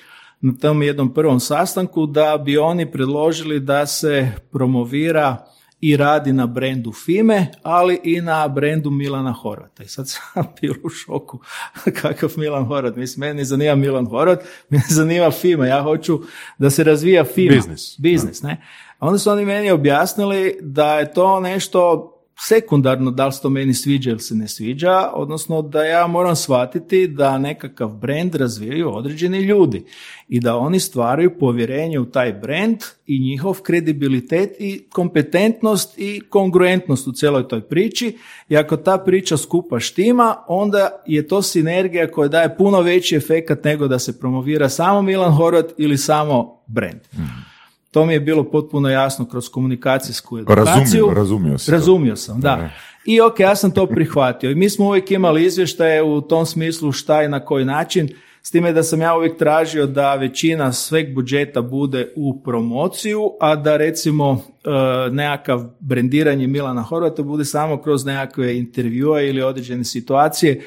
[0.44, 5.46] na tom jednom prvom sastanku da bi oni predložili da se promovira
[5.80, 9.82] i radi na brendu Fime, ali i na brendu Milana Horvata.
[9.82, 11.38] I sad sam bio u šoku
[12.02, 12.96] kakav Milan Horvat.
[12.96, 15.66] Mislim, meni ne zanima Milan Horvat, mene zanima Fima.
[15.66, 16.20] Ja hoću
[16.58, 17.54] da se razvija Fima.
[17.54, 17.94] Biznis.
[17.98, 18.62] Biznis, ne?
[18.98, 23.50] A onda su oni meni objasnili da je to nešto sekundarno da li se to
[23.50, 28.96] meni sviđa ili se ne sviđa, odnosno da ja moram shvatiti da nekakav brand razvijaju
[28.96, 29.84] određeni ljudi
[30.28, 37.06] i da oni stvaraju povjerenje u taj brand i njihov kredibilitet i kompetentnost i kongruentnost
[37.06, 42.28] u cijeloj toj priči i ako ta priča skupa štima, onda je to sinergija koja
[42.28, 47.00] daje puno veći efekat nego da se promovira samo Milan Horvat ili samo brand.
[47.94, 50.74] To mi je bilo potpuno jasno kroz komunikacijsku edukaciju.
[50.74, 51.70] Razumio, razumio si.
[51.70, 52.70] Razumio sam, da.
[53.04, 54.50] I ok, ja sam to prihvatio.
[54.50, 58.08] I mi smo uvijek imali izvještaje u tom smislu šta i na koji način,
[58.42, 63.56] s time da sam ja uvijek tražio da većina sveg budžeta bude u promociju, a
[63.56, 64.32] da recimo
[64.64, 64.70] e,
[65.10, 70.62] nekakav brendiranje Milana Horvata bude samo kroz nekakve intervjue ili određene situacije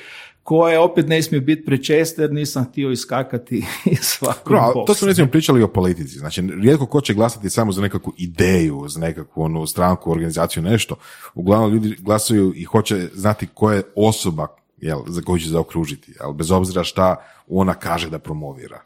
[0.47, 3.65] koje opet ne smiju biti prečeste jer nisam htio iskakati
[4.01, 6.19] svakog Bro, to smo recimo pričali o politici.
[6.19, 10.95] Znači, rijetko ko će glasati samo za nekakvu ideju, za nekakvu onu stranku, organizaciju, nešto.
[11.35, 14.47] Uglavnom ljudi glasuju i hoće znati ko je osoba
[14.77, 17.15] jel, za koju će zaokružiti, ali bez obzira šta
[17.47, 18.81] ona kaže da promovira.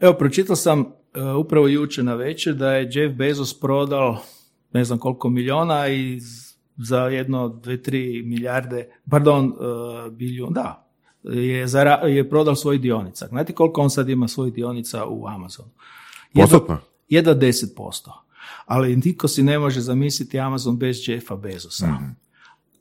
[0.00, 4.18] Evo, pročitao sam e, upravo jučer na večer da je Jeff Bezos prodao
[4.72, 6.20] ne znam koliko miliona i
[6.76, 10.83] za jedno, dve, tri milijarde, pardon, uh, bilijun, da,
[11.24, 13.26] je, zara, je prodao svoj dionica.
[13.26, 15.68] Znate koliko on sad ima svojih dionica u Amazonu?
[16.34, 16.78] Jedva- Postotno?
[17.08, 18.10] Jedva 10%.
[18.66, 21.86] Ali niko si ne može zamisliti Amazon bez Jeffa Bezosa.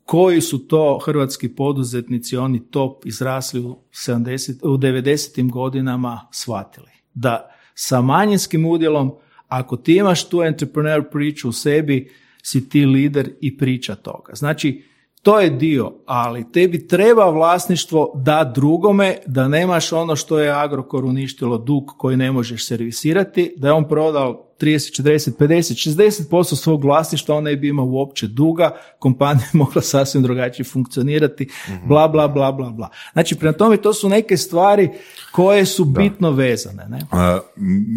[0.06, 5.52] Koji su to hrvatski poduzetnici, oni top izrasli u, 70, u 90.
[5.52, 6.92] godinama shvatili?
[7.14, 9.14] Da sa manjinskim udjelom,
[9.48, 12.12] ako ti imaš tu entrepreneur priču u sebi,
[12.44, 14.36] si ti lider i priča toga.
[14.36, 14.84] Znači,
[15.24, 21.06] to je dio, ali tebi treba vlasništvo da drugome, da nemaš ono što je Agrokor
[21.06, 26.84] uništilo dug koji ne možeš servisirati, da je on prodao 30, 40, 50, 60% svog
[26.84, 31.50] vlasništva, on ne bi imao uopće duga, kompanija je mogla sasvim drugačije funkcionirati,
[31.86, 32.90] bla, bla, bla, bla, bla.
[33.14, 34.90] Znači, prema tome, to su neke stvari
[35.32, 36.86] koje su bitno vezane.
[36.90, 36.98] Ne?
[37.12, 37.20] Uh,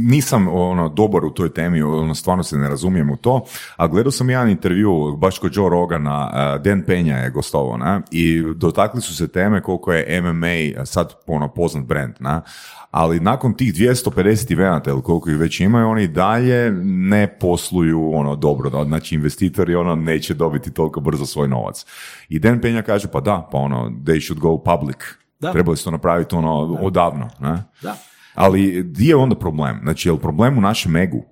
[0.08, 3.44] nisam ono, dobar u toj temi, ono, stvarno se ne razumijem u to,
[3.76, 8.02] a gledao sam jedan intervju, baš kod Joe Rogana, Dan Penja je gostovao, ne?
[8.10, 12.40] i dotakli su se teme koliko je MMA sad ono, poznat brand, ne?
[12.96, 18.36] Ali nakon tih 250 eventa ili koliko ih već imaju, oni dalje ne posluju ono
[18.36, 21.86] dobro, da, znači investitori ono neće dobiti toliko brzo svoj novac.
[22.28, 24.96] I Dan Penja kaže, pa da, pa ono, they should go public.
[25.40, 25.52] Da.
[25.52, 27.28] Trebali su to napraviti ono odavno.
[27.40, 27.64] Ne?
[27.82, 27.96] Da.
[28.34, 29.80] Ali di je onda problem?
[29.82, 31.24] Znači, je li problem u našem egu?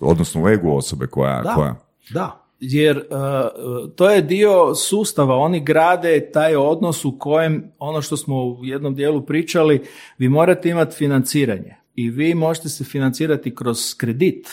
[0.00, 1.42] Odnosno u egu osobe koja...
[1.42, 1.74] Da, koja...
[2.10, 2.47] da.
[2.60, 8.44] Jer uh, to je dio sustava, oni grade taj odnos u kojem, ono što smo
[8.44, 9.82] u jednom dijelu pričali,
[10.18, 14.48] vi morate imati financiranje i vi možete se financirati kroz kredit,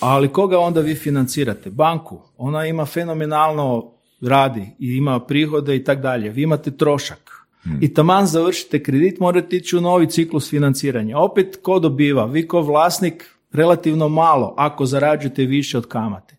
[0.00, 1.70] ali koga onda vi financirate?
[1.70, 2.20] Banku.
[2.36, 6.30] Ona ima fenomenalno radi i ima prihode i tak dalje.
[6.30, 7.46] Vi imate trošak.
[7.80, 11.18] I taman završite kredit, morate ići u novi ciklus financiranja.
[11.18, 12.24] Opet, ko dobiva?
[12.24, 16.35] Vi ko vlasnik relativno malo, ako zarađujete više od kamate.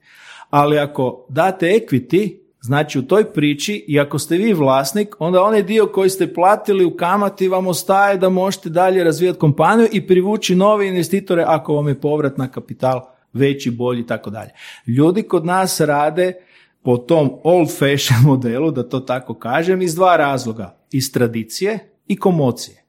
[0.49, 5.63] Ali ako date equity, znači u toj priči i ako ste vi vlasnik, onda onaj
[5.63, 10.55] dio koji ste platili u kamati vam ostaje da možete dalje razvijati kompaniju i privući
[10.55, 13.01] nove investitore ako vam je povrat na kapital
[13.33, 14.49] veći, bolji i tako dalje.
[14.87, 16.33] Ljudi kod nas rade
[16.81, 20.77] po tom old fashion modelu, da to tako kažem, iz dva razloga.
[20.91, 22.86] Iz tradicije i komocije.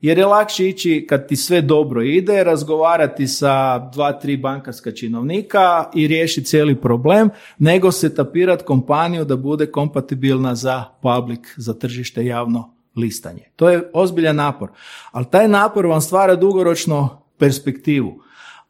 [0.00, 5.90] Jer je lakše ići kad ti sve dobro ide, razgovarati sa dva, tri bankarska činovnika
[5.94, 12.24] i riješiti cijeli problem, nego se tapirati kompaniju da bude kompatibilna za public, za tržište
[12.24, 13.42] javno listanje.
[13.56, 14.68] To je ozbiljan napor.
[15.10, 18.27] Ali taj napor vam stvara dugoročno perspektivu.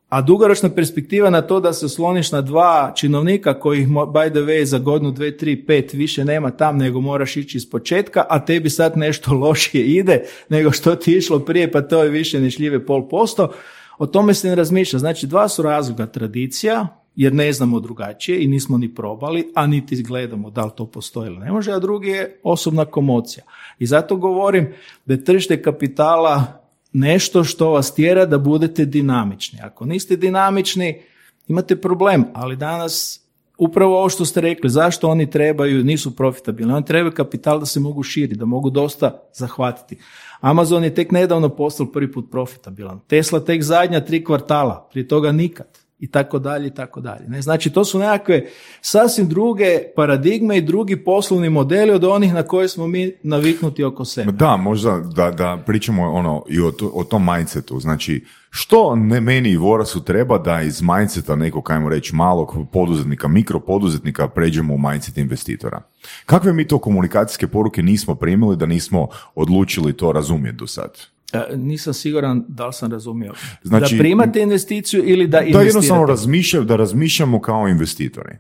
[0.09, 4.65] A dugoročna perspektiva na to da se osloniš na dva činovnika kojih by the way
[4.65, 8.71] za godinu, dve, tri, pet više nema tam nego moraš ići iz početka, a tebi
[8.71, 13.09] sad nešto lošije ide nego što ti išlo prije pa to je više nešljive pol
[13.09, 13.53] posto.
[13.99, 14.99] O tome se ne razmišlja.
[14.99, 16.87] Znači dva su razloga tradicija,
[17.17, 21.27] jer ne znamo drugačije i nismo ni probali, a niti gledamo da li to postoji
[21.27, 23.45] ili ne može, a drugi je osobna komocija.
[23.79, 24.73] I zato govorim
[25.07, 26.58] da je tržište kapitala
[26.93, 29.59] nešto što vas tjera da budete dinamični.
[29.63, 31.03] Ako niste dinamični,
[31.49, 33.21] imate problem, ali danas
[33.59, 37.81] upravo ovo što ste rekli, zašto oni trebaju, nisu profitabilni, oni trebaju kapital da se
[37.81, 39.99] mogu širiti, da mogu dosta zahvatiti.
[40.41, 43.01] Amazon je tek nedavno postao prvi put profitabilan.
[43.07, 47.43] Tesla tek zadnja tri kvartala, prije toga nikad i tako dalje i tako dalje.
[47.43, 48.47] Znači to su nekakve
[48.81, 54.05] sasvim druge paradigme i drugi poslovni modeli od onih na koje smo mi naviknuti oko
[54.05, 54.33] sebe.
[54.33, 57.81] Da, možda da, da pričamo ono i o, o tom mindsetu.
[57.81, 63.29] Znači, što ne meni i Vorasu treba da iz mindseta nekog, ajmo reći, malog poduzetnika,
[63.29, 65.83] mikropoduzetnika pređemo u mindset investitora?
[66.27, 70.91] Kakve mi to komunikacijske poruke nismo primili da nismo odlučili to razumjeti do sad?
[71.33, 73.33] E, nisam siguran da li sam razumio.
[73.63, 75.65] Znači, da primate investiciju ili da investirate?
[75.65, 78.39] Da jednostavno razmišljam, da razmišljamo kao investitori.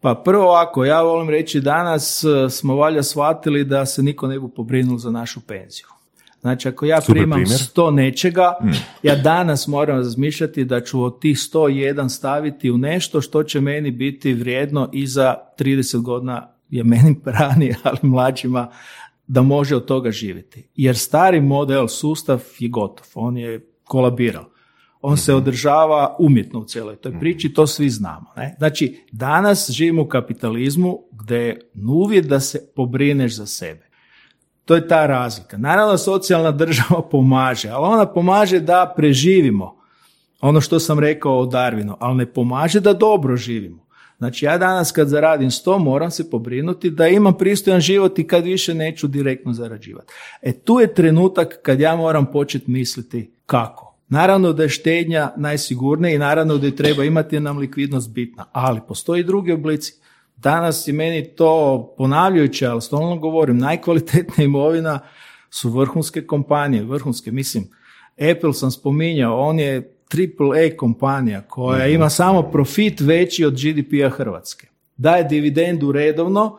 [0.00, 4.40] Pa prvo ako ja volim reći danas e, smo valja shvatili da se niko ne
[4.40, 5.86] bi pobrinul za našu penziju.
[6.40, 7.58] Znači ako ja Super primam primjer.
[7.60, 8.70] 100 nečega, mm.
[9.02, 13.90] ja danas moram razmišljati da ću od tih 101 staviti u nešto što će meni
[13.90, 18.70] biti vrijedno i za 30 godina je meni ranije, ali mlađima
[19.26, 20.68] da može od toga živjeti.
[20.74, 24.44] Jer stari model, sustav je gotov, on je kolabirao.
[25.00, 25.38] On se mhm.
[25.38, 28.26] održava umjetno u cijeloj toj priči, to svi znamo.
[28.36, 28.54] Ne?
[28.58, 33.88] Znači, danas živimo u kapitalizmu gdje je uvjet da se pobrineš za sebe.
[34.64, 35.56] To je ta razlika.
[35.56, 39.76] Naravno, socijalna država pomaže, ali ona pomaže da preživimo
[40.40, 43.83] ono što sam rekao o Darwinu, ali ne pomaže da dobro živimo.
[44.24, 48.44] Znači ja danas kad zaradim 100 moram se pobrinuti da imam pristojan život i kad
[48.44, 50.12] više neću direktno zarađivati.
[50.42, 53.96] E tu je trenutak kad ja moram početi misliti kako.
[54.08, 58.80] Naravno da je štednja najsigurnija i naravno da je treba imati nam likvidnost bitna, ali
[58.88, 59.94] postoji drugi oblici.
[60.36, 65.00] Danas je meni to ponavljajuće, ali stalno govorim, najkvalitetnija imovina
[65.50, 67.68] su vrhunske kompanije, vrhunske, mislim,
[68.32, 74.66] Apple sam spominjao, on je triple kompanija koja ima samo profit veći od GDP-a Hrvatske.
[74.96, 76.58] Daje dividendu redovno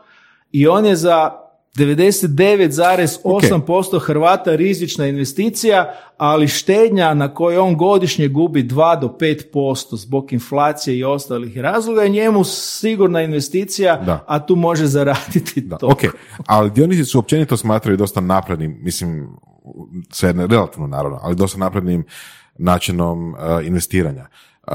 [0.52, 1.46] i on je za
[1.78, 9.18] 99,8% Hrvata rizična investicija, ali štednja na kojoj on godišnje gubi 2 do
[9.54, 15.78] 5% zbog inflacije i ostalih razloga je njemu sigurna investicija, a tu može zaraditi da,
[15.78, 15.88] to.
[15.88, 16.02] Ok,
[16.46, 19.30] ali dionici su općenito smatraju dosta naprednim, mislim,
[20.10, 22.06] sve relativno naravno, ali dosta naprednim
[22.56, 24.28] načinom uh, investiranja.
[24.68, 24.74] Uh,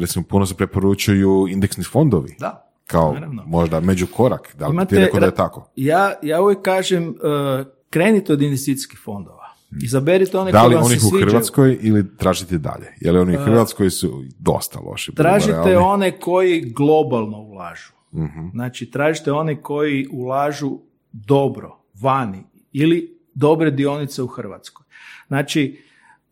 [0.00, 2.36] recimo, puno se preporučuju indeksni fondovi.
[2.38, 2.66] Da.
[2.86, 3.42] Kao naravno.
[3.46, 4.56] možda međukorak.
[4.58, 5.70] Da li Imate, ti rekao da je tako?
[5.76, 9.40] Ja, ja uvijek kažem, uh, krenite od investicijskih fondova.
[9.82, 12.94] Izaberite one da li vam onih se u Hrvatskoj ili tražite dalje?
[13.00, 15.14] Jer oni u Hrvatskoj su dosta loši.
[15.14, 17.92] Tražite one koji globalno ulažu.
[18.12, 18.20] uh
[18.52, 20.78] Znači, tražite one koji ulažu
[21.12, 24.86] dobro, vani ili dobre dionice u Hrvatskoj.
[25.28, 25.82] Znači,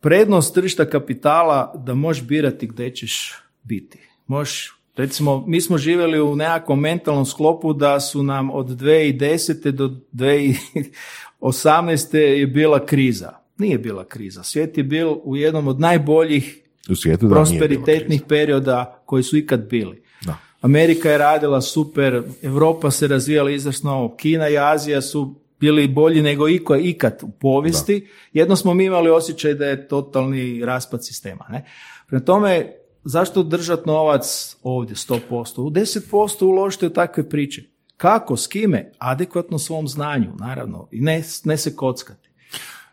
[0.01, 3.99] prednost tržišta kapitala da možeš birati gdje ćeš biti.
[4.27, 9.71] Možeš, recimo, mi smo živjeli u nekakvom mentalnom sklopu da su nam od 2010.
[9.71, 12.17] do 2018.
[12.17, 13.31] je bila kriza.
[13.57, 14.43] Nije bila kriza.
[14.43, 20.03] Svijet je bil u jednom od najboljih u svijetu prosperitetnih perioda koji su ikad bili.
[20.25, 20.37] Da.
[20.61, 26.47] Amerika je radila super, Europa se razvijala izvrsno, Kina i Azija su bili bolji nego
[26.47, 28.07] iko ikad u povijesti.
[28.33, 31.45] Jedno smo mi imali osjećaj da je totalni raspad sistema.
[31.49, 31.65] Ne?
[32.07, 32.73] Prema tome,
[33.03, 35.61] zašto držati novac ovdje 100%?
[35.61, 37.63] U 10% uložite u takve priče.
[37.97, 38.91] Kako, s kime?
[38.97, 40.87] Adekvatno svom znanju, naravno.
[40.91, 42.29] I ne, ne se kockati.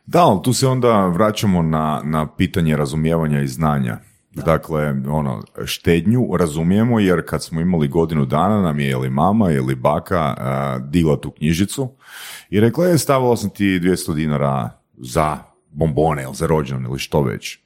[0.07, 3.99] Da, ali tu se onda vraćamo na, na pitanje razumijevanja i znanja.
[4.45, 9.75] Dakle, ono, štednju razumijemo jer kad smo imali godinu dana nam je ili mama ili
[9.75, 11.97] baka uh, digla tu knjižicu
[12.51, 15.39] i rekla je stavila sam ti 200 dinara za
[15.71, 17.59] bombone ili za rođendan ili što već.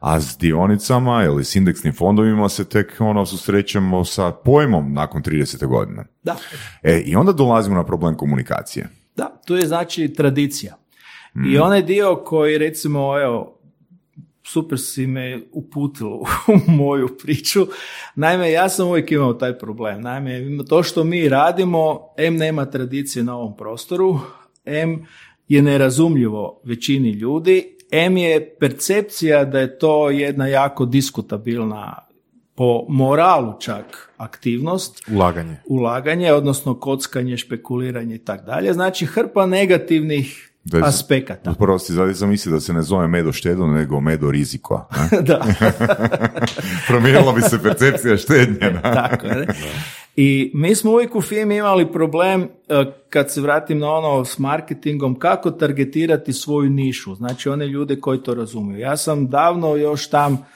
[0.00, 5.66] A s dionicama ili s indeksnim fondovima se tek ono susrećemo sa pojmom nakon 30.
[5.66, 6.04] godine.
[6.22, 6.36] Da.
[6.82, 8.88] E, i onda dolazimo na problem komunikacije.
[9.16, 10.76] Da, tu je znači tradicija.
[11.46, 13.57] I onaj dio koji recimo, evo,
[14.52, 16.24] super si me uputilo
[16.68, 17.66] u moju priču.
[18.14, 20.00] Naime, ja sam uvijek imao taj problem.
[20.00, 24.20] Naime, to što mi radimo, M nema tradicije na ovom prostoru,
[24.64, 25.06] M
[25.48, 32.08] je nerazumljivo većini ljudi, M je percepcija da je to jedna jako diskutabilna
[32.54, 35.56] po moralu čak aktivnost, Ulaganje.
[35.66, 38.72] ulaganje, odnosno kockanje, špekuliranje i tako dalje.
[38.72, 41.54] Znači hrpa negativnih Da aspekata.
[41.58, 44.88] Prvo si zato sam mislio da se ne zove medo štedo, nego medo riziko.
[45.12, 45.22] ne?
[45.28, 45.44] da.
[46.88, 48.58] Promijenila bi se percepcija štednje.
[48.60, 48.82] ne?
[49.02, 49.46] Tako je.
[50.16, 54.38] I mi smo uvijek u firmi imali problem, e, kad se vratim na ono s
[54.38, 58.78] marketingom, kako targetirati svoju nišu, znači one ljude koji to razumiju.
[58.78, 60.46] Ja sam davno još tam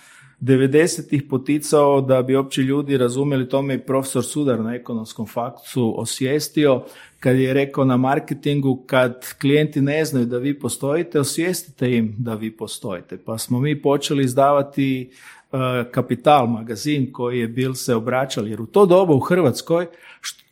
[0.40, 5.94] 90-ih poticao da bi opće ljudi razumjeli, to me i profesor Sudar na ekonomskom faktu
[5.96, 6.84] osvijestio,
[7.22, 12.34] kad je rekao na marketingu, kad klijenti ne znaju da vi postojite, osvijestite im da
[12.34, 13.16] vi postojite.
[13.16, 15.10] Pa smo mi počeli izdavati
[15.52, 15.56] e,
[15.90, 19.86] Kapital magazin koji je bil se obraćali, jer u to doba u Hrvatskoj,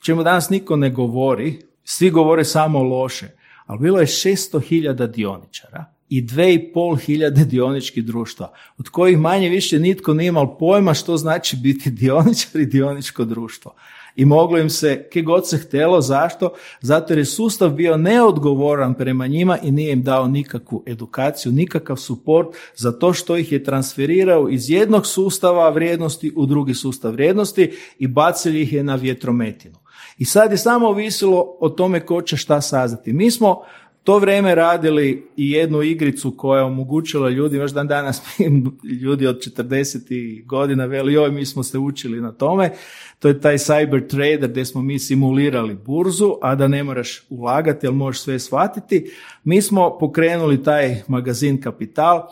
[0.02, 3.26] čemu danas niko ne govori, svi govore samo loše,
[3.66, 10.28] ali bilo je 600.000 dioničara i 2.500 dioničkih društva, od kojih manje više nitko nije
[10.28, 13.74] imao pojma što znači biti dioničar i dioničko društvo.
[14.16, 16.52] I moglo im se, kje god se htjelo, zašto?
[16.80, 21.96] Zato jer je sustav bio neodgovoran prema njima i nije im dao nikakvu edukaciju, nikakav
[21.96, 27.72] suport za to što ih je transferirao iz jednog sustava vrijednosti u drugi sustav vrijednosti
[27.98, 29.78] i bacili ih je na vjetrometinu.
[30.18, 33.12] I sad je samo ovisilo o tome ko će šta saznati.
[33.12, 33.62] Mi smo
[34.04, 38.22] to vrijeme radili i jednu igricu koja je omogućila ljudi, još dan danas
[39.02, 42.70] ljudi od 40 godina veli, joj, mi smo se učili na tome.
[43.18, 47.86] To je taj cyber trader gdje smo mi simulirali burzu, a da ne moraš ulagati,
[47.86, 49.10] jer možeš sve shvatiti.
[49.44, 52.28] Mi smo pokrenuli taj magazin Kapital,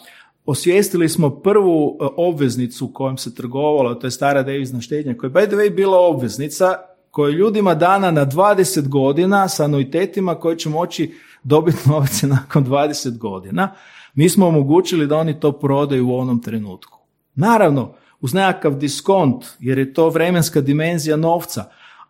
[0.51, 5.33] Osvijestili smo prvu e, obveznicu kojom se trgovalo, to je stara devizna štednja, koja je
[5.35, 6.75] by the way bila obveznica
[7.11, 12.67] koja je ljudima dana na 20 godina sa anuitetima koji će moći dobiti novce nakon
[12.67, 13.75] 20 godina.
[14.15, 16.99] Mi smo omogućili da oni to prodaju u onom trenutku.
[17.35, 21.65] Naravno, uz nekakav diskont, jer je to vremenska dimenzija novca,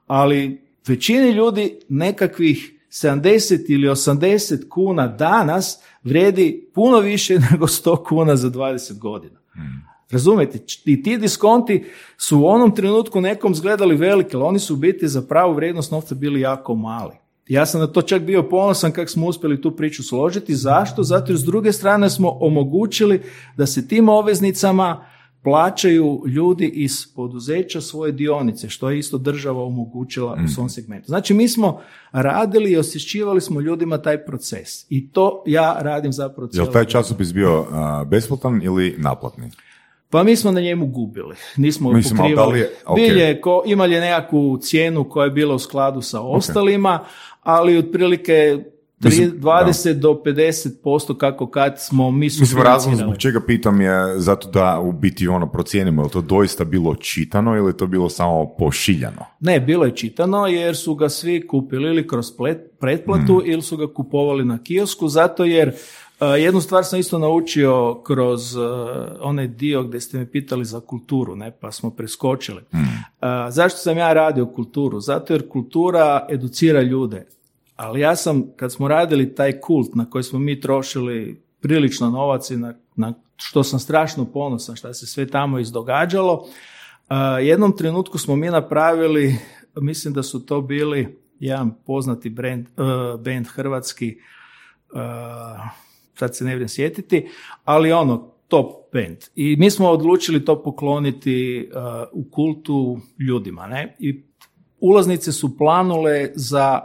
[0.07, 8.37] ali većini ljudi nekakvih 70 ili 80 kuna danas vrijedi puno više nego 100 kuna
[8.37, 9.39] za 20 godina.
[10.11, 10.59] Razumijete?
[10.59, 11.85] Č- I ti diskonti
[12.17, 15.91] su u onom trenutku nekom izgledali velike, ali oni su u biti za pravu vrijednost
[15.93, 17.15] novca bili jako mali.
[17.49, 20.55] Ja sam na to čak bio ponosan kako smo uspjeli tu priču složiti.
[20.55, 21.03] Zašto?
[21.03, 23.23] Zato jer s druge strane smo omogućili
[23.57, 25.05] da se tim obveznicama
[25.43, 31.07] plaćaju ljudi iz poduzeća svoje dionice, što je isto država omogućila u svom segmentu.
[31.07, 31.81] Znači mi smo
[32.12, 34.69] radili i osjećivali smo ljudima taj proces.
[34.89, 39.51] I to ja radim zapravo Je cijelo li taj časopis bio a, besplatan ili naplatni?
[40.10, 41.35] Pa mi smo na njemu gubili.
[41.56, 42.52] Nismo Mislim, ali da pokrivali.
[42.52, 42.97] li je- ok.
[42.97, 47.05] Bil je ko, imali je nekakvu cijenu koja je bila u skladu sa ostalima,
[47.43, 48.32] ali otprilike
[48.98, 53.80] tri- Mislim, 20 do 50% kako kad smo mi su Mislim, razlog zbog čega pitam
[53.80, 57.76] je zato da u biti ono procijenimo, je li to doista bilo čitano ili je
[57.76, 59.24] to bilo samo pošiljano?
[59.40, 62.26] Ne, bilo je čitano jer su ga svi kupili ili kroz
[62.80, 63.43] pretplatu Mm.
[63.44, 65.74] ili su ga kupovali na kiosku, zato jer uh,
[66.27, 68.65] jednu stvar sam isto naučio kroz uh,
[69.20, 72.62] onaj dio gdje ste me pitali za kulturu, ne, pa smo preskočili.
[72.73, 72.78] Mm.
[73.51, 75.01] Zašto sam ja radio kulturu?
[75.01, 77.27] Zato jer kultura educira ljude.
[77.77, 82.51] Ali ja sam, kad smo radili taj kult na koji smo mi trošili prilično novac
[82.51, 86.47] i na, na što sam strašno ponosan, šta se sve tamo izdogađalo,
[87.43, 89.36] jednom trenutku smo mi napravili,
[89.81, 92.66] mislim da su to bili jedan poznati brand,
[93.24, 94.19] band hrvatski,
[94.93, 95.01] uh,
[96.19, 97.28] sad se ne vjerujem sjetiti,
[97.65, 99.16] ali ono, top band.
[99.35, 101.81] I mi smo odlučili to pokloniti uh,
[102.12, 103.97] u kultu ljudima, ne?
[103.99, 104.24] I
[104.81, 106.81] ulaznice su planule za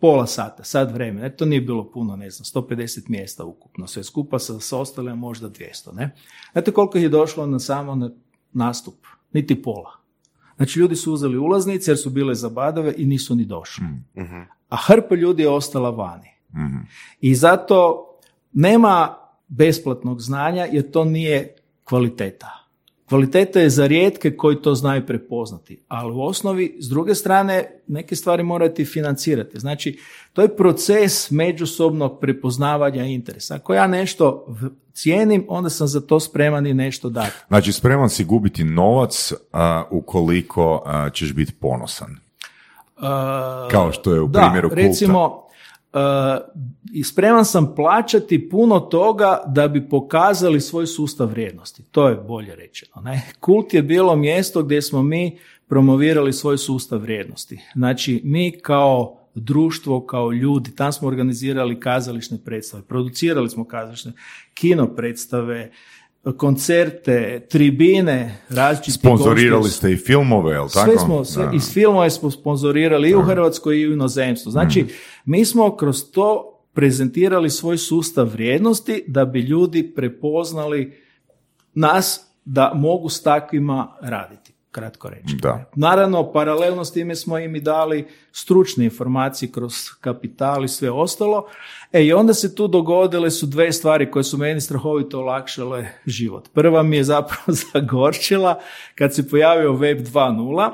[0.00, 1.28] pola sata, sat vremena.
[1.30, 5.50] To nije bilo puno, ne znam, 150 mjesta ukupno, sve skupa sa, sa ostalim možda
[5.50, 6.14] 200, ne?
[6.52, 8.10] Znate koliko je došlo na samo na
[8.52, 8.94] nastup?
[9.32, 9.90] Niti pola.
[10.56, 13.84] Znači, ljudi su uzeli ulaznice jer su bile zabadave i nisu ni došli.
[14.68, 16.28] A hrpa ljudi je ostala vani.
[17.20, 18.06] I zato
[18.54, 19.14] nema
[19.48, 21.54] besplatnog znanja jer to nije
[21.84, 22.50] kvaliteta.
[23.08, 28.16] Kvaliteta je za rijetke koji to znaju prepoznati, ali u osnovi, s druge strane, neke
[28.16, 29.60] stvari morate financirati.
[29.60, 29.98] Znači,
[30.32, 33.54] to je proces međusobnog prepoznavanja interesa.
[33.54, 34.46] Ako ja nešto
[34.92, 37.32] cijenim, onda sam za to spreman i nešto dati.
[37.48, 42.16] Znači, spreman si gubiti novac a, ukoliko a, ćeš biti ponosan.
[43.70, 44.82] Kao što je u da, primjeru kulta.
[44.82, 45.44] recimo,
[46.92, 51.82] i spreman sam plaćati puno toga da bi pokazali svoj sustav vrijednosti.
[51.90, 53.02] To je bolje rečeno.
[53.02, 53.22] Ne?
[53.40, 55.38] Kult je bilo mjesto gdje smo mi
[55.68, 57.60] promovirali svoj sustav vrijednosti.
[57.74, 64.12] Znači, mi kao društvo, kao ljudi, tam smo organizirali kazališne predstave, producirali smo kazališne
[64.54, 65.72] kino predstave,
[66.32, 69.76] koncerte, tribine, različiti Sponzorirali gosti.
[69.76, 70.84] ste i filmove, jel tako?
[70.86, 74.50] Sve smo, sve, iz filmova smo sponzorirali i u Hrvatskoj i u inozemstvu.
[74.50, 74.90] Znači, Mhm.
[75.24, 80.92] mi smo kroz to prezentirali svoj sustav vrijednosti da bi ljudi prepoznali
[81.74, 85.36] nas da mogu s takvima raditi, kratko reći.
[85.42, 85.70] Da.
[85.76, 91.46] Naravno, paralelno s time smo im i dali stručne informacije kroz kapital i sve ostalo.
[91.92, 96.48] E i onda se tu dogodile su dve stvari koje su meni strahovito olakšale život.
[96.52, 97.42] Prva mi je zapravo
[97.72, 98.60] zagorčila
[98.94, 100.72] kad se pojavio Web 2.0.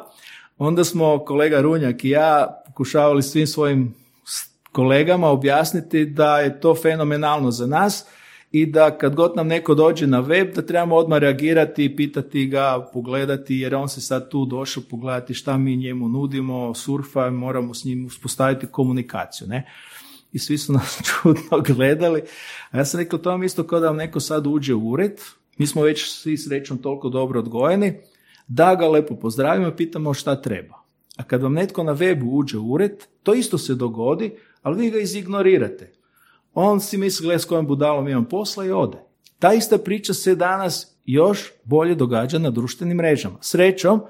[0.59, 3.95] Onda smo kolega Runjak i ja pokušavali svim svojim
[4.73, 8.07] kolegama objasniti da je to fenomenalno za nas
[8.53, 12.89] i da kad god nam neko dođe na web da trebamo odmah reagirati pitati ga,
[12.93, 17.85] pogledati jer on se sad tu došao pogledati šta mi njemu nudimo, surfa, moramo s
[17.85, 19.49] njim uspostaviti komunikaciju.
[19.49, 19.73] Ne?
[20.33, 22.23] I svi su nas čudno gledali.
[22.71, 25.21] A ja sam rekao, to vam isto kao da vam neko sad uđe u ured,
[25.59, 27.93] mi smo već svi srećom toliko dobro odgojeni,
[28.49, 30.75] da ga lepo pozdravimo i pitamo šta treba.
[31.17, 34.33] A kad vam netko na webu uđe u ured, to isto se dogodi,
[34.63, 36.00] ali vi ga izignorirate.
[36.55, 38.99] On si misli, gle s kojom budalom imam posla i ode.
[39.39, 43.37] Ta ista priča se danas još bolje događa na društvenim mrežama.
[43.41, 44.01] Srećom,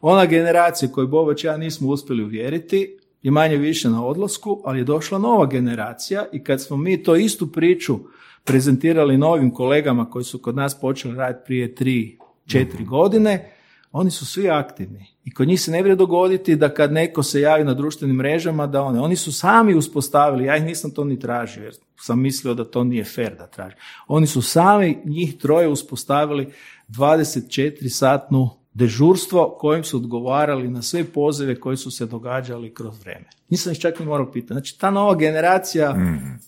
[0.00, 4.78] ona generacija koju Bobač i ja nismo uspjeli uvjeriti je manje više na odlasku, ali
[4.78, 7.98] je došla nova generacija i kad smo mi to istu priču
[8.44, 13.52] prezentirali novim kolegama koji su kod nas počeli raditi prije tri, četiri godine,
[13.92, 15.06] oni su svi aktivni.
[15.24, 18.66] I kod njih se ne vrijedi dogoditi da kad neko se javi na društvenim mrežama,
[18.66, 22.54] da one, oni su sami uspostavili, ja ih nisam to ni tražio, jer sam mislio
[22.54, 23.76] da to nije fair da traži.
[24.08, 26.52] Oni su sami, njih troje uspostavili
[26.88, 33.24] 24-satnu dežurstvo kojim su odgovarali na sve pozive koji su se događali kroz vrijeme.
[33.48, 34.54] Nisam ih čak ni morao pitati.
[34.54, 35.96] Znači, ta nova generacija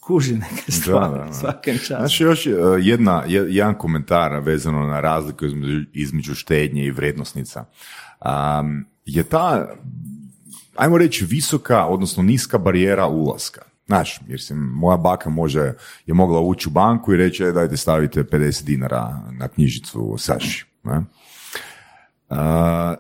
[0.01, 1.32] kuži neke stvari da, da.
[1.32, 1.94] svakem času.
[1.94, 2.51] Znači još e,
[2.81, 7.65] jedna, je- jedan komentar vezano na razliku između, između štednje i vrednosnica.
[8.61, 9.74] Um, je ta,
[10.77, 13.62] ajmo reći, visoka, odnosno niska barijera ulaska.
[13.86, 15.74] Znaš, jer se moja baka može,
[16.07, 20.66] je mogla ući u banku i reći, e, dajte stavite 50 dinara na knjižicu Saši.
[20.85, 21.03] Ne?
[22.32, 22.38] Uh,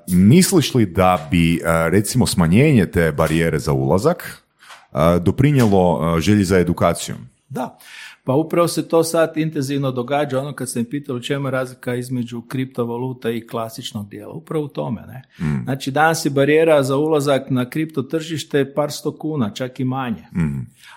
[0.08, 4.44] misliš li da bi, uh, recimo, smanjenje te barijere za ulazak
[4.92, 7.18] uh, doprinjelo uh, želji za edukacijom?
[7.48, 7.78] Da,
[8.24, 11.50] pa upravo se to sad intenzivno događa, ono kad ste mi pitali u čemu je
[11.50, 15.02] razlika između kriptovaluta i klasičnog dijela, upravo u tome.
[15.06, 15.22] Ne?
[15.64, 20.24] Znači danas je barijera za ulazak na kripto tržište par sto kuna, čak i manje.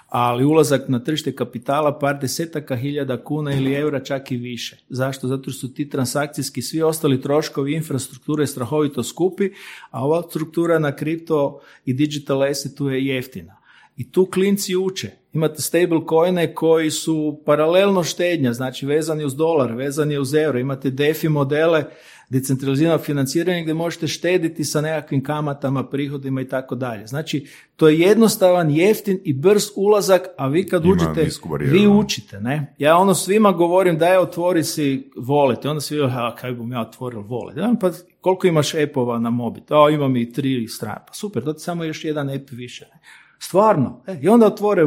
[0.10, 4.78] Ali ulazak na tržište kapitala par desetaka hiljada kuna ili eura čak i više.
[4.90, 5.28] Zašto?
[5.28, 9.50] Zato što su ti transakcijski svi ostali troškovi infrastrukture strahovito skupi,
[9.92, 13.58] a ova struktura na kripto i digital assetu je jeftina.
[13.98, 15.12] I tu klinci uče.
[15.34, 20.60] Imate stable coine koji su paralelno štednja, znači vezani uz dolar, vezani uz euro.
[20.60, 21.84] Imate DeFi modele,
[22.30, 27.08] decentralizirano financiranje gdje možete štediti sa nekakvim kamatama, prihodima i tako dalje.
[27.08, 31.30] Znači, to je jednostavan, jeftin i brz ulazak, a vi kad Ima uđete,
[31.60, 32.42] vi učite.
[32.42, 32.76] Ne?
[32.78, 35.66] Ja ono svima govorim da je otvori si wallet.
[35.66, 37.58] I onda svi, a kaj bom ja otvorio wallet?
[37.58, 37.92] Ja, pa
[38.22, 39.72] koliko imaš appova na mobit?
[39.72, 41.02] A, imam i tri strane.
[41.08, 42.86] Pa super, to ti samo još jedan app više.
[42.94, 43.00] Ne?
[43.40, 44.02] Stvarno.
[44.08, 44.84] E, I onda otvore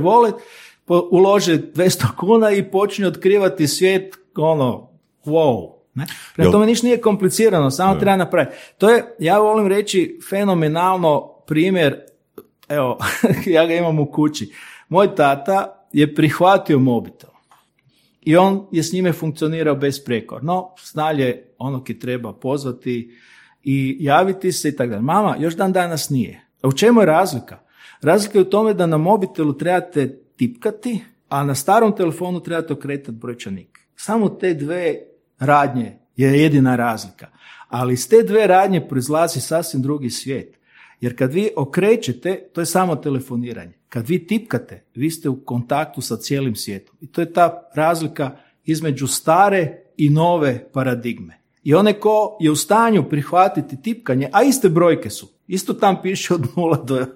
[0.84, 4.90] po- ulože 200 kuna i počinju otkrivati svijet, ono,
[5.24, 5.77] wow.
[5.98, 6.06] Ne?
[6.36, 8.56] Prema tome ništa nije komplicirano, samo treba napraviti.
[8.78, 12.00] To je, ja volim reći, fenomenalno primjer,
[12.68, 12.98] evo,
[13.56, 14.52] ja ga imam u kući.
[14.88, 17.30] Moj tata je prihvatio mobitel
[18.20, 23.18] i on je s njime funkcionirao besprekorno, snalje onog je treba pozvati
[23.62, 25.02] i javiti se i tako dalje.
[25.02, 26.46] Mama, još dan danas nije.
[26.62, 27.58] A u čemu je razlika?
[28.02, 33.12] Razlika je u tome da na mobitelu trebate tipkati, a na starom telefonu trebate okretati
[33.12, 33.78] brojčanik.
[33.96, 34.94] Samo te dve
[35.38, 37.26] radnje je jedina razlika.
[37.68, 40.58] Ali iz te dve radnje proizlazi sasvim drugi svijet.
[41.00, 43.72] Jer kad vi okrećete, to je samo telefoniranje.
[43.88, 46.96] Kad vi tipkate, vi ste u kontaktu sa cijelim svijetom.
[47.00, 51.38] I to je ta razlika između stare i nove paradigme.
[51.62, 56.34] I onaj ko je u stanju prihvatiti tipkanje, a iste brojke su, isto tam piše
[56.34, 56.96] od 0 do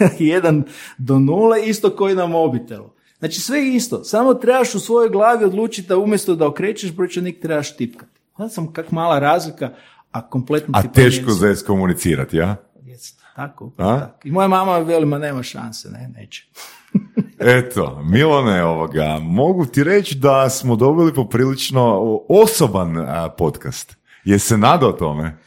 [0.00, 0.62] 1
[0.98, 2.90] do 0, isto koji na mobitelu.
[3.20, 7.76] Znači sve isto, samo trebaš u svojoj glavi odlučiti da umjesto da okrećeš brojčanik trebaš
[7.76, 8.20] tipkati.
[8.36, 9.70] Znači sam kak mala razlika,
[10.12, 12.56] a kompletno A teško za komunicirati, ja?
[13.36, 14.28] Tako, tako.
[14.28, 16.46] I moja mama veli, ma nema šanse, ne, neće.
[17.58, 22.96] Eto, Milone, ovoga, mogu ti reći da smo dobili poprilično osoban
[23.38, 23.96] podcast.
[24.24, 25.38] Je se nadao tome?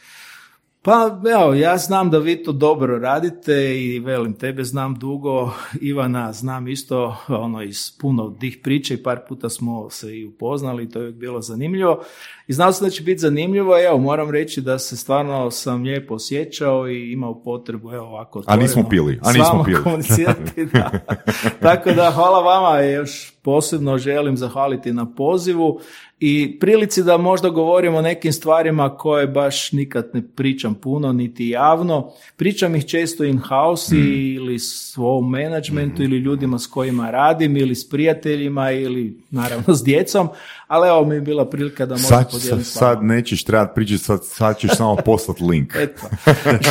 [0.84, 5.50] Pa evo, ja znam da vi to dobro radite i velim, tebe znam dugo,
[5.80, 10.88] Ivana znam isto ono iz puno tih priča i par puta smo se i upoznali,
[10.88, 12.02] to je bilo zanimljivo.
[12.46, 16.14] I znao sam da će biti zanimljivo, evo, moram reći da se stvarno sam lijepo
[16.14, 19.82] osjećao i imao potrebu, evo ovako A nismo otvoreno pili, a nismo pili.
[19.82, 20.90] komunicirati, da.
[21.62, 25.80] Tako da hvala vama i još posebno želim zahvaliti na pozivu
[26.26, 31.48] i prilici da možda govorimo o nekim stvarima koje baš nikad ne pričam puno, niti
[31.48, 32.12] javno.
[32.36, 33.96] Pričam ih često in-house
[34.34, 40.28] ili svom menadžmentu ili ljudima s kojima radim ili s prijateljima ili naravno s djecom,
[40.74, 43.98] ali evo mi je bila prilika da možda Sad, podijelim sad, sad nećeš trebati pričati,
[43.98, 45.74] sad, sad ćeš samo poslati link.
[45.84, 46.06] Eto,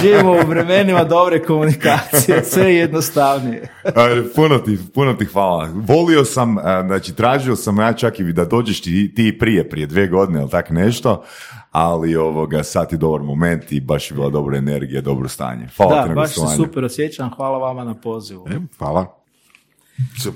[0.01, 3.67] živimo u vremenima dobre komunikacije, sve je jednostavnije.
[3.83, 5.69] A, puno, ti, puno ti hvala.
[5.73, 9.87] Volio sam, a, znači tražio sam ja čak i da dođeš ti, ti prije, prije
[9.87, 11.23] dvije godine ili tak nešto,
[11.71, 15.67] ali ovoga, sad je dobar moment i baš je bila dobra energija, dobro stanje.
[15.77, 18.47] Hvala ti Da, na baš se super osjećam, hvala vama na pozivu.
[18.49, 19.22] E, hvala.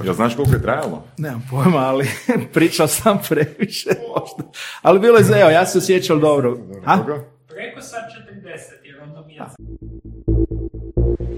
[0.03, 1.07] Jel znaš koliko je trajalo?
[1.17, 2.09] Nemam pojma, ali
[2.53, 4.51] pričao sam previše možda.
[4.81, 6.57] Ali bilo je za, evo, ja se osjećam dobro.
[6.85, 6.97] A?
[7.47, 8.43] Preko sad 40,
[8.83, 9.39] jer onda mi je